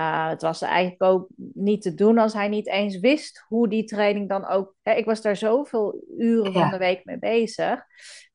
Uh, 0.00 0.28
het 0.28 0.42
was 0.42 0.62
eigenlijk 0.62 1.02
ook 1.02 1.28
niet 1.36 1.82
te 1.82 1.94
doen 1.94 2.18
als 2.18 2.32
hij 2.32 2.48
niet 2.48 2.68
eens 2.68 2.98
wist 2.98 3.44
hoe 3.48 3.68
die 3.68 3.84
training 3.84 4.28
dan 4.28 4.46
ook. 4.46 4.74
Hè, 4.82 4.92
ik 4.92 5.04
was 5.04 5.22
daar 5.22 5.36
zoveel 5.36 6.04
uren 6.18 6.52
van 6.52 6.70
de 6.70 6.78
week 6.78 7.04
mee 7.04 7.18
bezig. 7.18 7.84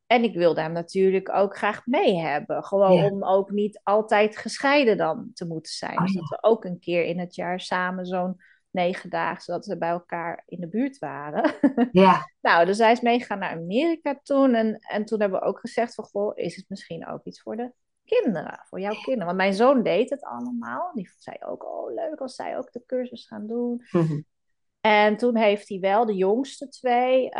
En 0.08 0.24
ik 0.24 0.36
wilde 0.36 0.62
hem 0.62 0.72
natuurlijk 0.72 1.30
ook 1.34 1.58
graag 1.58 1.86
mee 1.86 2.20
hebben. 2.20 2.64
Gewoon 2.64 3.04
om 3.04 3.24
ook 3.24 3.52
niet 3.52 3.80
altijd 3.84 4.38
gescheiden 4.38 4.98
dan 4.98 5.32
te 5.34 5.46
moeten 5.46 5.72
zijn. 5.72 5.98
Oh, 5.98 6.04
dus 6.04 6.14
dat 6.14 6.30
we 6.30 6.38
ook 6.42 6.66
een 6.66 6.80
keer 6.80 7.04
in 7.04 7.20
het 7.20 7.36
jaar 7.36 7.60
samen 7.60 8.06
zo'n 8.06 8.42
negen 8.72 9.10
dagen, 9.10 9.42
zodat 9.42 9.66
we 9.66 9.78
bij 9.78 9.90
elkaar 9.90 10.44
in 10.46 10.60
de 10.60 10.68
buurt 10.68 11.00
waren. 11.00 11.54
Ja. 11.92 12.32
nou, 12.42 12.66
dus 12.66 12.78
hij 12.78 12.92
is 12.92 13.02
meegegaan 13.02 13.40
naar 13.40 13.56
Amerika 13.56 14.20
toen. 14.24 14.54
En, 14.54 14.80
en 14.80 15.06
toen 15.06 15.20
hebben 15.20 15.40
we 15.40 15.46
ook 15.46 15.60
gezegd 15.60 15.96
van, 15.96 16.06
goh, 16.06 16.32
is 16.36 16.56
het 16.56 16.66
misschien 16.70 17.08
ook 17.08 17.24
iets 17.24 17.42
voor 17.42 17.56
de 17.56 17.72
kinderen, 18.06 18.66
voor 18.70 18.80
jouw 18.80 18.94
kinderen. 18.94 19.26
Want 19.26 19.38
mijn 19.38 19.54
zoon 19.54 19.84
deed 19.84 20.10
het 20.10 20.24
allemaal. 20.24 20.92
Die 20.94 21.10
zei 21.18 21.38
ook, 21.40 21.66
oh 21.66 21.94
leuk 21.94 22.20
als 22.20 22.36
zij 22.36 22.58
ook 22.58 22.72
de 22.72 22.84
cursus 22.86 23.28
gaan 23.28 23.48
doen. 23.48 23.86
Mhm. 23.92 24.22
En 24.82 25.18
toen 25.18 25.38
heeft 25.38 25.70
hij 25.70 25.80
wel, 25.80 26.06
de 26.06 26.16
jongste 26.16 26.68
twee, 26.68 27.24
uh, 27.24 27.32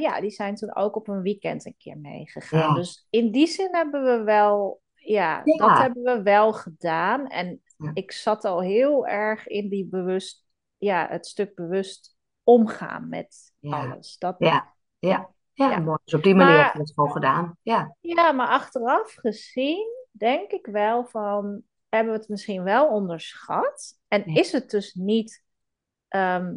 ja, 0.00 0.20
die 0.20 0.30
zijn 0.30 0.54
toen 0.54 0.76
ook 0.76 0.96
op 0.96 1.08
een 1.08 1.22
weekend 1.22 1.66
een 1.66 1.76
keer 1.78 1.98
meegegaan. 1.98 2.74
Dus 2.74 3.06
in 3.10 3.30
die 3.30 3.46
zin 3.46 3.68
hebben 3.74 4.04
we 4.04 4.24
wel, 4.24 4.82
ja, 4.94 5.42
dat 5.44 5.78
hebben 5.78 6.02
we 6.02 6.22
wel 6.22 6.52
gedaan. 6.52 7.26
En 7.26 7.62
ik 7.94 8.12
zat 8.12 8.44
al 8.44 8.60
heel 8.60 9.06
erg 9.06 9.46
in 9.46 9.68
die 9.68 9.86
bewust, 9.86 10.44
ja, 10.82 11.06
het 11.10 11.26
stuk 11.26 11.54
bewust 11.54 12.16
omgaan 12.42 13.08
met 13.08 13.52
alles. 13.60 14.18
Dat, 14.18 14.34
ja, 14.38 14.74
ja. 14.98 15.30
Ja, 15.52 15.78
mooi. 15.78 15.98
Dus 16.04 16.14
op 16.14 16.22
die 16.22 16.34
manier 16.34 16.64
heb 16.64 16.72
je 16.72 16.78
het 16.78 16.92
gewoon 16.92 17.12
gedaan. 17.12 17.56
Ja. 17.62 17.96
ja, 18.00 18.32
maar 18.32 18.48
achteraf 18.48 19.14
gezien 19.14 19.86
denk 20.10 20.50
ik 20.50 20.66
wel 20.66 21.04
van, 21.04 21.62
hebben 21.88 22.12
we 22.12 22.18
het 22.18 22.28
misschien 22.28 22.62
wel 22.62 22.88
onderschat? 22.88 23.98
En 24.08 24.24
is 24.24 24.52
het 24.52 24.70
dus 24.70 24.94
niet, 24.94 25.44
ehm, 26.08 26.54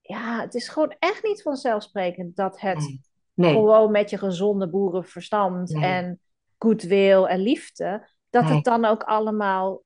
ja, 0.00 0.40
het 0.40 0.54
is 0.54 0.68
gewoon 0.68 0.94
echt 0.98 1.22
niet 1.22 1.42
vanzelfsprekend 1.42 2.36
dat 2.36 2.60
het 2.60 2.98
nee. 3.34 3.52
gewoon 3.52 3.90
met 3.90 4.10
je 4.10 4.18
gezonde 4.18 4.68
boerenverstand 4.68 5.74
en 5.74 6.20
goodwill 6.58 7.24
en 7.24 7.40
liefde, 7.40 8.08
dat 8.30 8.48
het 8.48 8.64
dan 8.64 8.84
ook 8.84 9.02
allemaal 9.02 9.82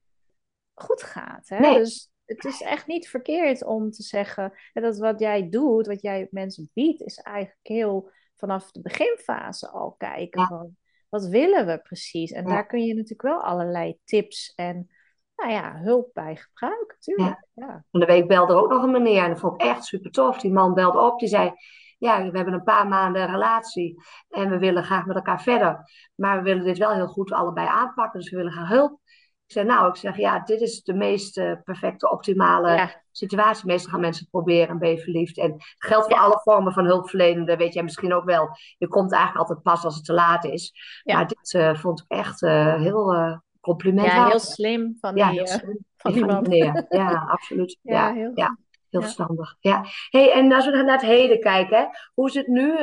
goed 0.75 1.03
gaat. 1.03 1.49
Hè? 1.49 1.75
Dus 1.75 2.13
het 2.25 2.45
is 2.45 2.63
echt 2.63 2.87
niet 2.87 3.09
verkeerd 3.09 3.65
om 3.65 3.91
te 3.91 4.03
zeggen 4.03 4.53
dat 4.73 4.99
wat 4.99 5.21
jij 5.21 5.49
doet, 5.49 5.87
wat 5.87 6.03
jij 6.03 6.29
mensen 6.31 6.71
biedt, 6.73 7.03
is 7.03 7.19
eigenlijk 7.19 7.59
heel 7.63 8.11
vanaf 8.37 8.71
de 8.71 8.81
beginfase 8.81 9.69
al 9.69 9.95
kijken 9.99 10.47
van 10.47 10.77
wat 11.09 11.27
willen 11.27 11.67
we 11.67 11.79
precies? 11.79 12.33
En 12.33 12.45
daar 12.45 12.67
kun 12.67 12.81
je 12.81 12.95
natuurlijk 12.95 13.23
wel 13.23 13.43
allerlei 13.43 13.99
tips 14.05 14.53
en 14.55 14.89
nou 15.37 15.51
ja, 15.51 15.77
hulp 15.77 16.11
bij 16.13 16.37
gebruiken, 16.37 16.97
tuurlijk. 16.99 17.47
Ja. 17.55 17.85
Van 17.91 18.01
de 18.01 18.07
week 18.07 18.29
belde 18.29 18.53
er 18.53 18.59
ook 18.59 18.71
nog 18.71 18.83
een 18.83 18.91
meneer 18.91 19.23
en 19.23 19.31
dat 19.31 19.41
vond 19.41 19.63
ik 19.63 19.69
echt 19.69 19.85
super 19.85 20.11
tof. 20.11 20.41
Die 20.41 20.53
man 20.53 20.75
belde 20.75 21.01
op, 21.01 21.19
die 21.19 21.29
zei, 21.29 21.53
ja, 21.99 22.31
we 22.31 22.37
hebben 22.37 22.55
een 22.55 22.63
paar 22.63 22.89
maanden 22.89 23.23
een 23.23 23.31
relatie 23.31 24.03
en 24.29 24.51
we 24.51 24.59
willen 24.59 24.85
graag 24.85 25.07
met 25.07 25.17
elkaar 25.17 25.43
verder. 25.43 25.91
Maar 26.15 26.37
we 26.37 26.43
willen 26.43 26.65
dit 26.65 26.79
wel 26.79 26.95
heel 26.95 27.07
goed 27.07 27.33
allebei 27.33 27.67
aanpakken, 27.67 28.21
dus 28.21 28.31
we 28.31 28.37
willen 28.37 28.53
graag 28.53 28.69
hulp. 28.69 29.01
Ik 29.47 29.53
zei, 29.53 29.67
nou, 29.67 29.89
ik 29.89 29.97
zeg, 29.97 30.17
ja, 30.17 30.41
dit 30.41 30.61
is 30.61 30.83
de 30.83 30.95
meest 30.95 31.39
uh, 31.39 31.53
perfecte, 31.65 32.11
optimale 32.11 33.03
situatie. 33.11 33.67
Meestal 33.67 33.91
gaan 33.91 34.01
mensen 34.01 34.29
proberen 34.31 34.69
en 34.69 34.79
ben 34.79 34.91
je 34.91 34.99
verliefd. 34.99 35.39
En 35.39 35.57
geldt 35.79 36.07
voor 36.07 36.19
alle 36.19 36.41
vormen 36.43 36.73
van 36.73 36.85
hulpverlenende, 36.85 37.57
weet 37.57 37.75
jij 37.75 37.83
misschien 37.83 38.15
ook 38.15 38.25
wel. 38.25 38.49
Je 38.79 38.89
komt 38.89 39.13
eigenlijk 39.13 39.41
altijd 39.41 39.63
pas 39.63 39.85
als 39.85 39.95
het 39.95 40.05
te 40.05 40.13
laat 40.13 40.45
is. 40.45 40.73
Maar 41.05 41.27
dit 41.27 41.53
uh, 41.53 41.75
vond 41.75 42.01
ik 42.01 42.05
echt 42.09 42.43
uh, 42.43 42.75
heel 42.75 43.41
compliment. 43.61 44.07
Ja, 44.07 44.27
heel 44.27 44.39
slim 44.39 44.97
van 45.01 45.15
die, 45.15 45.25
ja, 45.25 45.47
slim. 45.47 45.79
van 45.97 46.13
die 46.13 46.25
man. 46.25 46.45
Ja, 46.89 47.25
absoluut. 47.29 47.79
ja, 47.83 48.13
heel, 48.13 48.31
ja. 48.35 48.59
Heel 48.91 49.03
verstandig. 49.03 49.57
Ja. 49.61 49.85
Hey, 50.11 50.33
en 50.33 50.53
als 50.53 50.65
we 50.67 50.71
naar 50.71 50.93
het 50.93 51.01
heden 51.01 51.41
kijken, 51.41 51.79
hè, 51.79 51.85
hoe 52.15 52.29
is 52.29 52.35
het 52.35 52.47
nu? 52.47 52.77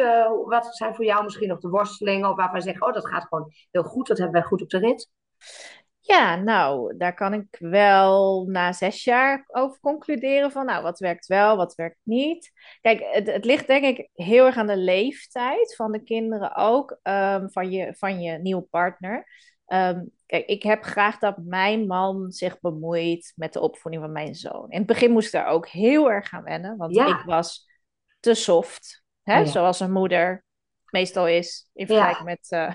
wat 0.45 0.75
zijn 0.75 0.95
voor 0.95 1.05
jou 1.05 1.23
misschien 1.23 1.47
nog 1.47 1.59
de 1.59 1.69
worstelingen? 1.69 2.29
Of 2.29 2.35
waarvan 2.35 2.57
je 2.57 2.63
zegt, 2.63 2.81
oh, 2.81 2.93
dat 2.93 3.07
gaat 3.07 3.27
gewoon 3.27 3.51
heel 3.71 3.83
goed, 3.83 4.07
dat 4.07 4.17
hebben 4.17 4.35
wij 4.35 4.49
goed 4.49 4.61
op 4.61 4.69
de 4.69 4.77
rit? 4.77 5.09
Ja, 6.03 6.35
nou, 6.35 6.97
daar 6.97 7.13
kan 7.13 7.33
ik 7.33 7.45
wel 7.59 8.45
na 8.47 8.73
zes 8.73 9.03
jaar 9.03 9.43
over 9.47 9.79
concluderen 9.79 10.51
van, 10.51 10.65
nou, 10.65 10.83
wat 10.83 10.99
werkt 10.99 11.25
wel, 11.27 11.57
wat 11.57 11.75
werkt 11.75 11.99
niet. 12.03 12.51
Kijk, 12.81 13.03
het, 13.11 13.27
het 13.27 13.45
ligt 13.45 13.67
denk 13.67 13.83
ik 13.83 14.09
heel 14.13 14.45
erg 14.45 14.57
aan 14.57 14.67
de 14.67 14.77
leeftijd 14.77 15.75
van 15.75 15.91
de 15.91 16.03
kinderen 16.03 16.55
ook, 16.55 16.99
um, 17.03 17.51
van, 17.51 17.71
je, 17.71 17.93
van 17.97 18.21
je 18.21 18.37
nieuwe 18.37 18.61
partner. 18.61 19.27
Um, 19.67 20.11
kijk, 20.25 20.45
ik 20.45 20.63
heb 20.63 20.83
graag 20.83 21.17
dat 21.17 21.37
mijn 21.37 21.87
man 21.87 22.31
zich 22.31 22.59
bemoeit 22.59 23.33
met 23.35 23.53
de 23.53 23.61
opvoeding 23.61 24.03
van 24.03 24.11
mijn 24.11 24.35
zoon. 24.35 24.69
In 24.69 24.77
het 24.77 24.87
begin 24.87 25.11
moest 25.11 25.25
ik 25.25 25.41
daar 25.41 25.47
ook 25.47 25.67
heel 25.67 26.11
erg 26.11 26.33
aan 26.33 26.43
wennen, 26.43 26.77
want 26.77 26.97
ik 26.97 27.21
was 27.25 27.69
te 28.19 28.33
soft, 28.33 29.03
hè, 29.23 29.45
zoals 29.45 29.79
een 29.79 29.91
moeder 29.91 30.43
meestal 30.89 31.27
is 31.27 31.69
in 31.73 31.85
vergelijking 31.85 32.25
met... 32.25 32.47
Uh, 32.49 32.73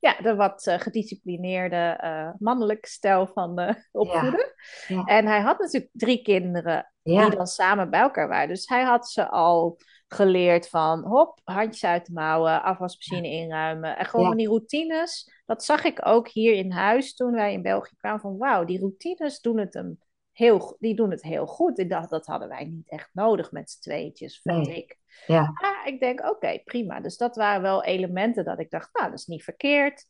ja, 0.00 0.16
de 0.22 0.34
wat 0.34 0.66
uh, 0.66 0.78
gedisciplineerde 0.78 2.00
uh, 2.04 2.30
mannelijke 2.38 2.88
stijl 2.88 3.26
van 3.26 3.60
uh, 3.60 3.70
opvoeden. 3.90 4.54
Ja. 4.86 5.04
En 5.04 5.26
hij 5.26 5.40
had 5.40 5.58
natuurlijk 5.58 5.90
drie 5.92 6.22
kinderen 6.22 6.92
die 7.02 7.30
dan 7.30 7.46
samen 7.46 7.90
bij 7.90 8.00
elkaar 8.00 8.28
waren. 8.28 8.48
Dus 8.48 8.68
hij 8.68 8.82
had 8.82 9.08
ze 9.08 9.28
al 9.28 9.78
geleerd 10.08 10.68
van 10.68 11.04
hop, 11.04 11.40
handjes 11.44 11.84
uit 11.84 12.06
de 12.06 12.12
mouwen, 12.12 12.62
afwasmachine 12.62 13.28
inruimen. 13.28 13.96
En 13.96 14.06
gewoon 14.06 14.36
die 14.36 14.48
routines. 14.48 15.42
Dat 15.46 15.64
zag 15.64 15.84
ik 15.84 16.06
ook 16.06 16.28
hier 16.28 16.54
in 16.54 16.72
huis 16.72 17.14
toen 17.14 17.32
wij 17.32 17.52
in 17.52 17.62
België 17.62 17.96
kwamen. 17.96 18.20
Van 18.20 18.38
wauw, 18.38 18.64
die 18.64 18.78
routines 18.78 19.40
doen 19.40 19.58
het 19.58 19.74
hem 19.74 19.98
heel, 20.32 20.76
die 20.78 20.94
doen 20.94 21.10
het 21.10 21.22
heel 21.22 21.46
goed. 21.46 21.78
Ik 21.78 21.90
dacht, 21.90 22.10
dat 22.10 22.26
hadden 22.26 22.48
wij 22.48 22.64
niet 22.64 22.88
echt 22.88 23.08
nodig 23.12 23.52
met 23.52 23.70
z'n 23.70 23.80
tweetjes, 23.80 24.40
vind 24.42 24.68
ik. 24.68 24.99
Ja. 25.26 25.52
Ik 25.84 26.00
denk, 26.00 26.30
oké, 26.30 26.60
prima. 26.64 27.00
Dus 27.00 27.16
dat 27.16 27.36
waren 27.36 27.62
wel 27.62 27.84
elementen 27.84 28.44
dat 28.44 28.58
ik 28.60 28.70
dacht, 28.70 28.88
nou, 28.92 29.10
dat 29.10 29.18
is 29.18 29.26
niet 29.26 29.44
verkeerd. 29.44 30.06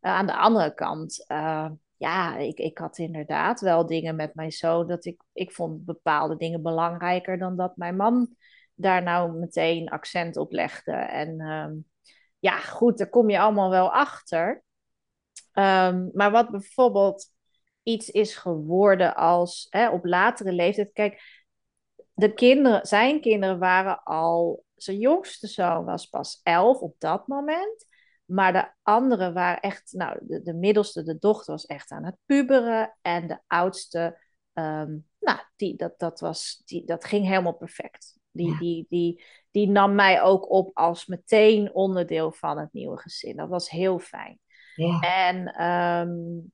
Uh, 0.00 0.10
aan 0.10 0.26
de 0.26 0.36
andere 0.36 0.74
kant, 0.74 1.24
uh, 1.28 1.70
ja, 1.96 2.36
ik, 2.36 2.58
ik 2.58 2.78
had 2.78 2.98
inderdaad 2.98 3.60
wel 3.60 3.86
dingen 3.86 4.16
met 4.16 4.34
mijn 4.34 4.52
zoon 4.52 4.86
dat 4.86 5.04
ik, 5.04 5.22
ik 5.32 5.52
vond 5.52 5.84
bepaalde 5.84 6.36
dingen 6.36 6.62
belangrijker 6.62 7.38
dan 7.38 7.56
dat 7.56 7.76
mijn 7.76 7.96
man 7.96 8.34
daar 8.74 9.02
nou 9.02 9.32
meteen 9.32 9.88
accent 9.88 10.36
op 10.36 10.52
legde. 10.52 10.92
En 10.92 11.40
um, 11.40 11.84
ja, 12.38 12.58
goed, 12.58 12.98
daar 12.98 13.08
kom 13.08 13.30
je 13.30 13.38
allemaal 13.38 13.70
wel 13.70 13.92
achter. 13.92 14.62
Um, 15.54 16.10
maar 16.12 16.30
wat 16.30 16.50
bijvoorbeeld 16.50 17.26
iets 17.82 18.10
is 18.10 18.36
geworden 18.36 19.16
als 19.16 19.66
hè, 19.70 19.90
op 19.90 20.04
latere 20.04 20.52
leeftijd. 20.52 20.92
Kijk, 20.92 21.39
de 22.20 22.34
kinderen, 22.34 22.86
zijn 22.86 23.20
kinderen 23.20 23.58
waren 23.58 24.02
al. 24.02 24.64
Zijn 24.76 24.98
jongste 24.98 25.46
zoon 25.46 25.84
was 25.84 26.06
pas 26.06 26.40
elf 26.42 26.78
op 26.78 26.94
dat 26.98 27.26
moment. 27.26 27.86
Maar 28.24 28.52
de 28.52 28.72
anderen 28.82 29.34
waren 29.34 29.60
echt. 29.60 29.92
Nou, 29.92 30.18
de, 30.22 30.42
de 30.42 30.54
middelste, 30.54 31.02
de 31.02 31.18
dochter, 31.18 31.52
was 31.52 31.66
echt 31.66 31.90
aan 31.90 32.04
het 32.04 32.16
puberen. 32.26 32.96
En 33.02 33.28
de 33.28 33.38
oudste. 33.46 34.22
Ehm, 34.52 34.96
nou, 35.18 35.38
die, 35.56 35.76
dat, 35.76 35.98
dat, 35.98 36.20
was, 36.20 36.62
die, 36.64 36.84
dat 36.84 37.04
ging 37.04 37.26
helemaal 37.26 37.56
perfect. 37.56 38.18
Die, 38.30 38.58
die, 38.58 38.86
die, 38.88 39.24
die 39.50 39.68
nam 39.68 39.94
mij 39.94 40.22
ook 40.22 40.50
op 40.50 40.76
als 40.76 41.06
meteen 41.06 41.74
onderdeel 41.74 42.32
van 42.32 42.58
het 42.58 42.72
nieuwe 42.72 42.98
gezin. 42.98 43.36
Dat 43.36 43.48
was 43.48 43.70
heel 43.70 43.98
fijn. 43.98 44.38
Ja. 44.74 45.00
En 45.00 45.66
um, 45.66 46.52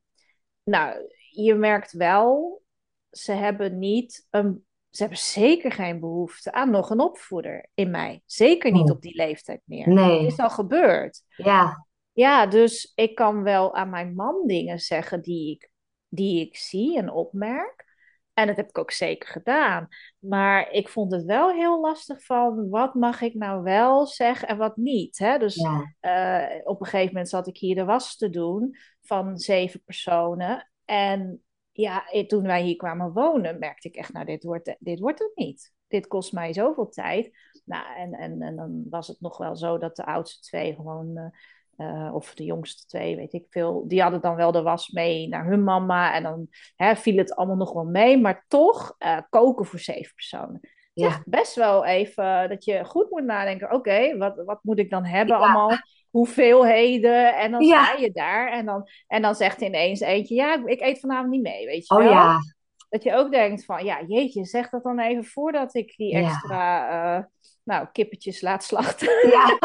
nou, 0.62 1.12
je 1.30 1.54
merkt 1.54 1.92
wel, 1.92 2.62
ze 3.10 3.32
hebben 3.32 3.78
niet 3.78 4.26
een, 4.30 4.65
ze 4.96 5.02
hebben 5.02 5.18
zeker 5.18 5.72
geen 5.72 6.00
behoefte 6.00 6.52
aan 6.52 6.70
nog 6.70 6.90
een 6.90 7.00
opvoeder 7.00 7.68
in 7.74 7.90
mij. 7.90 8.22
Zeker 8.26 8.72
niet 8.72 8.90
op 8.90 9.00
die 9.00 9.16
leeftijd 9.16 9.60
meer. 9.64 9.88
Nee. 9.88 10.22
Het 10.22 10.32
is 10.32 10.38
al 10.38 10.50
gebeurd. 10.50 11.22
Ja. 11.36 11.86
Ja, 12.12 12.46
dus 12.46 12.92
ik 12.94 13.14
kan 13.14 13.42
wel 13.42 13.74
aan 13.74 13.90
mijn 13.90 14.14
man 14.14 14.46
dingen 14.46 14.78
zeggen 14.78 15.22
die 15.22 15.50
ik, 15.50 15.70
die 16.08 16.46
ik 16.46 16.56
zie 16.56 16.98
en 16.98 17.10
opmerk. 17.10 17.84
En 18.32 18.46
dat 18.46 18.56
heb 18.56 18.68
ik 18.68 18.78
ook 18.78 18.90
zeker 18.90 19.28
gedaan. 19.28 19.88
Maar 20.18 20.70
ik 20.70 20.88
vond 20.88 21.12
het 21.12 21.24
wel 21.24 21.50
heel 21.50 21.80
lastig 21.80 22.24
van 22.24 22.68
wat 22.68 22.94
mag 22.94 23.20
ik 23.20 23.34
nou 23.34 23.62
wel 23.62 24.06
zeggen 24.06 24.48
en 24.48 24.56
wat 24.56 24.76
niet. 24.76 25.18
Hè? 25.18 25.38
Dus 25.38 25.56
eh, 26.00 26.44
op 26.64 26.80
een 26.80 26.86
gegeven 26.86 27.12
moment 27.12 27.28
zat 27.28 27.46
ik 27.46 27.56
hier 27.56 27.74
de 27.74 27.84
was 27.84 28.16
te 28.16 28.30
doen 28.30 28.76
van 29.02 29.38
zeven 29.38 29.82
personen. 29.84 30.70
En 30.84 31.45
ja, 31.76 32.04
toen 32.26 32.42
wij 32.42 32.62
hier 32.62 32.76
kwamen 32.76 33.12
wonen, 33.12 33.58
merkte 33.58 33.88
ik 33.88 33.96
echt, 33.96 34.12
nou, 34.12 34.26
dit 34.26 34.44
wordt, 34.44 34.76
dit 34.78 35.00
wordt 35.00 35.18
het 35.18 35.32
niet. 35.34 35.72
Dit 35.88 36.06
kost 36.06 36.32
mij 36.32 36.52
zoveel 36.52 36.88
tijd. 36.88 37.38
Nou, 37.64 37.96
en, 37.96 38.12
en, 38.12 38.42
en 38.42 38.56
dan 38.56 38.84
was 38.90 39.08
het 39.08 39.20
nog 39.20 39.38
wel 39.38 39.56
zo 39.56 39.78
dat 39.78 39.96
de 39.96 40.04
oudste 40.04 40.40
twee 40.40 40.74
gewoon, 40.74 41.32
uh, 41.76 42.10
of 42.14 42.34
de 42.34 42.44
jongste 42.44 42.86
twee, 42.86 43.16
weet 43.16 43.32
ik 43.32 43.46
veel, 43.48 43.88
die 43.88 44.02
hadden 44.02 44.20
dan 44.20 44.34
wel 44.34 44.52
de 44.52 44.62
was 44.62 44.88
mee 44.88 45.28
naar 45.28 45.46
hun 45.46 45.64
mama. 45.64 46.14
En 46.14 46.22
dan 46.22 46.48
hè, 46.76 46.96
viel 46.96 47.16
het 47.16 47.34
allemaal 47.34 47.56
nog 47.56 47.72
wel 47.72 47.84
mee. 47.84 48.18
Maar 48.18 48.44
toch, 48.48 48.96
uh, 48.98 49.18
koken 49.30 49.66
voor 49.66 49.78
zeven 49.78 50.14
personen. 50.14 50.60
ja. 50.92 51.22
best 51.24 51.54
wel 51.54 51.84
even 51.84 52.48
dat 52.48 52.64
je 52.64 52.84
goed 52.84 53.10
moet 53.10 53.24
nadenken. 53.24 53.72
Oké, 53.72 54.16
wat, 54.16 54.42
wat 54.44 54.58
moet 54.62 54.78
ik 54.78 54.90
dan 54.90 55.04
hebben 55.04 55.36
allemaal? 55.36 55.70
Hoeveelheden. 56.10 57.36
En 57.36 57.50
dan 57.50 57.64
sta 57.64 57.92
je 57.92 58.10
daar. 58.12 58.52
En 58.52 58.66
dan, 58.66 58.88
en 59.06 59.22
dan 59.22 59.34
zegt 59.34 59.60
ineens 59.60 60.00
eentje, 60.00 60.34
ja, 60.34 60.66
ik 60.66 60.80
eet 60.80 61.00
vanavond 61.00 61.30
niet 61.30 61.42
mee, 61.42 61.66
weet 61.66 61.86
je 61.86 61.94
oh, 61.94 62.02
wel? 62.02 62.10
Ja. 62.10 62.38
Dat 62.88 63.02
je 63.02 63.14
ook 63.14 63.30
denkt 63.30 63.64
van, 63.64 63.84
ja, 63.84 64.02
jeetje, 64.06 64.44
zeg 64.44 64.70
dat 64.70 64.82
dan 64.82 64.98
even 64.98 65.24
voordat 65.24 65.74
ik 65.74 65.96
die 65.96 66.14
extra... 66.14 67.16
Uh, 67.16 67.24
nou, 67.66 67.86
kippetjes 67.92 68.40
laat 68.40 68.64
slachten. 68.64 69.28
Ja, 69.28 69.58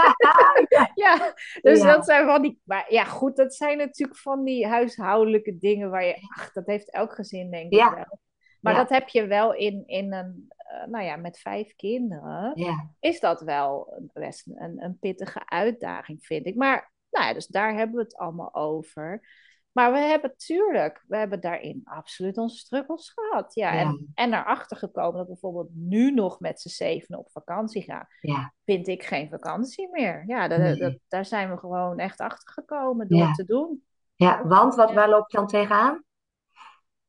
ja. 1.06 1.34
dus 1.62 1.82
dat 1.82 2.06
zijn 2.06 2.26
van 2.26 2.42
die. 2.42 2.62
Maar 2.64 2.86
ja, 2.90 3.04
goed, 3.04 3.36
dat 3.36 3.56
zijn 3.56 3.78
natuurlijk 3.78 4.20
van 4.20 4.44
die 4.44 4.68
huishoudelijke 4.68 5.58
dingen 5.58 5.90
waar 5.90 6.06
je. 6.06 6.16
Ach, 6.38 6.52
dat 6.52 6.66
heeft 6.66 6.92
elk 6.92 7.14
gezin, 7.14 7.52
denk 7.52 7.72
ik 7.72 7.80
wel. 7.80 8.20
Maar 8.62 8.76
dat 8.76 8.89
heb 8.89 9.08
je 9.08 9.28
wel 9.28 9.54
in, 9.54 9.84
in 9.86 10.13
een, 10.13 10.52
uh, 10.74 10.88
nou 10.88 11.04
ja, 11.04 11.15
met 11.15 11.39
vijf 11.39 11.76
kinderen. 11.76 12.52
Ja. 12.54 12.89
Is 13.00 13.19
dat 13.19 13.41
wel 13.41 14.02
best 14.13 14.47
een, 14.47 14.84
een 14.84 14.97
pittige 15.00 15.41
uitdaging, 15.45 16.26
vind 16.26 16.45
ik. 16.45 16.56
Maar, 16.56 16.91
nou 17.10 17.26
ja, 17.26 17.34
dus 17.34 17.47
daar 17.47 17.76
hebben 17.76 17.95
we 17.95 18.02
het 18.02 18.17
allemaal 18.17 18.54
over. 18.54 19.28
Maar 19.71 19.91
we 19.91 19.97
hebben 19.97 20.34
tuurlijk, 20.36 21.04
we 21.08 21.17
hebben 21.17 21.41
daarin 21.41 21.82
absoluut 21.84 22.38
onze 22.38 22.58
struggles 22.58 23.12
gehad. 23.15 23.54
Ja, 23.54 23.74
En, 23.74 24.12
en 24.13 24.34
erachter 24.34 24.78
gekomen 24.78 25.17
dat 25.17 25.28
bijvoorbeeld 25.28 25.69
nu 25.74 26.12
nog 26.12 26.39
met 26.39 26.62
z'n 26.62 26.69
zeven 26.69 27.17
op 27.17 27.32
vakantie 27.32 27.82
gaan. 27.82 28.08
Ja. 28.21 28.54
Vind 28.65 28.88
ik 28.88 29.04
geen 29.04 29.30
vakantie 29.30 29.89
meer. 29.91 30.24
Ja, 30.28 30.47
dat, 30.47 30.78
dat, 30.78 30.97
daar 31.08 31.26
zijn 31.26 31.52
we 31.52 31.58
gewoon 31.58 31.97
echt 31.97 32.19
achter 32.19 32.54
gekomen 32.54 33.08
door 33.08 33.34
te 33.34 33.45
doen. 33.45 33.84
Ja, 34.15 34.47
want 34.47 34.76
wat, 34.76 34.93
waar 34.93 35.10
loop 35.10 35.32
je 35.32 35.38
dan 35.38 35.47
tegenaan? 35.47 36.04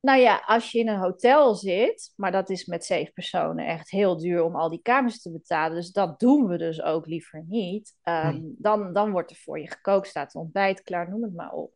Nou 0.02 0.20
ja, 0.20 0.42
als 0.46 0.72
je 0.72 0.78
in 0.78 0.88
een 0.88 0.98
hotel 0.98 1.54
zit, 1.54 2.12
maar 2.16 2.32
dat 2.32 2.50
is 2.50 2.66
met 2.66 2.84
zeven 2.84 3.12
personen 3.12 3.66
echt 3.66 3.90
heel 3.90 4.18
duur 4.18 4.42
om 4.44 4.56
al 4.56 4.70
die 4.70 4.82
kamers 4.82 5.22
te 5.22 5.32
betalen. 5.32 5.76
Dus 5.76 5.92
dat 5.92 6.20
doen 6.20 6.46
we 6.46 6.58
dus 6.58 6.82
ook 6.82 7.06
liever 7.06 7.44
niet. 7.48 7.96
Ehm, 8.02 8.40
dan, 8.42 8.92
dan 8.92 9.10
wordt 9.10 9.30
er 9.30 9.36
voor 9.36 9.60
je 9.60 9.70
gekookt, 9.70 10.06
staat 10.06 10.34
ontbijt 10.34 10.82
klaar, 10.82 11.10
noem 11.10 11.22
het 11.22 11.34
maar 11.34 11.52
op. 11.52 11.72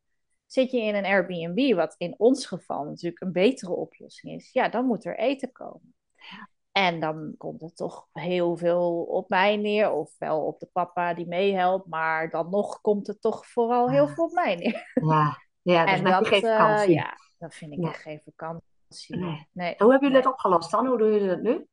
Zit 0.47 0.71
je 0.71 0.81
in 0.81 0.95
een 0.95 1.05
Airbnb, 1.05 1.75
wat 1.75 1.95
in 1.99 2.15
ons 2.19 2.47
geval 2.47 2.85
natuurlijk 2.85 3.23
een 3.23 3.33
betere 3.33 3.73
oplossing 3.73 4.35
is, 4.41 4.53
ja, 4.53 4.69
dan 4.69 4.87
moet 4.87 5.05
er 5.05 5.19
eten 5.19 5.53
komen. 5.53 5.95
En 6.73 7.01
dan 7.01 7.35
komt 7.39 7.61
het 7.61 7.77
toch 7.77 8.09
heel 8.13 8.57
veel 8.57 9.03
op 9.03 9.29
mij 9.29 9.57
neer, 9.57 9.91
ofwel 9.91 10.47
op 10.47 10.59
de 10.59 10.69
papa 10.73 11.15
die 11.15 11.27
meehelpt, 11.27 11.87
maar 11.87 12.31
dan 12.31 12.51
nog 12.51 12.81
komt 12.81 13.07
het 13.07 13.21
toch 13.21 13.47
vooral 13.47 13.91
heel 13.91 14.09
veel 14.09 14.25
op 14.25 14.33
mij 14.33 14.55
neer. 14.55 14.91
Ja, 14.95 15.43
ja 15.63 15.85
dus 15.85 15.95
en 15.95 16.05
dat, 16.05 16.29
vakantie. 16.29 16.95
ja, 16.95 17.17
dat 17.47 17.55
vind 17.55 17.73
ik 17.73 17.85
echt 17.85 18.03
geen 18.03 18.21
vakantie. 18.25 19.17
Nee. 19.17 19.49
nee. 19.53 19.75
Hoe 19.79 19.91
hebben 19.91 20.09
jullie 20.09 20.23
dat 20.23 20.33
opgelost 20.33 20.71
dan? 20.71 20.87
Hoe 20.87 20.99
doen 20.99 21.13
jullie 21.13 21.29
dat 21.29 21.41
nu? 21.41 21.67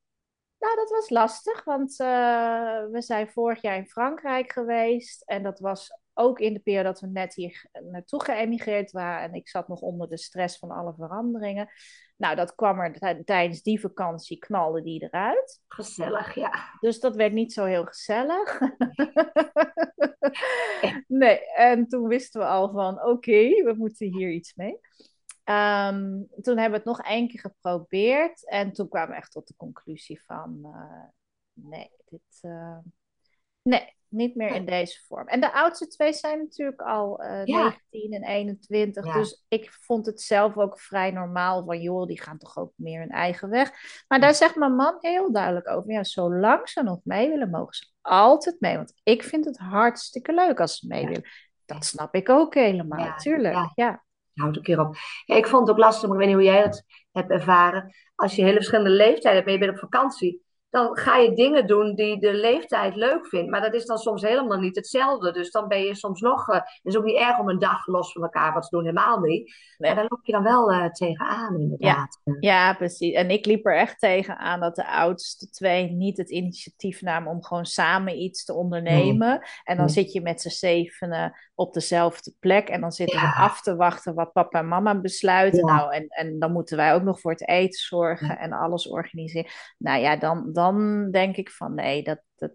Nou, 0.59 0.75
dat 0.75 0.89
was 0.89 1.09
lastig, 1.09 1.63
want 1.63 1.99
uh, 1.99 2.85
we 2.91 3.01
zijn 3.01 3.29
vorig 3.29 3.61
jaar 3.61 3.75
in 3.75 3.87
Frankrijk 3.87 4.51
geweest. 4.51 5.21
En 5.21 5.43
dat 5.43 5.59
was 5.59 5.99
ook 6.13 6.39
in 6.39 6.53
de 6.53 6.59
periode 6.59 6.87
dat 6.87 6.99
we 6.99 7.07
net 7.07 7.35
hier 7.35 7.69
naartoe 7.91 8.23
geëmigreerd 8.23 8.91
waren. 8.91 9.29
En 9.29 9.33
ik 9.33 9.49
zat 9.49 9.67
nog 9.67 9.81
onder 9.81 10.09
de 10.09 10.17
stress 10.17 10.57
van 10.57 10.71
alle 10.71 10.93
veranderingen. 10.97 11.69
Nou, 12.17 12.35
dat 12.35 12.55
kwam 12.55 12.79
er 12.79 13.23
tijdens 13.25 13.61
die 13.61 13.79
vakantie, 13.79 14.37
knalde 14.37 14.81
die 14.81 15.03
eruit. 15.03 15.61
Gezellig, 15.67 16.35
ja. 16.35 16.53
Dus 16.79 16.99
dat 16.99 17.15
werd 17.15 17.33
niet 17.33 17.53
zo 17.53 17.65
heel 17.65 17.85
gezellig. 17.85 18.59
nee, 21.07 21.51
en 21.53 21.87
toen 21.87 22.07
wisten 22.07 22.41
we 22.41 22.47
al 22.47 22.71
van, 22.71 23.03
oké, 23.03 23.63
we 23.63 23.73
moeten 23.77 24.07
hier 24.07 24.31
iets 24.31 24.55
mee. 24.55 24.79
Ehm, 25.43 26.21
toen 26.41 26.57
hebben 26.57 26.69
we 26.69 26.89
het 26.89 26.97
nog 26.97 27.01
één 27.01 27.27
keer 27.27 27.39
geprobeerd. 27.39 28.49
En 28.49 28.73
toen 28.73 28.89
kwamen 28.89 29.09
we 29.09 29.15
echt 29.15 29.31
tot 29.31 29.47
de 29.47 29.55
conclusie 29.57 30.23
van, 30.23 30.59
uh, 30.63 31.03
nee, 31.53 31.91
dit... 32.05 32.39
Uh, 32.41 32.77
nee, 33.61 33.95
niet 34.13 34.35
meer 34.35 34.55
in 34.55 34.65
deze 34.65 34.99
vorm. 35.07 35.27
En 35.27 35.41
de 35.41 35.53
oudste 35.53 35.87
twee 35.87 36.13
zijn 36.13 36.39
natuurlijk 36.39 36.81
al 36.81 37.23
uh, 37.23 37.41
eh, 37.41 37.47
19 37.91 38.13
en 38.13 38.23
21. 38.23 39.13
Dus 39.13 39.45
ik 39.47 39.71
vond 39.71 40.05
het 40.05 40.21
zelf 40.21 40.57
ook 40.57 40.79
vrij 40.79 41.11
normaal 41.11 41.65
van, 41.65 41.81
joh, 41.81 42.07
die 42.07 42.21
gaan 42.21 42.37
toch 42.37 42.57
ook 42.57 42.71
meer 42.75 42.99
hun 42.99 43.09
eigen 43.09 43.49
weg. 43.49 43.71
Maar 44.07 44.19
daar 44.19 44.35
zegt 44.35 44.55
mijn 44.55 44.75
man 44.75 44.97
heel 44.99 45.31
duidelijk 45.31 45.67
over. 45.67 45.91
Ja, 45.91 46.03
zolang 46.03 46.69
ze 46.69 46.83
nog 46.83 46.99
mee 47.03 47.29
willen, 47.29 47.49
mogen 47.49 47.73
ze 47.73 47.87
altijd 48.01 48.55
mee. 48.59 48.75
Want 48.75 48.93
ik 49.03 49.23
vind 49.23 49.45
het 49.45 49.57
hartstikke 49.57 50.33
leuk 50.33 50.59
als 50.59 50.77
ze 50.77 50.87
mee 50.87 51.05
willen. 51.05 51.29
Dat 51.65 51.85
snap 51.85 52.15
ik 52.15 52.29
ook 52.29 52.53
helemaal, 52.53 53.05
natuurlijk. 53.05 53.71
Ja. 53.75 54.03
Ja. 54.33 54.43
Houd 54.43 54.55
een 54.55 54.63
keer 54.63 54.79
op. 54.79 54.95
ik 55.25 55.47
vond 55.47 55.67
het 55.67 55.77
ook 55.77 55.83
lastig, 55.83 56.09
maar 56.09 56.19
ik 56.19 56.25
weet 56.25 56.35
niet 56.35 56.45
hoe 56.45 56.53
jij 56.53 56.63
dat 56.63 56.83
hebt 57.11 57.31
ervaren. 57.31 57.95
Als 58.15 58.35
je 58.35 58.43
hele 58.43 58.55
verschillende 58.55 58.89
leeftijden 58.89 59.33
hebt 59.33 59.47
en 59.47 59.53
je 59.53 59.59
bent 59.59 59.71
op 59.71 59.77
vakantie 59.77 60.42
dan 60.73 60.97
ga 60.97 61.17
je 61.17 61.33
dingen 61.33 61.67
doen 61.67 61.95
die 61.95 62.19
de 62.19 62.33
leeftijd 62.33 62.95
leuk 62.95 63.27
vindt. 63.27 63.49
Maar 63.49 63.61
dat 63.61 63.73
is 63.73 63.85
dan 63.85 63.97
soms 63.97 64.21
helemaal 64.21 64.59
niet 64.59 64.75
hetzelfde. 64.75 65.31
Dus 65.31 65.51
dan 65.51 65.67
ben 65.67 65.83
je 65.83 65.95
soms 65.95 66.21
nog. 66.21 66.49
Uh, 66.49 66.55
het 66.55 66.79
is 66.83 66.97
ook 66.97 67.03
niet 67.03 67.19
erg 67.19 67.39
om 67.39 67.49
een 67.49 67.59
dag 67.59 67.87
los 67.87 68.11
van 68.11 68.21
elkaar 68.21 68.53
wat 68.53 68.63
te 68.63 68.69
doen, 68.69 68.85
helemaal 68.85 69.19
niet. 69.19 69.55
Maar 69.77 69.95
daar 69.95 70.05
loop 70.09 70.25
je 70.25 70.31
dan 70.31 70.43
wel 70.43 70.71
uh, 70.71 70.85
tegenaan, 70.85 71.59
inderdaad. 71.59 72.21
Ja. 72.23 72.35
ja, 72.39 72.73
precies. 72.73 73.13
En 73.13 73.29
ik 73.29 73.45
liep 73.45 73.65
er 73.65 73.77
echt 73.77 73.99
tegenaan 73.99 74.59
dat 74.59 74.75
de 74.75 74.87
oudste 74.87 75.49
twee 75.49 75.91
niet 75.91 76.17
het 76.17 76.29
initiatief 76.29 77.01
namen 77.01 77.31
om 77.31 77.43
gewoon 77.43 77.65
samen 77.65 78.21
iets 78.21 78.45
te 78.45 78.53
ondernemen. 78.53 79.47
En 79.63 79.77
dan 79.77 79.89
zit 79.89 80.11
je 80.11 80.21
met 80.21 80.41
z'n 80.41 80.49
zevenen 80.49 81.33
op 81.55 81.73
dezelfde 81.73 82.33
plek. 82.39 82.69
En 82.69 82.81
dan 82.81 82.91
zitten 82.91 83.19
we 83.19 83.35
af 83.35 83.61
te 83.61 83.75
wachten 83.75 84.15
wat 84.15 84.31
papa 84.31 84.59
en 84.59 84.67
mama 84.67 84.99
besluiten. 84.99 85.65
Nou, 85.65 85.93
en, 85.93 86.07
en 86.07 86.39
dan 86.39 86.51
moeten 86.51 86.77
wij 86.77 86.93
ook 86.93 87.03
nog 87.03 87.19
voor 87.19 87.31
het 87.31 87.47
eten 87.47 87.79
zorgen 87.79 88.39
en 88.39 88.51
alles 88.51 88.87
organiseren. 88.87 89.51
Nou 89.77 90.01
ja, 90.01 90.15
dan, 90.15 90.49
dan 90.53 90.61
denk 91.11 91.35
ik 91.37 91.49
van 91.49 91.73
nee, 91.73 92.03
dat, 92.03 92.21
dat, 92.35 92.51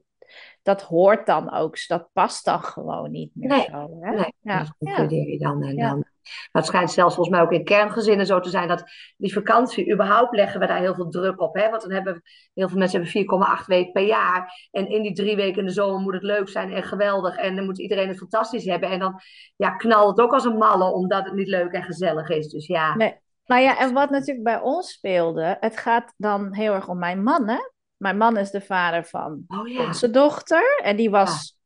dat 0.63 0.83
hoort 0.83 1.27
dan 1.27 1.53
ook. 1.53 1.87
Dat 1.87 2.09
past 2.13 2.45
dan 2.45 2.63
gewoon 2.63 3.11
niet 3.11 3.31
meer 3.35 3.49
nee, 3.49 3.65
zo. 3.71 3.99
Hè? 4.01 4.11
Nee, 4.11 4.35
ja. 4.41 4.67
dat 4.79 5.11
je 5.11 5.39
dan. 5.39 5.63
En 5.63 5.77
dan. 5.77 6.05
Maar 6.29 6.63
het 6.63 6.67
schijnt 6.67 6.91
zelfs 6.91 7.15
volgens 7.15 7.37
mij 7.37 7.45
ook 7.45 7.53
in 7.53 7.65
kerngezinnen 7.65 8.27
zo 8.27 8.41
te 8.41 8.49
zijn 8.49 8.69
dat 8.69 8.85
die 9.17 9.33
vakantie, 9.33 9.93
überhaupt 9.93 10.37
leggen 10.37 10.61
we 10.61 10.67
daar 10.67 10.79
heel 10.79 10.95
veel 10.95 11.09
druk 11.09 11.41
op. 11.41 11.55
Hè? 11.55 11.71
Want 11.71 11.83
dan 11.83 11.93
hebben 11.93 12.23
heel 12.55 12.69
veel 12.69 12.79
mensen 12.79 13.03
hebben 13.03 13.61
4,8 13.63 13.65
weken 13.67 13.93
per 13.93 14.07
jaar. 14.07 14.69
En 14.71 14.89
in 14.89 15.03
die 15.03 15.13
drie 15.13 15.37
weken 15.37 15.61
in 15.61 15.67
de 15.67 15.73
zomer 15.73 16.01
moet 16.01 16.15
het 16.15 16.23
leuk 16.23 16.49
zijn 16.49 16.73
en 16.73 16.83
geweldig. 16.83 17.37
En 17.37 17.57
dan 17.57 17.65
moet 17.65 17.79
iedereen 17.79 18.09
het 18.09 18.19
fantastisch 18.19 18.65
hebben. 18.65 18.91
En 18.91 18.99
dan 18.99 19.21
ja, 19.57 19.71
knalt 19.71 20.17
het 20.17 20.27
ook 20.27 20.33
als 20.33 20.45
een 20.45 20.59
malle 20.59 20.93
omdat 20.93 21.25
het 21.25 21.35
niet 21.35 21.49
leuk 21.49 21.73
en 21.73 21.83
gezellig 21.83 22.29
is. 22.29 22.49
Dus 22.49 22.67
ja. 22.67 22.95
Nee. 22.95 23.15
Maar 23.47 23.61
ja, 23.61 23.79
en 23.79 23.93
wat 23.93 24.11
natuurlijk 24.11 24.45
bij 24.45 24.61
ons 24.61 24.93
speelde, 24.93 25.57
het 25.61 25.77
gaat 25.77 26.15
dan 26.17 26.55
heel 26.55 26.75
erg 26.75 26.89
om 26.89 26.99
mijn 26.99 27.23
man, 27.23 27.49
hè? 27.49 27.59
Mijn 27.99 28.17
man 28.17 28.37
is 28.37 28.51
de 28.51 28.61
vader 28.61 29.05
van 29.05 29.45
oh, 29.49 29.87
onze 29.87 30.11
dochter. 30.11 30.81
En 30.83 30.97
die 30.97 31.11
was 31.11 31.57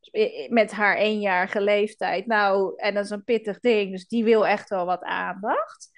met 0.49 0.73
haar 0.73 0.97
eenjarige 0.97 1.61
leeftijd. 1.61 2.27
Nou, 2.27 2.73
en 2.77 2.95
dat 2.95 3.05
is 3.05 3.11
een 3.11 3.25
pittig 3.25 3.61
ding. 3.61 3.91
Dus 3.91 4.07
die 4.07 4.25
wil 4.25 4.47
echt 4.47 4.69
wel 4.69 4.87
wat 4.87 5.03
aandacht. 5.03 5.91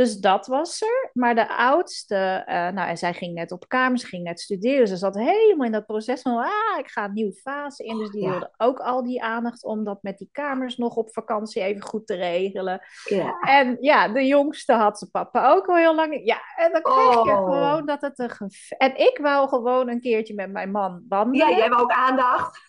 Dus 0.00 0.16
dat 0.16 0.46
was 0.46 0.82
er. 0.82 1.10
Maar 1.12 1.34
de 1.34 1.48
oudste, 1.48 2.44
uh, 2.46 2.54
nou, 2.54 2.88
en 2.88 2.98
zij 2.98 3.14
ging 3.14 3.34
net 3.34 3.52
op 3.52 3.68
kamers, 3.68 4.04
ging 4.04 4.22
net 4.22 4.40
studeren. 4.40 4.88
Ze 4.88 4.96
zat 4.96 5.14
helemaal 5.14 5.66
in 5.66 5.72
dat 5.72 5.86
proces 5.86 6.22
van, 6.22 6.36
ah, 6.36 6.78
ik 6.78 6.90
ga 6.90 7.04
een 7.04 7.12
nieuwe 7.12 7.32
fase 7.32 7.84
in. 7.84 7.98
Dus 7.98 8.10
die 8.10 8.28
wilde 8.28 8.54
ook 8.56 8.78
al 8.78 9.02
die 9.02 9.22
aandacht 9.22 9.64
om 9.64 9.84
dat 9.84 10.02
met 10.02 10.18
die 10.18 10.28
kamers 10.32 10.76
nog 10.76 10.96
op 10.96 11.12
vakantie 11.12 11.62
even 11.62 11.82
goed 11.82 12.06
te 12.06 12.14
regelen. 12.14 12.80
Ja. 13.04 13.38
En 13.40 13.76
ja, 13.80 14.08
de 14.08 14.26
jongste 14.26 14.72
had 14.72 14.98
ze 14.98 15.10
papa 15.10 15.50
ook 15.50 15.66
al 15.66 15.76
heel 15.76 15.94
lang. 15.94 16.20
Ja, 16.24 16.40
en 16.56 16.72
dan 16.72 16.82
kreeg 16.82 17.12
je 17.12 17.30
oh. 17.30 17.44
gewoon 17.44 17.86
dat 17.86 18.00
het 18.00 18.18
een 18.18 18.50
En 18.78 18.96
ik 18.96 19.18
wou 19.22 19.48
gewoon 19.48 19.88
een 19.88 20.00
keertje 20.00 20.34
met 20.34 20.50
mijn 20.50 20.70
man 20.70 21.04
wandelen. 21.08 21.48
Ja, 21.48 21.56
jij 21.56 21.68
wou 21.68 21.82
ook 21.82 21.92
aandacht. 21.92 22.60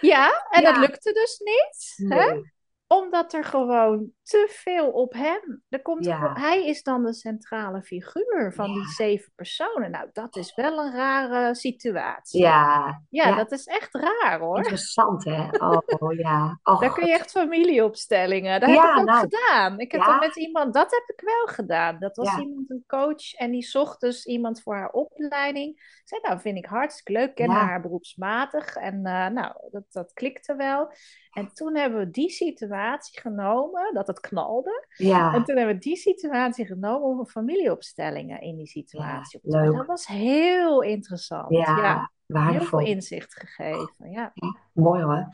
Ja, 0.00 0.46
en 0.50 0.64
dat 0.64 0.76
lukte 0.76 1.12
dus 1.12 1.38
niet. 1.38 2.10
Hè? 2.12 2.40
Omdat 2.86 3.32
er 3.32 3.44
gewoon 3.44 4.10
te 4.22 4.48
veel 4.50 4.90
op 4.90 5.12
hem. 5.12 5.62
Er 5.68 5.82
komt 5.82 6.06
hij 6.34 6.66
is 6.66 6.82
dan 6.82 7.04
de 7.04 7.12
centrale 7.12 7.82
figuur 7.82 8.52
van 8.54 8.74
die 8.74 8.86
zeven 8.86 9.32
personen. 9.34 9.90
Nou, 9.90 10.08
dat 10.12 10.36
is 10.36 10.54
wel 10.54 10.78
een 10.78 10.92
rare 10.92 11.54
situatie. 11.54 12.40
Ja. 12.40 13.02
Ja, 13.08 13.36
dat 13.36 13.52
is 13.52 13.66
echt 13.66 13.94
raar 13.94 14.40
hoor. 14.40 14.56
Interessant 14.56 15.24
hè? 15.24 15.48
Oh 15.98 16.14
ja. 16.14 16.58
Oh, 16.62 16.80
Daar 16.80 16.92
kun 16.92 17.06
je 17.06 17.12
echt 17.12 17.30
familieopstellingen. 17.30 18.60
Dat 18.60 18.68
heb 18.70 18.78
ik 18.78 18.98
ook 18.98 19.04
nou, 19.04 19.18
gedaan. 19.18 19.78
Ik 19.78 19.92
heb 19.92 20.04
dat 20.04 20.20
met 20.20 20.36
iemand, 20.36 20.74
dat 20.74 20.90
heb 20.90 21.16
ik 21.16 21.20
wel 21.20 21.46
gedaan. 21.54 21.98
Dat 21.98 22.16
was 22.16 22.38
iemand, 22.38 22.70
een 22.70 22.84
coach, 22.86 23.32
en 23.34 23.50
die 23.50 23.62
zocht 23.62 24.00
dus 24.00 24.26
iemand 24.26 24.62
voor 24.62 24.74
haar 24.76 24.90
opleiding. 24.90 26.00
Zei, 26.04 26.20
nou, 26.20 26.40
vind 26.40 26.56
ik 26.56 26.66
hartstikke 26.66 27.12
leuk. 27.12 27.34
Ken 27.34 27.50
haar 27.50 27.80
beroepsmatig. 27.80 28.76
En 28.76 28.94
uh, 28.94 29.26
nou, 29.26 29.54
dat, 29.70 29.84
dat 29.90 30.12
klikte 30.12 30.56
wel. 30.56 30.92
En 31.32 31.54
toen 31.54 31.76
hebben 31.76 31.98
we 31.98 32.10
die 32.10 32.30
situatie 32.30 33.20
genomen, 33.20 33.94
dat 33.94 34.06
het 34.06 34.20
knalde. 34.22 34.86
Ja. 34.96 35.34
En 35.34 35.44
toen 35.44 35.56
hebben 35.56 35.74
we 35.74 35.80
die 35.80 35.96
situatie 35.96 36.66
genomen 36.66 37.08
om 37.08 37.26
familieopstellingen 37.26 38.40
in 38.40 38.56
die 38.56 38.66
situatie 38.66 39.40
op 39.42 39.50
te 39.50 39.72
Dat 39.76 39.86
was 39.86 40.06
heel 40.06 40.82
interessant. 40.82 41.50
Ja, 41.50 42.10
heel 42.26 42.60
veel 42.60 42.80
inzicht 42.80 43.34
gegeven. 43.34 44.10
Ja. 44.10 44.32
mooi 44.72 45.02
hoor. 45.02 45.28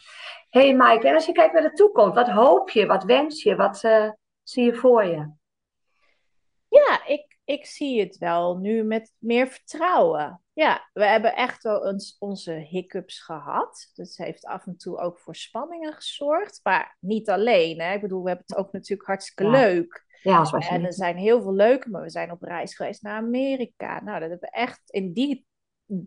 hey 0.49 0.75
Mike, 0.75 1.09
en 1.09 1.15
als 1.15 1.27
je 1.27 1.33
kijkt 1.33 1.53
naar 1.53 1.63
de 1.63 1.73
toekomst, 1.73 2.15
wat 2.15 2.29
hoop 2.29 2.71
je, 2.71 2.87
wat 2.87 3.05
wens 3.05 3.43
je, 3.43 3.57
wat 3.57 3.83
uh, 3.85 4.11
zie 4.43 4.65
je 4.65 4.75
voor 4.75 5.05
je? 5.05 5.31
Ja, 6.69 7.07
ik, 7.07 7.28
ik 7.49 7.67
zie 7.67 8.01
het 8.01 8.19
wel 8.19 8.57
nu 8.57 8.83
met 8.83 9.15
meer 9.19 9.49
vertrouwen. 9.49 10.43
Ja, 10.53 10.89
we 10.93 11.05
hebben 11.05 11.35
echt 11.35 11.63
wel 11.63 11.97
onze 12.19 12.53
hiccups 12.53 13.21
gehad. 13.21 13.91
Dat 13.95 14.15
heeft 14.17 14.45
af 14.45 14.67
en 14.67 14.77
toe 14.77 14.99
ook 14.99 15.19
voor 15.19 15.37
spanningen 15.37 15.93
gezorgd. 15.93 16.61
Maar 16.63 16.97
niet 17.01 17.31
alleen. 17.31 17.81
Hè? 17.81 17.95
Ik 17.95 18.01
bedoel, 18.01 18.23
we 18.23 18.29
hebben 18.29 18.47
het 18.49 18.57
ook 18.57 18.73
natuurlijk 18.73 19.09
hartstikke 19.09 19.51
leuk. 19.51 20.07
Ja, 20.23 20.39
als 20.39 20.53
en 20.53 20.85
er 20.85 20.93
zijn 20.93 21.17
heel 21.17 21.43
veel 21.43 21.55
leuke, 21.55 21.91
maar 21.91 22.03
we 22.03 22.11
zijn 22.11 22.31
op 22.31 22.43
reis 22.43 22.75
geweest 22.75 23.03
naar 23.03 23.17
Amerika. 23.17 24.03
Nou, 24.03 24.21
dat 24.21 24.31
hebben 24.31 24.51
we 24.51 24.57
echt 24.57 24.91
in 24.91 25.13
die. 25.13 25.47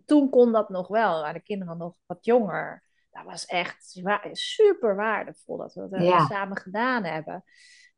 Toen 0.06 0.30
kon 0.30 0.52
dat 0.52 0.68
nog 0.68 0.88
wel, 0.88 1.20
waren 1.20 1.34
de 1.34 1.42
kinderen 1.42 1.78
nog 1.78 1.94
wat 2.06 2.24
jonger. 2.24 2.84
Dat 3.10 3.24
was 3.24 3.46
echt 3.46 4.00
super 4.32 4.96
waardevol 4.96 5.56
dat 5.56 5.74
we 5.74 5.88
dat 5.88 6.26
samen 6.28 6.56
gedaan 6.56 7.04
hebben. 7.04 7.44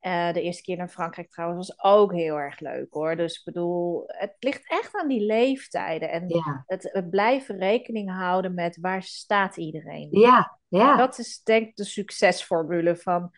Uh, 0.07 0.33
de 0.33 0.43
eerste 0.43 0.63
keer 0.63 0.77
naar 0.77 0.89
Frankrijk 0.89 1.31
trouwens 1.31 1.69
was 1.69 1.83
ook 1.85 2.13
heel 2.13 2.37
erg 2.37 2.61
leuk 2.61 2.93
hoor. 2.93 3.17
Dus 3.17 3.39
ik 3.39 3.45
bedoel, 3.45 4.05
het 4.07 4.37
ligt 4.39 4.71
echt 4.71 4.95
aan 4.95 5.09
die 5.09 5.21
leeftijden. 5.21 6.11
En 6.11 6.27
het, 6.67 6.89
het, 6.93 7.11
blijven 7.11 7.59
rekening 7.59 8.11
houden 8.11 8.55
met 8.55 8.79
waar 8.81 9.03
staat 9.03 9.57
iedereen. 9.57 10.09
Ja, 10.11 10.59
ja. 10.69 10.97
Dat 10.97 11.19
is 11.19 11.43
denk 11.43 11.69
ik 11.69 11.77
de 11.77 11.85
succesformule 11.85 12.97
van... 12.97 13.31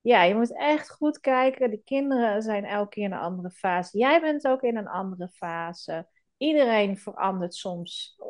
Ja, 0.00 0.22
je 0.22 0.34
moet 0.34 0.56
echt 0.56 0.90
goed 0.90 1.20
kijken. 1.20 1.70
De 1.70 1.82
kinderen 1.84 2.42
zijn 2.42 2.64
elke 2.64 2.88
keer 2.88 3.04
in 3.04 3.12
een 3.12 3.18
andere 3.18 3.50
fase. 3.50 3.98
Jij 3.98 4.20
bent 4.20 4.46
ook 4.46 4.62
in 4.62 4.76
een 4.76 4.88
andere 4.88 5.28
fase. 5.28 6.06
Iedereen 6.42 6.98
verandert 6.98 7.54
soms 7.54 8.16
uh, 8.18 8.26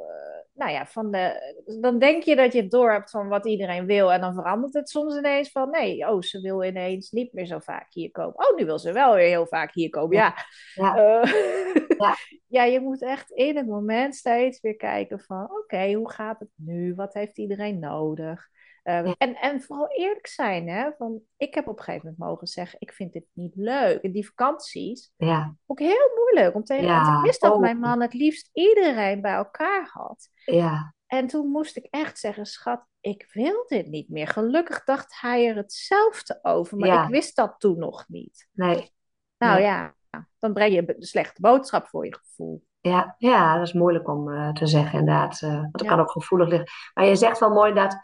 nou 0.55 0.71
ja, 0.71 0.87
van 0.87 1.11
de, 1.11 1.55
dan 1.81 1.99
denk 1.99 2.23
je 2.23 2.37
dat 2.37 2.53
je 2.53 2.61
het 2.61 2.71
door 2.71 2.93
hebt 2.93 3.11
van 3.11 3.29
wat 3.29 3.47
iedereen 3.47 3.87
wil. 3.87 4.13
En 4.13 4.21
dan 4.21 4.35
verandert 4.35 4.75
het 4.75 4.89
soms 4.89 5.17
ineens 5.17 5.51
van 5.51 5.71
nee, 5.71 6.09
oh, 6.09 6.21
ze 6.21 6.41
wil 6.41 6.65
ineens 6.65 7.11
niet 7.11 7.33
meer 7.33 7.47
zo 7.47 7.59
vaak 7.59 7.87
hier 7.93 8.11
komen. 8.11 8.35
Oh, 8.35 8.57
nu 8.57 8.65
wil 8.65 8.79
ze 8.79 8.93
wel 8.93 9.15
weer 9.15 9.29
heel 9.29 9.47
vaak 9.47 9.75
hier 9.75 9.91
komen. 9.91 10.17
Ja, 10.17 10.35
ja. 10.75 10.97
Uh, 10.97 11.33
ja. 11.99 12.17
ja. 12.49 12.65
je 12.65 12.81
moet 12.81 13.03
echt 13.03 13.31
in 13.31 13.57
het 13.57 13.67
moment 13.67 14.15
steeds 14.15 14.61
weer 14.61 14.77
kijken 14.77 15.21
van 15.21 15.51
oké, 15.51 15.93
hoe 15.93 16.11
gaat 16.11 16.41
het 16.41 16.51
nu? 16.55 16.95
Wat 16.95 17.15
heeft 17.15 17.39
iedereen 17.39 17.79
nodig? 17.79 18.49
Ehm, 18.83 19.13
en, 19.19 19.37
en 19.37 19.61
vooral 19.61 19.89
eerlijk 19.89 20.27
zijn, 20.27 20.69
hè? 20.69 20.91
Van, 20.99 21.21
ik 21.37 21.55
heb 21.55 21.69
op 21.69 21.79
een 21.79 21.85
gegeven 21.85 22.07
moment 22.07 22.29
mogen 22.29 22.47
zeggen, 22.47 22.81
ik 22.81 22.93
vind 22.93 23.13
dit 23.13 23.25
niet 23.33 23.57
leuk. 23.57 24.03
En 24.03 24.13
die 24.13 24.27
vakanties, 24.27 25.13
ja. 25.17 25.57
ook 25.67 25.79
heel 25.79 26.11
moeilijk. 26.17 26.55
Om 26.55 26.65
tegen, 26.65 26.89
Want 26.89 27.19
ik 27.19 27.25
wist 27.25 27.41
dat 27.41 27.61
mijn 27.61 27.79
man 27.79 28.01
het 28.01 28.15
liefst 28.15 28.51
iedereen 28.53 29.21
bij 29.21 29.35
elkaar 29.35 29.89
had. 29.93 30.29
Ja. 30.45 30.95
En 31.07 31.27
toen 31.27 31.49
moest 31.49 31.77
ik 31.77 31.87
echt 31.91 32.19
zeggen, 32.19 32.47
schat, 32.47 32.87
ik 33.01 33.29
wil 33.33 33.65
dit 33.69 33.87
niet 33.87 34.09
meer. 34.09 34.29
Gelukkig 34.29 34.85
dacht 34.85 35.21
hij 35.21 35.49
er 35.49 35.57
hetzelfde 35.57 36.39
over, 36.43 36.77
maar 36.79 37.05
ik 37.05 37.11
wist 37.11 37.37
dat 37.37 37.55
toen 37.59 37.79
nog 37.79 38.09
niet. 38.09 38.49
Nee. 38.53 38.91
Nou 39.39 39.61
ja, 39.61 39.95
dan 40.39 40.53
breng 40.53 40.75
je 40.75 40.95
een 40.97 41.03
slechte 41.03 41.41
boodschap 41.41 41.87
voor 41.87 42.05
je 42.05 42.15
gevoel. 42.15 42.65
Ja, 42.83 43.15
ja, 43.19 43.55
dat 43.55 43.67
is 43.67 43.73
moeilijk 43.73 44.09
om 44.09 44.29
uh, 44.29 44.53
te 44.53 44.67
zeggen 44.67 44.99
inderdaad. 44.99 45.41
Uh, 45.45 45.55
want 45.55 45.69
het 45.73 45.87
kan 45.87 46.01
ook 46.01 46.11
gevoelig 46.11 46.49
liggen. 46.49 46.69
Maar 46.95 47.05
je 47.05 47.17
zegt 47.17 47.39
wel 47.39 47.51
mooi 47.51 47.73
dat 47.73 47.97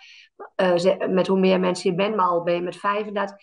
uh, 0.56 1.08
met 1.08 1.26
hoe 1.26 1.38
meer 1.38 1.60
mensen 1.60 1.90
je 1.90 1.96
bent, 1.96 2.16
maar 2.16 2.26
al 2.26 2.42
ben 2.42 2.54
je 2.54 2.60
met 2.60 2.76
vijf 2.76 3.06
inderdaad. 3.06 3.36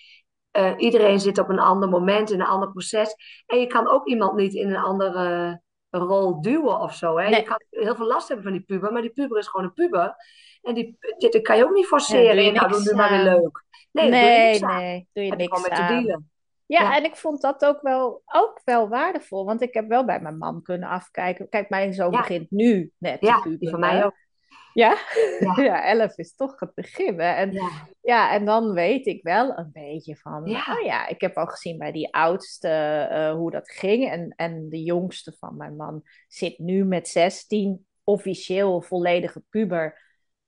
iedereen 0.78 1.20
zit 1.20 1.40
op 1.40 1.50
een 1.50 1.60
ander 1.60 1.90
moment, 1.90 2.32
in 2.32 2.40
een 2.40 2.46
ander 2.46 2.72
proces. 2.72 3.16
En 3.46 3.60
je 3.60 3.68
kan 3.68 3.88
ook 3.88 4.08
iemand 4.08 4.36
niet 4.36 4.54
in 4.54 4.70
een 4.70 4.84
andere 4.84 5.62
rol 5.90 6.42
duwen 6.42 6.80
of 6.80 6.94
zo. 6.94 7.18
Hè? 7.18 7.28
Je 7.28 7.44
kan 7.44 7.62
heel 7.70 7.96
veel 7.96 8.08
last 8.08 8.28
hebben 8.28 8.46
van 8.46 8.54
die 8.54 8.66
puber, 8.66 8.92
maar 8.92 9.02
die 9.02 9.14
puber 9.14 9.38
is 9.38 9.48
gewoon 9.48 9.66
een 9.66 9.74
puber. 9.74 10.16
En 10.62 10.74
die, 10.74 10.98
dit 11.18 11.42
kan 11.42 11.58
je 11.58 11.64
ook 11.64 11.74
niet 11.74 11.86
forceren. 11.86 12.44
Ja, 12.44 12.52
nou, 12.52 12.72
doe 12.72 12.82
nu 12.84 12.96
maar 12.96 13.10
weer 13.10 13.24
leuk. 13.24 13.64
Nee, 13.92 14.10
nee, 14.10 14.60
doe 14.60 14.70
je 14.70 14.76
nee, 14.76 15.08
doe 15.14 15.24
je 15.24 15.36
niks 15.36 15.70
aan. 15.70 15.88
Te 15.88 15.94
dealen. 15.94 16.30
Ja, 16.66 16.96
en 16.96 17.04
ik 17.04 17.16
vond 17.16 17.42
dat 17.42 17.66
ook 17.66 17.82
wel, 17.82 18.22
ook 18.26 18.62
wel 18.64 18.90
waardevol. 18.90 19.46
Want 19.46 19.62
ik 19.62 19.74
heb 19.74 19.88
wel 19.88 20.06
bij 20.06 20.20
mijn 20.20 20.38
man 20.38 20.62
kunnen 20.62 20.90
afkijken. 20.90 21.50
Kijk, 21.50 21.70
mijn 21.70 21.94
zoon 21.94 22.12
begint 22.12 22.52
nu 22.52 22.92
net. 22.98 23.22
Ja, 23.22 23.42
die 23.42 23.70
van 23.70 23.80
mij 23.80 24.06
ook. 24.06 24.16
Ja? 24.74 24.98
Ja. 25.56 25.86
elf 25.86 26.18
is 26.18 26.36
toch 26.36 26.60
het 26.60 26.74
begin. 26.74 27.20
En, 27.20 27.52
ja. 27.52 27.70
ja. 28.02 28.32
en 28.32 28.46
dan 28.46 28.74
weet 28.74 29.06
ik 29.06 29.24
wel 29.24 29.58
een 29.58 29.70
beetje 29.74 30.16
van... 30.16 30.46
Ja. 30.46 30.78
Oh 30.78 30.86
ja, 30.86 31.08
ik 31.08 31.22
heb 31.22 31.38
al 31.38 31.46
gezien 31.46 31.78
bij 31.78 31.92
die 31.92 32.14
oudste 32.14 33.08
uh, 33.12 33.32
hoe 33.32 33.52
dat 33.52 33.72
ging. 33.72 34.10
En, 34.10 34.34
en 34.36 34.70
de 34.70 34.84
jongste 34.84 35.36
van 35.40 35.58
mijn 35.58 35.76
man 35.76 36.02
zit 36.28 36.60
nu 36.60 36.86
met 36.86 37.08
16, 37.08 37.86
officieel 38.04 38.82
volledige 38.82 39.44
puber 39.50 40.05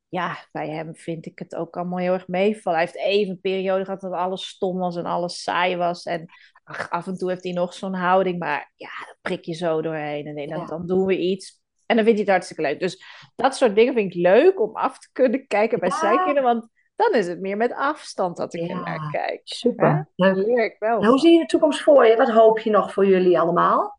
ja, 0.09 0.37
bij 0.51 0.69
hem 0.69 0.95
vind 0.95 1.25
ik 1.25 1.39
het 1.39 1.55
ook 1.55 1.77
allemaal 1.77 1.99
heel 1.99 2.13
erg 2.13 2.27
meevallen. 2.27 2.79
Hij 2.79 2.89
heeft 2.91 3.05
even 3.05 3.31
een 3.31 3.41
periode 3.41 3.85
gehad 3.85 4.01
dat 4.01 4.11
alles 4.11 4.47
stom 4.47 4.77
was 4.77 4.95
en 4.95 5.05
alles 5.05 5.41
saai 5.41 5.77
was. 5.77 6.03
En 6.03 6.25
ach, 6.63 6.89
af 6.89 7.07
en 7.07 7.17
toe 7.17 7.29
heeft 7.29 7.43
hij 7.43 7.53
nog 7.53 7.73
zo'n 7.73 7.93
houding, 7.93 8.39
maar 8.39 8.71
ja, 8.75 8.89
dan 9.05 9.15
prik 9.21 9.45
je 9.45 9.53
zo 9.53 9.81
doorheen. 9.81 10.25
En 10.25 10.49
dan, 10.49 10.65
dan 10.65 10.87
doen 10.87 11.05
we 11.05 11.17
iets. 11.17 11.61
En 11.85 11.95
dan 11.95 12.05
vindt 12.05 12.19
hij 12.19 12.27
het 12.27 12.29
hartstikke 12.29 12.61
leuk. 12.61 12.79
Dus 12.79 13.03
dat 13.35 13.55
soort 13.55 13.75
dingen 13.75 13.93
vind 13.93 14.13
ik 14.13 14.21
leuk 14.21 14.61
om 14.61 14.75
af 14.75 14.99
te 14.99 15.09
kunnen 15.11 15.47
kijken 15.47 15.79
bij 15.79 15.89
ja. 15.89 15.97
zijn 15.97 16.17
kinderen. 16.17 16.43
Want 16.43 16.69
dan 16.95 17.13
is 17.13 17.27
het 17.27 17.39
meer 17.39 17.57
met 17.57 17.73
afstand 17.73 18.37
dat 18.37 18.53
ik 18.53 18.69
er 18.69 18.81
naar 18.81 19.09
kijk. 19.11 19.41
Super. 19.43 20.09
leer 20.15 20.65
ik 20.65 20.75
wel. 20.79 21.05
hoe 21.05 21.19
zie 21.19 21.31
je 21.31 21.39
de 21.39 21.45
toekomst 21.45 21.81
voor 21.81 22.05
je? 22.05 22.15
Wat 22.15 22.29
hoop 22.29 22.59
je 22.59 22.69
nog 22.69 22.93
voor 22.93 23.05
jullie 23.05 23.39
allemaal? 23.39 23.96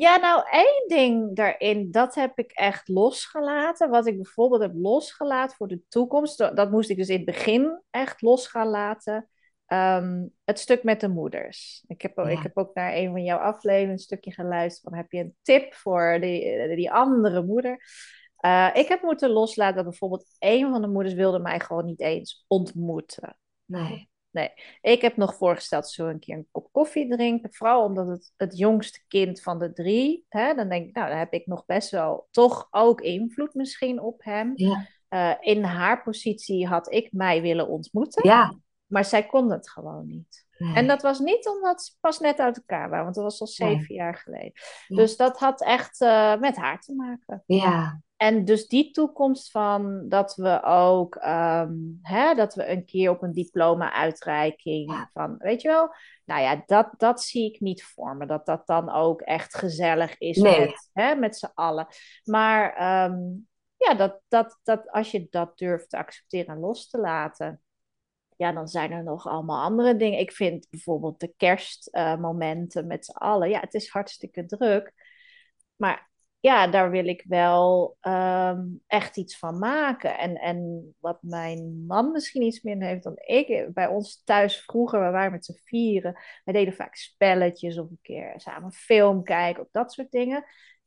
Ja, 0.00 0.16
nou, 0.16 0.42
één 0.50 0.84
ding 0.86 1.36
daarin, 1.36 1.90
dat 1.90 2.14
heb 2.14 2.38
ik 2.38 2.52
echt 2.52 2.88
losgelaten. 2.88 3.90
Wat 3.90 4.06
ik 4.06 4.16
bijvoorbeeld 4.16 4.62
heb 4.62 4.72
losgelaten 4.74 5.56
voor 5.56 5.68
de 5.68 5.82
toekomst, 5.88 6.38
dat 6.38 6.70
moest 6.70 6.90
ik 6.90 6.96
dus 6.96 7.08
in 7.08 7.16
het 7.16 7.24
begin 7.24 7.82
echt 7.90 8.22
los 8.22 8.46
gaan 8.46 8.68
laten. 8.68 9.28
Ehm, 9.66 10.26
het 10.44 10.58
stuk 10.58 10.82
met 10.82 11.00
de 11.00 11.08
moeders. 11.08 11.84
Ik 11.86 12.02
heb, 12.02 12.18
ik 12.18 12.38
heb 12.38 12.58
ook 12.58 12.74
naar 12.74 12.94
een 12.94 13.10
van 13.10 13.24
jouw 13.24 13.38
afleveringen 13.38 13.92
een 13.92 13.98
stukje 13.98 14.32
geluisterd 14.32 14.88
van 14.88 14.94
heb 14.94 15.12
je 15.12 15.18
een 15.18 15.36
tip 15.42 15.74
voor 15.74 16.18
die, 16.20 16.74
die 16.76 16.92
andere 16.92 17.42
moeder? 17.42 17.82
Uh, 18.40 18.70
ik 18.72 18.88
heb 18.88 19.02
moeten 19.02 19.30
loslaten 19.30 19.74
dat 19.76 19.84
bijvoorbeeld 19.84 20.24
een 20.38 20.70
van 20.70 20.80
de 20.80 20.88
moeders 20.88 21.14
wilde 21.14 21.38
mij 21.38 21.60
gewoon 21.60 21.84
niet 21.84 22.00
eens 22.00 22.44
ontmoeten. 22.46 23.36
Nee. 23.64 24.09
Nee, 24.30 24.50
ik 24.80 25.00
heb 25.00 25.16
nog 25.16 25.34
voorgesteld 25.34 25.88
zo 25.88 26.06
een 26.06 26.18
keer 26.18 26.36
een 26.36 26.48
kop 26.50 26.68
koffie 26.72 27.08
drinken. 27.08 27.52
Vooral 27.52 27.84
omdat 27.84 28.08
het 28.08 28.32
het 28.36 28.58
jongste 28.58 29.00
kind 29.08 29.42
van 29.42 29.58
de 29.58 29.72
drie. 29.72 30.24
Hè, 30.28 30.54
dan 30.54 30.68
denk 30.68 30.88
ik, 30.88 30.94
nou, 30.94 31.08
dan 31.08 31.18
heb 31.18 31.32
ik 31.32 31.46
nog 31.46 31.66
best 31.66 31.90
wel 31.90 32.28
toch 32.30 32.68
ook 32.70 33.00
invloed 33.00 33.54
misschien 33.54 34.00
op 34.00 34.24
hem. 34.24 34.52
Ja. 34.54 34.86
Uh, 35.08 35.34
in 35.40 35.64
haar 35.64 36.02
positie 36.02 36.66
had 36.66 36.92
ik 36.92 37.12
mij 37.12 37.42
willen 37.42 37.68
ontmoeten. 37.68 38.28
Ja. 38.28 38.58
Maar 38.86 39.04
zij 39.04 39.26
kon 39.26 39.50
het 39.50 39.70
gewoon 39.70 40.06
niet. 40.06 40.48
En 40.74 40.86
dat 40.86 41.02
was 41.02 41.18
niet 41.18 41.48
omdat 41.48 41.82
ze 41.82 41.92
pas 42.00 42.20
net 42.20 42.38
uit 42.38 42.56
elkaar 42.56 42.88
waren, 42.88 43.04
want 43.04 43.14
dat 43.14 43.24
was 43.24 43.40
al 43.40 43.46
zeven 43.46 43.94
jaar 43.94 44.14
geleden. 44.14 44.52
Dus 44.86 45.16
dat 45.16 45.38
had 45.38 45.62
echt 45.62 46.00
uh, 46.00 46.36
met 46.36 46.56
haar 46.56 46.80
te 46.80 46.94
maken. 46.94 47.42
Ja. 47.46 48.00
En 48.20 48.44
dus 48.44 48.68
die 48.68 48.90
toekomst 48.90 49.50
van 49.50 50.08
dat 50.08 50.34
we 50.34 50.62
ook, 50.62 51.14
um, 51.14 51.98
hè, 52.02 52.34
dat 52.34 52.54
we 52.54 52.68
een 52.68 52.84
keer 52.84 53.10
op 53.10 53.22
een 53.22 53.32
diploma-uitreiking 53.32 55.08
van, 55.12 55.36
weet 55.38 55.62
je 55.62 55.68
wel, 55.68 55.94
nou 56.24 56.40
ja, 56.40 56.62
dat, 56.66 56.94
dat 56.96 57.22
zie 57.22 57.54
ik 57.54 57.60
niet 57.60 57.84
voor 57.84 58.16
me. 58.16 58.26
Dat 58.26 58.46
dat 58.46 58.66
dan 58.66 58.90
ook 58.90 59.20
echt 59.20 59.54
gezellig 59.54 60.18
is 60.18 60.38
met, 60.38 60.90
hè, 60.92 61.14
met 61.14 61.36
z'n 61.36 61.50
allen. 61.54 61.86
Maar 62.24 62.64
um, 63.10 63.48
ja, 63.76 63.94
dat, 63.94 64.20
dat, 64.28 64.58
dat 64.62 64.90
als 64.90 65.10
je 65.10 65.26
dat 65.30 65.58
durft 65.58 65.90
te 65.90 65.96
accepteren 65.96 66.54
en 66.54 66.60
los 66.60 66.88
te 66.88 66.98
laten, 66.98 67.62
ja, 68.36 68.52
dan 68.52 68.68
zijn 68.68 68.92
er 68.92 69.02
nog 69.02 69.26
allemaal 69.26 69.62
andere 69.62 69.96
dingen. 69.96 70.18
Ik 70.18 70.32
vind 70.32 70.66
bijvoorbeeld 70.70 71.20
de 71.20 71.34
kerstmomenten 71.36 72.82
uh, 72.82 72.88
met 72.88 73.04
z'n 73.04 73.16
allen, 73.16 73.48
ja, 73.48 73.60
het 73.60 73.74
is 73.74 73.88
hartstikke 73.88 74.46
druk. 74.46 74.92
Maar 75.76 76.09
ja, 76.40 76.66
daar 76.66 76.90
wil 76.90 77.06
ik 77.06 77.24
wel 77.28 77.96
um, 78.00 78.82
echt 78.86 79.16
iets 79.16 79.38
van 79.38 79.58
maken. 79.58 80.18
En, 80.18 80.34
en 80.34 80.90
wat 81.00 81.18
mijn 81.22 81.84
man 81.86 82.12
misschien 82.12 82.42
iets 82.42 82.62
meer 82.62 82.82
heeft 82.82 83.02
dan 83.02 83.16
ik. 83.16 83.68
Bij 83.72 83.86
ons 83.86 84.22
thuis 84.24 84.60
vroeger, 84.60 85.04
we 85.04 85.10
waren 85.10 85.32
met 85.32 85.44
z'n 85.44 85.60
vieren. 85.64 86.18
We 86.44 86.52
deden 86.52 86.74
vaak 86.74 86.94
spelletjes 86.94 87.78
of 87.78 87.90
een 87.90 87.98
keer 88.02 88.32
samen 88.36 88.72
film 88.72 89.22
kijken 89.22 89.62
of 89.62 89.68
dat 89.70 89.92
soort 89.92 90.10
dingen. 90.10 90.44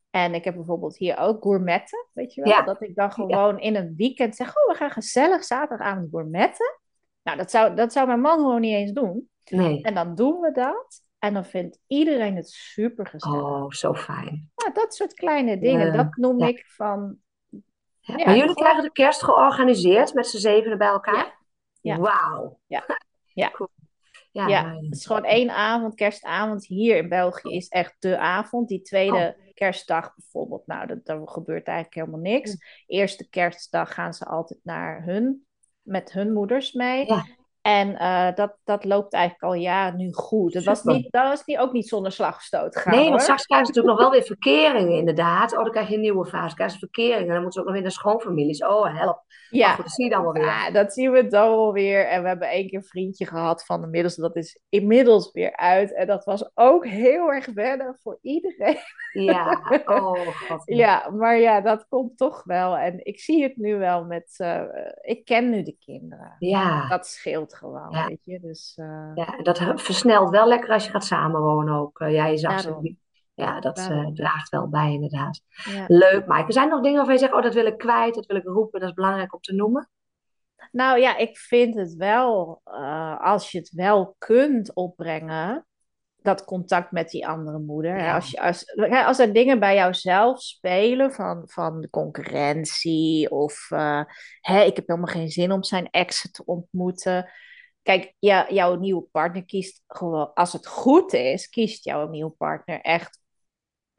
En 0.10 0.34
ik 0.34 0.44
heb 0.44 0.56
bijvoorbeeld 0.56 0.98
hier 0.98 1.18
ook 1.18 1.44
gourmetten, 1.44 2.08
weet 2.14 2.34
je 2.34 2.42
wel? 2.42 2.52
Ja. 2.52 2.62
Dat 2.62 2.82
ik 2.82 2.96
dan 2.96 3.12
gewoon 3.12 3.60
in 3.60 3.76
een 3.76 3.94
weekend 3.98 4.36
zeg, 4.36 4.48
oh, 4.48 4.72
we 4.72 4.74
gaan 4.76 4.92
gezellig 4.92 5.44
zaterdagavond 5.44 6.10
gourmetten. 6.12 6.80
Nou, 7.24 7.38
dat 7.38 7.52
zou, 7.52 7.76
dat 7.76 7.94
zou 7.94 8.08
mijn 8.08 8.22
man 8.22 8.38
gewoon 8.38 8.62
niet 8.62 8.76
eens 8.76 8.92
doen. 8.92 9.30
Nee. 9.50 9.82
En 9.82 9.94
dan 9.94 10.16
doen 10.16 10.40
we 10.40 10.52
dat. 10.52 11.02
En 11.24 11.34
dan 11.34 11.46
vindt 11.46 11.80
iedereen 11.88 12.36
het 12.36 12.50
super 12.50 13.08
gezellig. 13.08 13.42
Oh, 13.42 13.72
zo 13.72 13.94
fijn. 13.94 14.52
Ja, 14.56 14.72
dat 14.72 14.96
soort 14.96 15.14
kleine 15.14 15.60
dingen, 15.60 15.94
dat 15.94 16.16
noem 16.16 16.42
ik 16.42 16.66
van... 16.68 17.18
Ja, 18.00 18.16
maar 18.16 18.38
jullie 18.38 18.56
krijgen 18.56 18.84
de 18.84 18.92
kerst 18.92 19.24
georganiseerd 19.24 20.14
met 20.14 20.28
z'n 20.28 20.38
zevenen 20.38 20.78
bij 20.78 20.88
elkaar? 20.88 21.40
Ja. 21.82 21.98
Wauw. 21.98 22.60
Ja. 22.68 22.84
Ja. 23.36 23.52
Ja, 24.32 24.48
ja, 24.48 24.76
het 24.76 24.96
is 24.96 25.06
gewoon 25.06 25.24
één 25.24 25.50
avond, 25.50 25.96
kerstavond. 25.96 26.66
Hier 26.66 26.98
in 26.98 27.10
België 27.10 27.56
is 27.56 27.68
echt 27.68 27.96
de 28.00 28.18
avond. 28.18 28.68
Die 28.68 28.82
tweede 28.82 29.36
oh. 29.38 29.54
kerstdag 29.54 30.16
bijvoorbeeld, 30.16 30.68
nou, 30.68 30.88
dat, 30.88 31.06
daar 31.06 31.28
gebeurt 31.28 31.68
eigenlijk 31.68 31.96
helemaal 31.96 32.32
niks. 32.32 32.58
Eerste 32.88 33.30
kerstdag 33.30 33.94
gaan 33.94 34.14
ze 34.14 34.26
altijd 34.26 34.60
naar 34.64 35.04
hun, 35.04 35.46
met 35.82 36.12
hun 36.12 36.34
moeders 36.34 36.72
mee. 36.72 37.06
En 37.64 37.90
uh, 37.90 38.36
dat, 38.36 38.58
dat 38.64 38.86
loopt 38.86 39.14
eigenlijk 39.14 39.44
al 39.44 39.54
jaren 39.54 39.98
nu 39.98 40.14
goed. 40.14 40.54
Dat 40.54 40.64
was, 40.64 40.84
niet, 40.84 41.12
dat 41.12 41.28
was 41.28 41.46
niet, 41.46 41.58
ook 41.58 41.72
niet 41.72 41.88
zonder 41.88 42.12
slag 42.12 42.36
gestoot 42.36 42.78
gaan. 42.78 42.96
Nee, 42.96 43.10
want 43.10 43.22
straks 43.22 43.46
krijgen 43.46 43.68
ze 43.68 43.74
natuurlijk 43.74 44.00
nog 44.00 44.10
wel 44.10 44.20
weer 44.20 44.28
verkeringen, 44.28 44.98
inderdaad. 44.98 45.58
Oh, 45.58 45.64
dan 45.64 45.72
krijg 45.72 45.88
je 45.88 45.96
een 45.96 46.02
nieuwe 46.02 46.26
fase. 46.26 46.56
krijgen 46.56 46.80
ze 46.80 46.86
verkeringen. 46.86 47.34
Dan 47.34 47.42
moeten 47.42 47.52
ze 47.52 47.60
ook 47.60 47.66
nog 47.66 47.74
weer 47.74 47.84
naar 47.84 47.92
schoonfamilies. 47.92 48.66
Oh, 48.66 48.98
help. 48.98 49.24
Ja, 49.50 49.74
goed, 49.74 49.84
dat 49.84 49.94
zie 49.94 50.04
je 50.04 50.12
dan 50.12 50.24
wel 50.24 50.32
weer. 50.32 50.44
Ja, 50.44 50.72
dat 50.72 50.94
zien 50.94 51.12
we 51.12 51.28
dan 51.28 51.50
wel 51.50 51.74
weer. 51.74 52.08
En 52.08 52.22
we 52.22 52.28
hebben 52.28 52.50
één 52.50 52.68
keer 52.68 52.78
een 52.78 52.86
vriendje 52.86 53.26
gehad 53.26 53.66
van 53.66 53.82
de 53.82 53.88
middelste. 53.88 54.22
Dat 54.22 54.36
is 54.36 54.60
inmiddels 54.70 55.32
weer 55.32 55.56
uit. 55.56 55.94
En 55.94 56.08
dat 56.08 56.26
was 56.26 56.52
ook 56.54 56.88
heel 56.88 57.32
erg 57.32 57.46
wennen 57.54 57.98
voor 58.02 58.20
iedereen. 58.22 58.78
Ja, 59.14 59.62
oh 59.86 60.28
god. 60.28 60.62
ja, 60.66 61.10
maar 61.10 61.38
ja, 61.38 61.62
dat 61.62 61.88
komt 61.88 62.18
toch 62.18 62.44
wel. 62.44 62.78
En 62.78 63.06
ik 63.06 63.20
zie 63.20 63.44
het 63.44 63.58
nu 63.58 63.78
wel 63.78 64.06
met... 64.06 64.36
Uh, 64.38 64.64
ik 65.02 65.26
ken 65.26 65.50
nu 65.50 65.64
de 65.64 65.78
kinderen. 65.80 66.36
Ja. 66.40 66.88
Dat 66.88 67.08
scheelt 67.08 67.56
gewoon, 67.56 67.92
ja. 67.92 68.08
weet 68.08 68.26
je. 68.26 68.40
Dus, 68.40 68.78
uh... 68.82 69.12
Ja, 69.14 69.42
dat 69.42 69.62
versnelt 69.76 70.30
wel 70.30 70.48
lekker 70.48 70.70
als 70.70 70.86
je 70.86 70.92
gaat 70.92 71.06
samenwonen 71.06 71.74
ook. 71.74 72.00
Uh, 72.00 72.12
ja, 72.14 72.26
je 72.26 72.38
zag 72.38 72.60
ze 72.60 72.96
ja, 73.36 73.60
dat 73.60 73.76
draagt 74.14 74.50
wel 74.50 74.70
bij 74.70 74.92
inderdaad. 74.92 75.42
Ja. 75.72 75.84
Leuk. 75.88 76.26
Zijn 76.48 76.68
er 76.68 76.74
nog 76.74 76.82
dingen 76.82 76.98
waarvan 76.98 77.14
je 77.14 77.20
zegt, 77.20 77.34
oh, 77.34 77.42
dat 77.42 77.54
wil 77.54 77.66
ik 77.66 77.78
kwijt, 77.78 78.16
dat 78.16 78.26
wil 78.26 78.36
ik 78.36 78.44
roepen, 78.44 78.80
dat 78.80 78.90
is 78.90 78.96
belangrijk 78.96 79.34
om 79.34 79.40
te 79.40 79.54
noemen? 79.54 79.90
Nou 80.72 81.00
ja, 81.00 81.18
ik 81.18 81.38
vind 81.38 81.76
het 81.76 81.96
wel, 81.96 82.62
als 83.20 83.52
je 83.52 83.58
het 83.58 83.72
wel 83.72 84.16
kunt 84.18 84.74
opbrengen, 84.74 85.66
dat 86.24 86.46
contact 86.46 86.92
met 86.92 87.10
die 87.10 87.28
andere 87.28 87.60
moeder. 87.60 87.98
Ja. 87.98 88.16
Als, 88.16 88.32
je, 88.32 88.42
als, 88.42 88.66
als 89.06 89.20
er 89.20 89.34
dingen 89.34 89.60
bij 89.60 89.76
jouzelf 89.76 90.42
spelen 90.42 91.14
van, 91.14 91.44
van 91.46 91.82
de 91.82 91.90
concurrentie 91.90 93.32
of 93.32 93.70
uh, 93.72 94.02
hè, 94.42 94.62
ik 94.62 94.76
heb 94.76 94.88
helemaal 94.88 95.14
geen 95.14 95.30
zin 95.30 95.52
om 95.52 95.64
zijn 95.64 95.90
exen 95.90 96.32
te 96.32 96.46
ontmoeten. 96.46 97.30
Kijk, 97.82 98.14
ja, 98.20 98.46
jouw 98.50 98.76
nieuwe 98.76 99.02
partner 99.12 99.46
kiest 99.46 99.84
gewoon, 99.88 100.34
als 100.34 100.54
het 100.54 100.68
goed 100.68 101.14
is, 101.14 101.50
kiest 101.50 101.84
jouw 101.84 102.10
nieuwe 102.10 102.32
partner 102.32 102.82
echt 102.82 103.22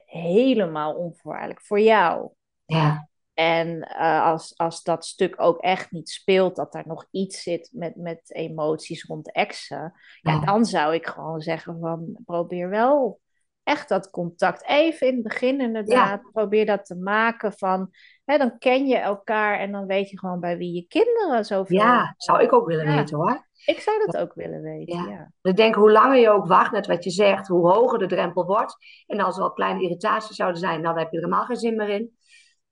helemaal 0.05 0.95
onvoorwaardelijk 0.95 1.63
voor 1.63 1.81
jou. 1.81 2.31
Ja. 2.65 3.09
En 3.35 3.89
uh, 3.99 4.25
als, 4.25 4.55
als 4.57 4.83
dat 4.83 5.05
stuk 5.05 5.35
ook 5.37 5.59
echt 5.59 5.91
niet 5.91 6.09
speelt, 6.09 6.57
dat 6.57 6.75
er 6.75 6.83
nog 6.87 7.07
iets 7.11 7.43
zit 7.43 7.71
met, 7.73 7.97
met 7.97 8.21
emoties 8.35 9.05
rond 9.05 9.33
exen, 9.33 9.93
ja, 10.21 10.41
dan 10.41 10.65
zou 10.65 10.95
ik 10.95 11.07
gewoon 11.07 11.41
zeggen 11.41 11.79
van 11.81 12.19
probeer 12.25 12.69
wel 12.69 13.21
echt 13.63 13.89
dat 13.89 14.11
contact 14.11 14.69
even 14.69 15.07
in 15.07 15.15
het 15.15 15.23
begin 15.23 15.61
inderdaad. 15.61 16.21
Ja. 16.23 16.31
Probeer 16.33 16.67
dat 16.67 16.85
te 16.85 16.97
maken 16.97 17.53
van, 17.53 17.91
hè, 18.25 18.39
dan 18.39 18.59
ken 18.59 18.87
je 18.87 18.97
elkaar 18.97 19.59
en 19.59 19.73
dan 19.73 19.87
weet 19.87 20.11
je 20.11 20.19
gewoon 20.19 20.41
bij 20.41 20.57
wie 20.57 20.75
je 20.75 20.87
kinderen 20.87 21.45
zoveel... 21.45 21.79
Ja, 21.79 22.15
zou 22.17 22.43
ik 22.43 22.53
ook 22.53 22.67
willen 22.67 22.97
weten 22.97 23.17
hoor. 23.17 23.47
Ik 23.67 23.81
zou 23.81 24.07
dat 24.07 24.17
ook 24.17 24.35
willen 24.35 24.63
weten, 24.63 25.09
ja. 25.09 25.33
Ik 25.43 25.57
denk, 25.57 25.75
hoe 25.75 25.91
langer 25.91 26.19
je 26.19 26.31
ook 26.31 26.47
wacht, 26.47 26.73
net 26.73 26.87
wat 26.87 27.05
je 27.05 27.11
zegt, 27.11 27.49
hoe 27.49 27.73
hoger 27.73 27.99
de 27.99 28.07
drempel 28.07 28.45
wordt. 28.45 28.77
En 29.07 29.21
als 29.21 29.35
er 29.35 29.41
wel 29.41 29.53
kleine 29.53 29.83
irritaties 29.83 30.37
zouden 30.37 30.61
zijn, 30.61 30.83
dan 30.83 30.99
heb 30.99 31.11
je 31.11 31.17
er 31.17 31.25
helemaal 31.25 31.45
geen 31.45 31.57
zin 31.57 31.77
meer 31.77 31.89
in. 31.89 32.17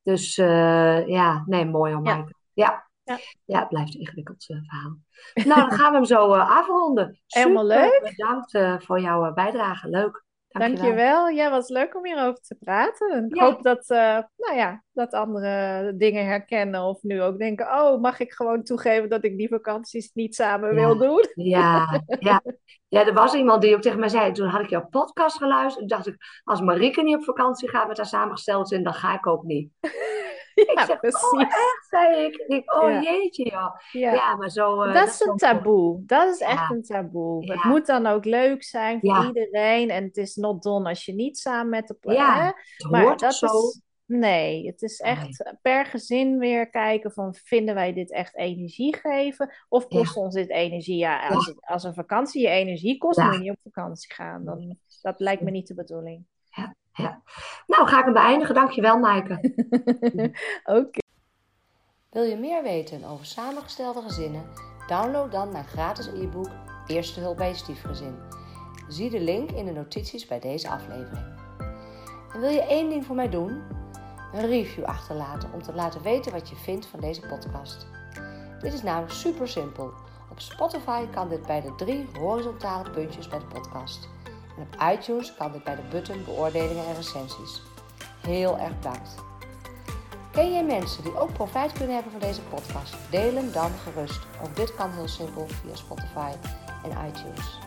Dus 0.02 0.38
uh, 0.38 1.08
ja, 1.08 1.42
nee, 1.46 1.64
mooi 1.64 1.94
om 1.94 2.04
ja. 2.04 2.26
ja. 2.52 2.90
Ja. 3.04 3.18
ja, 3.44 3.58
het 3.58 3.68
blijft 3.68 3.94
een 3.94 4.00
ingewikkeld 4.00 4.48
uh, 4.48 4.58
verhaal. 4.66 4.96
Nou, 5.34 5.68
dan 5.68 5.78
gaan 5.78 5.90
we 5.90 5.96
hem 5.96 6.04
zo 6.04 6.34
uh, 6.34 6.58
afronden. 6.58 7.20
Helemaal 7.26 7.66
leuk. 7.66 8.14
Bedankt 8.16 8.84
voor 8.84 9.00
jouw 9.00 9.32
bijdrage. 9.32 9.88
Leuk. 9.88 10.24
Dankjewel. 10.52 10.84
Dankjewel. 10.84 11.28
Ja, 11.28 11.50
was 11.50 11.68
leuk 11.68 11.96
om 11.96 12.06
hierover 12.06 12.40
te 12.40 12.56
praten. 12.60 13.26
Ik 13.30 13.40
hoop 13.40 13.62
dat, 13.62 13.90
uh, 13.90 14.18
nou 14.36 14.56
ja, 14.56 14.84
dat 14.92 15.12
andere 15.12 15.92
dingen 15.96 16.26
herkennen 16.26 16.82
of 16.82 17.02
nu 17.02 17.22
ook 17.22 17.38
denken, 17.38 17.66
oh, 17.66 18.00
mag 18.00 18.20
ik 18.20 18.32
gewoon 18.32 18.62
toegeven 18.62 19.08
dat 19.08 19.24
ik 19.24 19.36
die 19.36 19.48
vakanties 19.48 20.10
niet 20.12 20.34
samen 20.34 20.74
wil 20.74 20.98
doen? 20.98 21.30
Ja, 21.34 22.02
ja. 22.18 22.42
ja, 22.88 23.06
er 23.06 23.14
was 23.14 23.34
iemand 23.34 23.62
die 23.62 23.74
ook 23.74 23.82
tegen 23.82 23.98
mij 23.98 24.08
zei, 24.08 24.32
toen 24.32 24.48
had 24.48 24.60
ik 24.60 24.70
jouw 24.70 24.86
podcast 24.90 25.36
geluisterd, 25.36 25.88
toen 25.88 25.96
dacht 25.98 26.06
ik, 26.06 26.16
als 26.44 26.60
Marieke 26.60 27.02
niet 27.02 27.16
op 27.16 27.24
vakantie 27.24 27.68
gaat 27.68 27.88
met 27.88 27.96
haar 27.96 28.06
samengesteld 28.06 28.68
zin, 28.68 28.82
dan 28.82 28.94
ga 28.94 29.14
ik 29.14 29.26
ook 29.26 29.42
niet. 29.42 29.70
Ja, 30.74 30.86
zeg, 30.86 31.00
precies. 31.00 31.32
Oh, 31.32 31.40
echt, 31.40 31.86
zei 31.88 32.24
ik. 32.24 32.34
ik 32.46 32.74
oh 32.74 33.02
jeetje, 33.02 33.44
joh. 33.44 33.76
Ja. 33.92 34.12
ja, 34.12 34.36
maar 34.36 34.50
zo... 34.50 34.84
Uh, 34.84 34.94
dat, 34.94 35.08
is 35.08 35.20
een 35.20 35.36
taboe. 35.36 36.02
Dat 36.06 36.34
is 36.34 36.40
echt 36.40 36.70
een 36.70 36.82
taboe. 36.82 37.52
Het 37.52 37.64
moet 37.64 37.86
dan 37.86 38.06
ook 38.06 38.24
leuk 38.24 38.62
zijn 38.62 39.00
voor 39.00 39.26
iedereen. 39.26 39.90
En 39.90 40.04
het 40.04 40.16
is 40.16 40.36
not 40.36 40.62
done 40.62 40.88
als 40.88 41.04
je 41.04 41.14
niet 41.14 41.38
samen 41.38 41.68
met 41.68 41.86
de... 41.86 42.12
Ja, 42.12 42.54
maar 42.90 43.16
dat 43.16 43.34
zo. 43.34 43.46
is... 43.46 43.80
Nee, 44.06 44.66
het 44.66 44.82
is 44.82 45.00
echt 45.00 45.54
per 45.62 45.86
gezin 45.86 46.38
weer 46.38 46.70
kijken 46.70 47.12
van 47.12 47.34
vinden 47.34 47.74
wij 47.74 47.92
dit 47.92 48.12
echt 48.12 48.36
energie 48.36 48.96
geven 48.96 49.54
of 49.68 49.88
kost 49.88 50.16
ons 50.16 50.34
dit 50.34 50.50
energie? 50.50 50.96
Ja, 50.96 51.28
als, 51.28 51.54
als 51.60 51.84
een 51.84 51.94
vakantie 51.94 52.42
je 52.42 52.48
energie 52.48 52.98
kost, 52.98 53.18
moet 53.18 53.34
je 53.34 53.40
niet 53.40 53.50
op 53.50 53.60
vakantie 53.62 54.14
gaan. 54.14 54.44
Dan, 54.44 54.76
dat 55.02 55.20
lijkt 55.20 55.42
me 55.42 55.50
niet 55.50 55.66
de 55.66 55.74
bedoeling. 55.74 56.24
Ja 56.50 56.74
ja. 56.92 57.22
Nou, 57.66 57.88
ga 57.88 57.98
ik 57.98 58.04
hem 58.04 58.12
beëindigen. 58.12 58.54
Dankjewel, 58.54 58.98
Maaike. 58.98 59.40
Oké. 60.80 61.00
Wil 62.10 62.22
je 62.22 62.36
meer 62.36 62.62
weten 62.62 63.04
over 63.04 63.26
samengestelde 63.26 64.02
gezinnen? 64.02 64.44
Download 64.86 65.32
dan 65.32 65.52
mijn 65.52 65.64
gratis 65.64 66.06
e-book 66.06 66.50
Eerste 66.86 67.20
hulp 67.20 67.36
bij 67.36 67.48
je 67.48 67.54
stiefgezin. 67.54 68.18
Zie 68.88 69.10
de 69.10 69.20
link 69.20 69.50
in 69.50 69.64
de 69.64 69.72
notities 69.72 70.26
bij 70.26 70.40
deze 70.40 70.68
aflevering. 70.68 71.26
En 72.32 72.40
wil 72.40 72.50
je 72.50 72.62
één 72.62 72.88
ding 72.88 73.04
voor 73.04 73.16
mij 73.16 73.28
doen? 73.28 73.62
Een 74.32 74.46
review 74.46 74.84
achterlaten 74.84 75.52
om 75.52 75.62
te 75.62 75.74
laten 75.74 76.02
weten 76.02 76.32
wat 76.32 76.48
je 76.48 76.56
vindt 76.56 76.86
van 76.86 77.00
deze 77.00 77.20
podcast. 77.20 77.86
Dit 78.60 78.72
is 78.72 78.82
namelijk 78.82 79.12
super 79.12 79.48
simpel. 79.48 79.92
Op 80.30 80.40
Spotify 80.40 81.06
kan 81.06 81.28
dit 81.28 81.46
bij 81.46 81.60
de 81.60 81.74
drie 81.74 82.06
horizontale 82.18 82.90
puntjes 82.90 83.28
bij 83.28 83.38
de 83.38 83.46
podcast. 83.46 84.08
En 84.56 84.62
op 84.62 84.92
iTunes 84.92 85.34
kan 85.34 85.52
dit 85.52 85.64
bij 85.64 85.76
de 85.76 85.82
button 85.90 86.24
beoordelingen 86.24 86.86
en 86.86 86.94
recensies. 86.94 87.62
Heel 88.20 88.58
erg 88.58 88.76
bedankt. 88.76 89.14
Ken 90.32 90.52
je 90.52 90.62
mensen 90.62 91.02
die 91.02 91.18
ook 91.18 91.32
profijt 91.32 91.72
kunnen 91.72 91.94
hebben 91.94 92.12
van 92.12 92.20
deze 92.20 92.40
podcast? 92.40 92.96
Deel 93.10 93.34
hem 93.34 93.52
dan 93.52 93.70
gerust. 93.82 94.20
Ook 94.42 94.56
dit 94.56 94.74
kan 94.74 94.90
heel 94.90 95.08
simpel 95.08 95.46
via 95.48 95.76
Spotify 95.76 96.30
en 96.84 97.08
iTunes. 97.08 97.58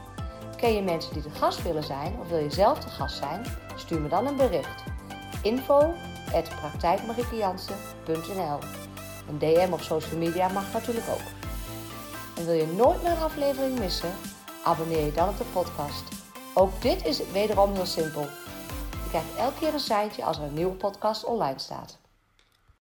Ken 0.58 0.74
je 0.74 0.82
mensen 0.82 1.14
die 1.14 1.22
de 1.22 1.30
gast 1.30 1.64
willen 1.64 1.84
zijn 1.84 2.16
of 2.20 2.28
wil 2.28 2.38
je 2.38 2.52
zelf 2.52 2.80
de 2.80 2.90
gast 2.90 3.18
zijn? 3.18 3.46
Stuur 3.76 4.02
me 4.02 4.08
dan 4.08 4.28
een 4.28 4.36
bericht. 4.36 4.84
Info 5.42 5.94
Een 9.28 9.38
DM 9.38 9.74
op 9.74 9.82
social 9.82 10.18
media 10.18 10.48
mag 10.48 10.74
natuurlijk 10.74 11.08
ook. 11.10 11.28
En 12.38 12.46
wil 12.46 12.54
je 12.54 12.68
nooit 12.68 13.04
meer 13.04 13.12
een 13.12 13.24
aflevering 13.24 13.80
missen? 13.80 14.12
Abonneer 14.64 15.06
je 15.06 15.12
dan 15.12 15.30
op 15.30 15.38
de 15.38 15.46
podcast. 15.54 16.15
Ook 16.58 16.82
dit 16.82 17.06
is 17.06 17.32
wederom 17.32 17.74
heel 17.74 17.86
simpel. 17.86 18.22
Je 18.92 19.10
krijgt 19.10 19.36
elke 19.38 19.60
keer 19.60 19.74
een 19.74 19.80
seintje 19.80 20.24
als 20.24 20.38
er 20.38 20.44
een 20.44 20.54
nieuwe 20.54 20.76
podcast 20.76 21.26
online 21.26 21.60
staat. 21.60 21.98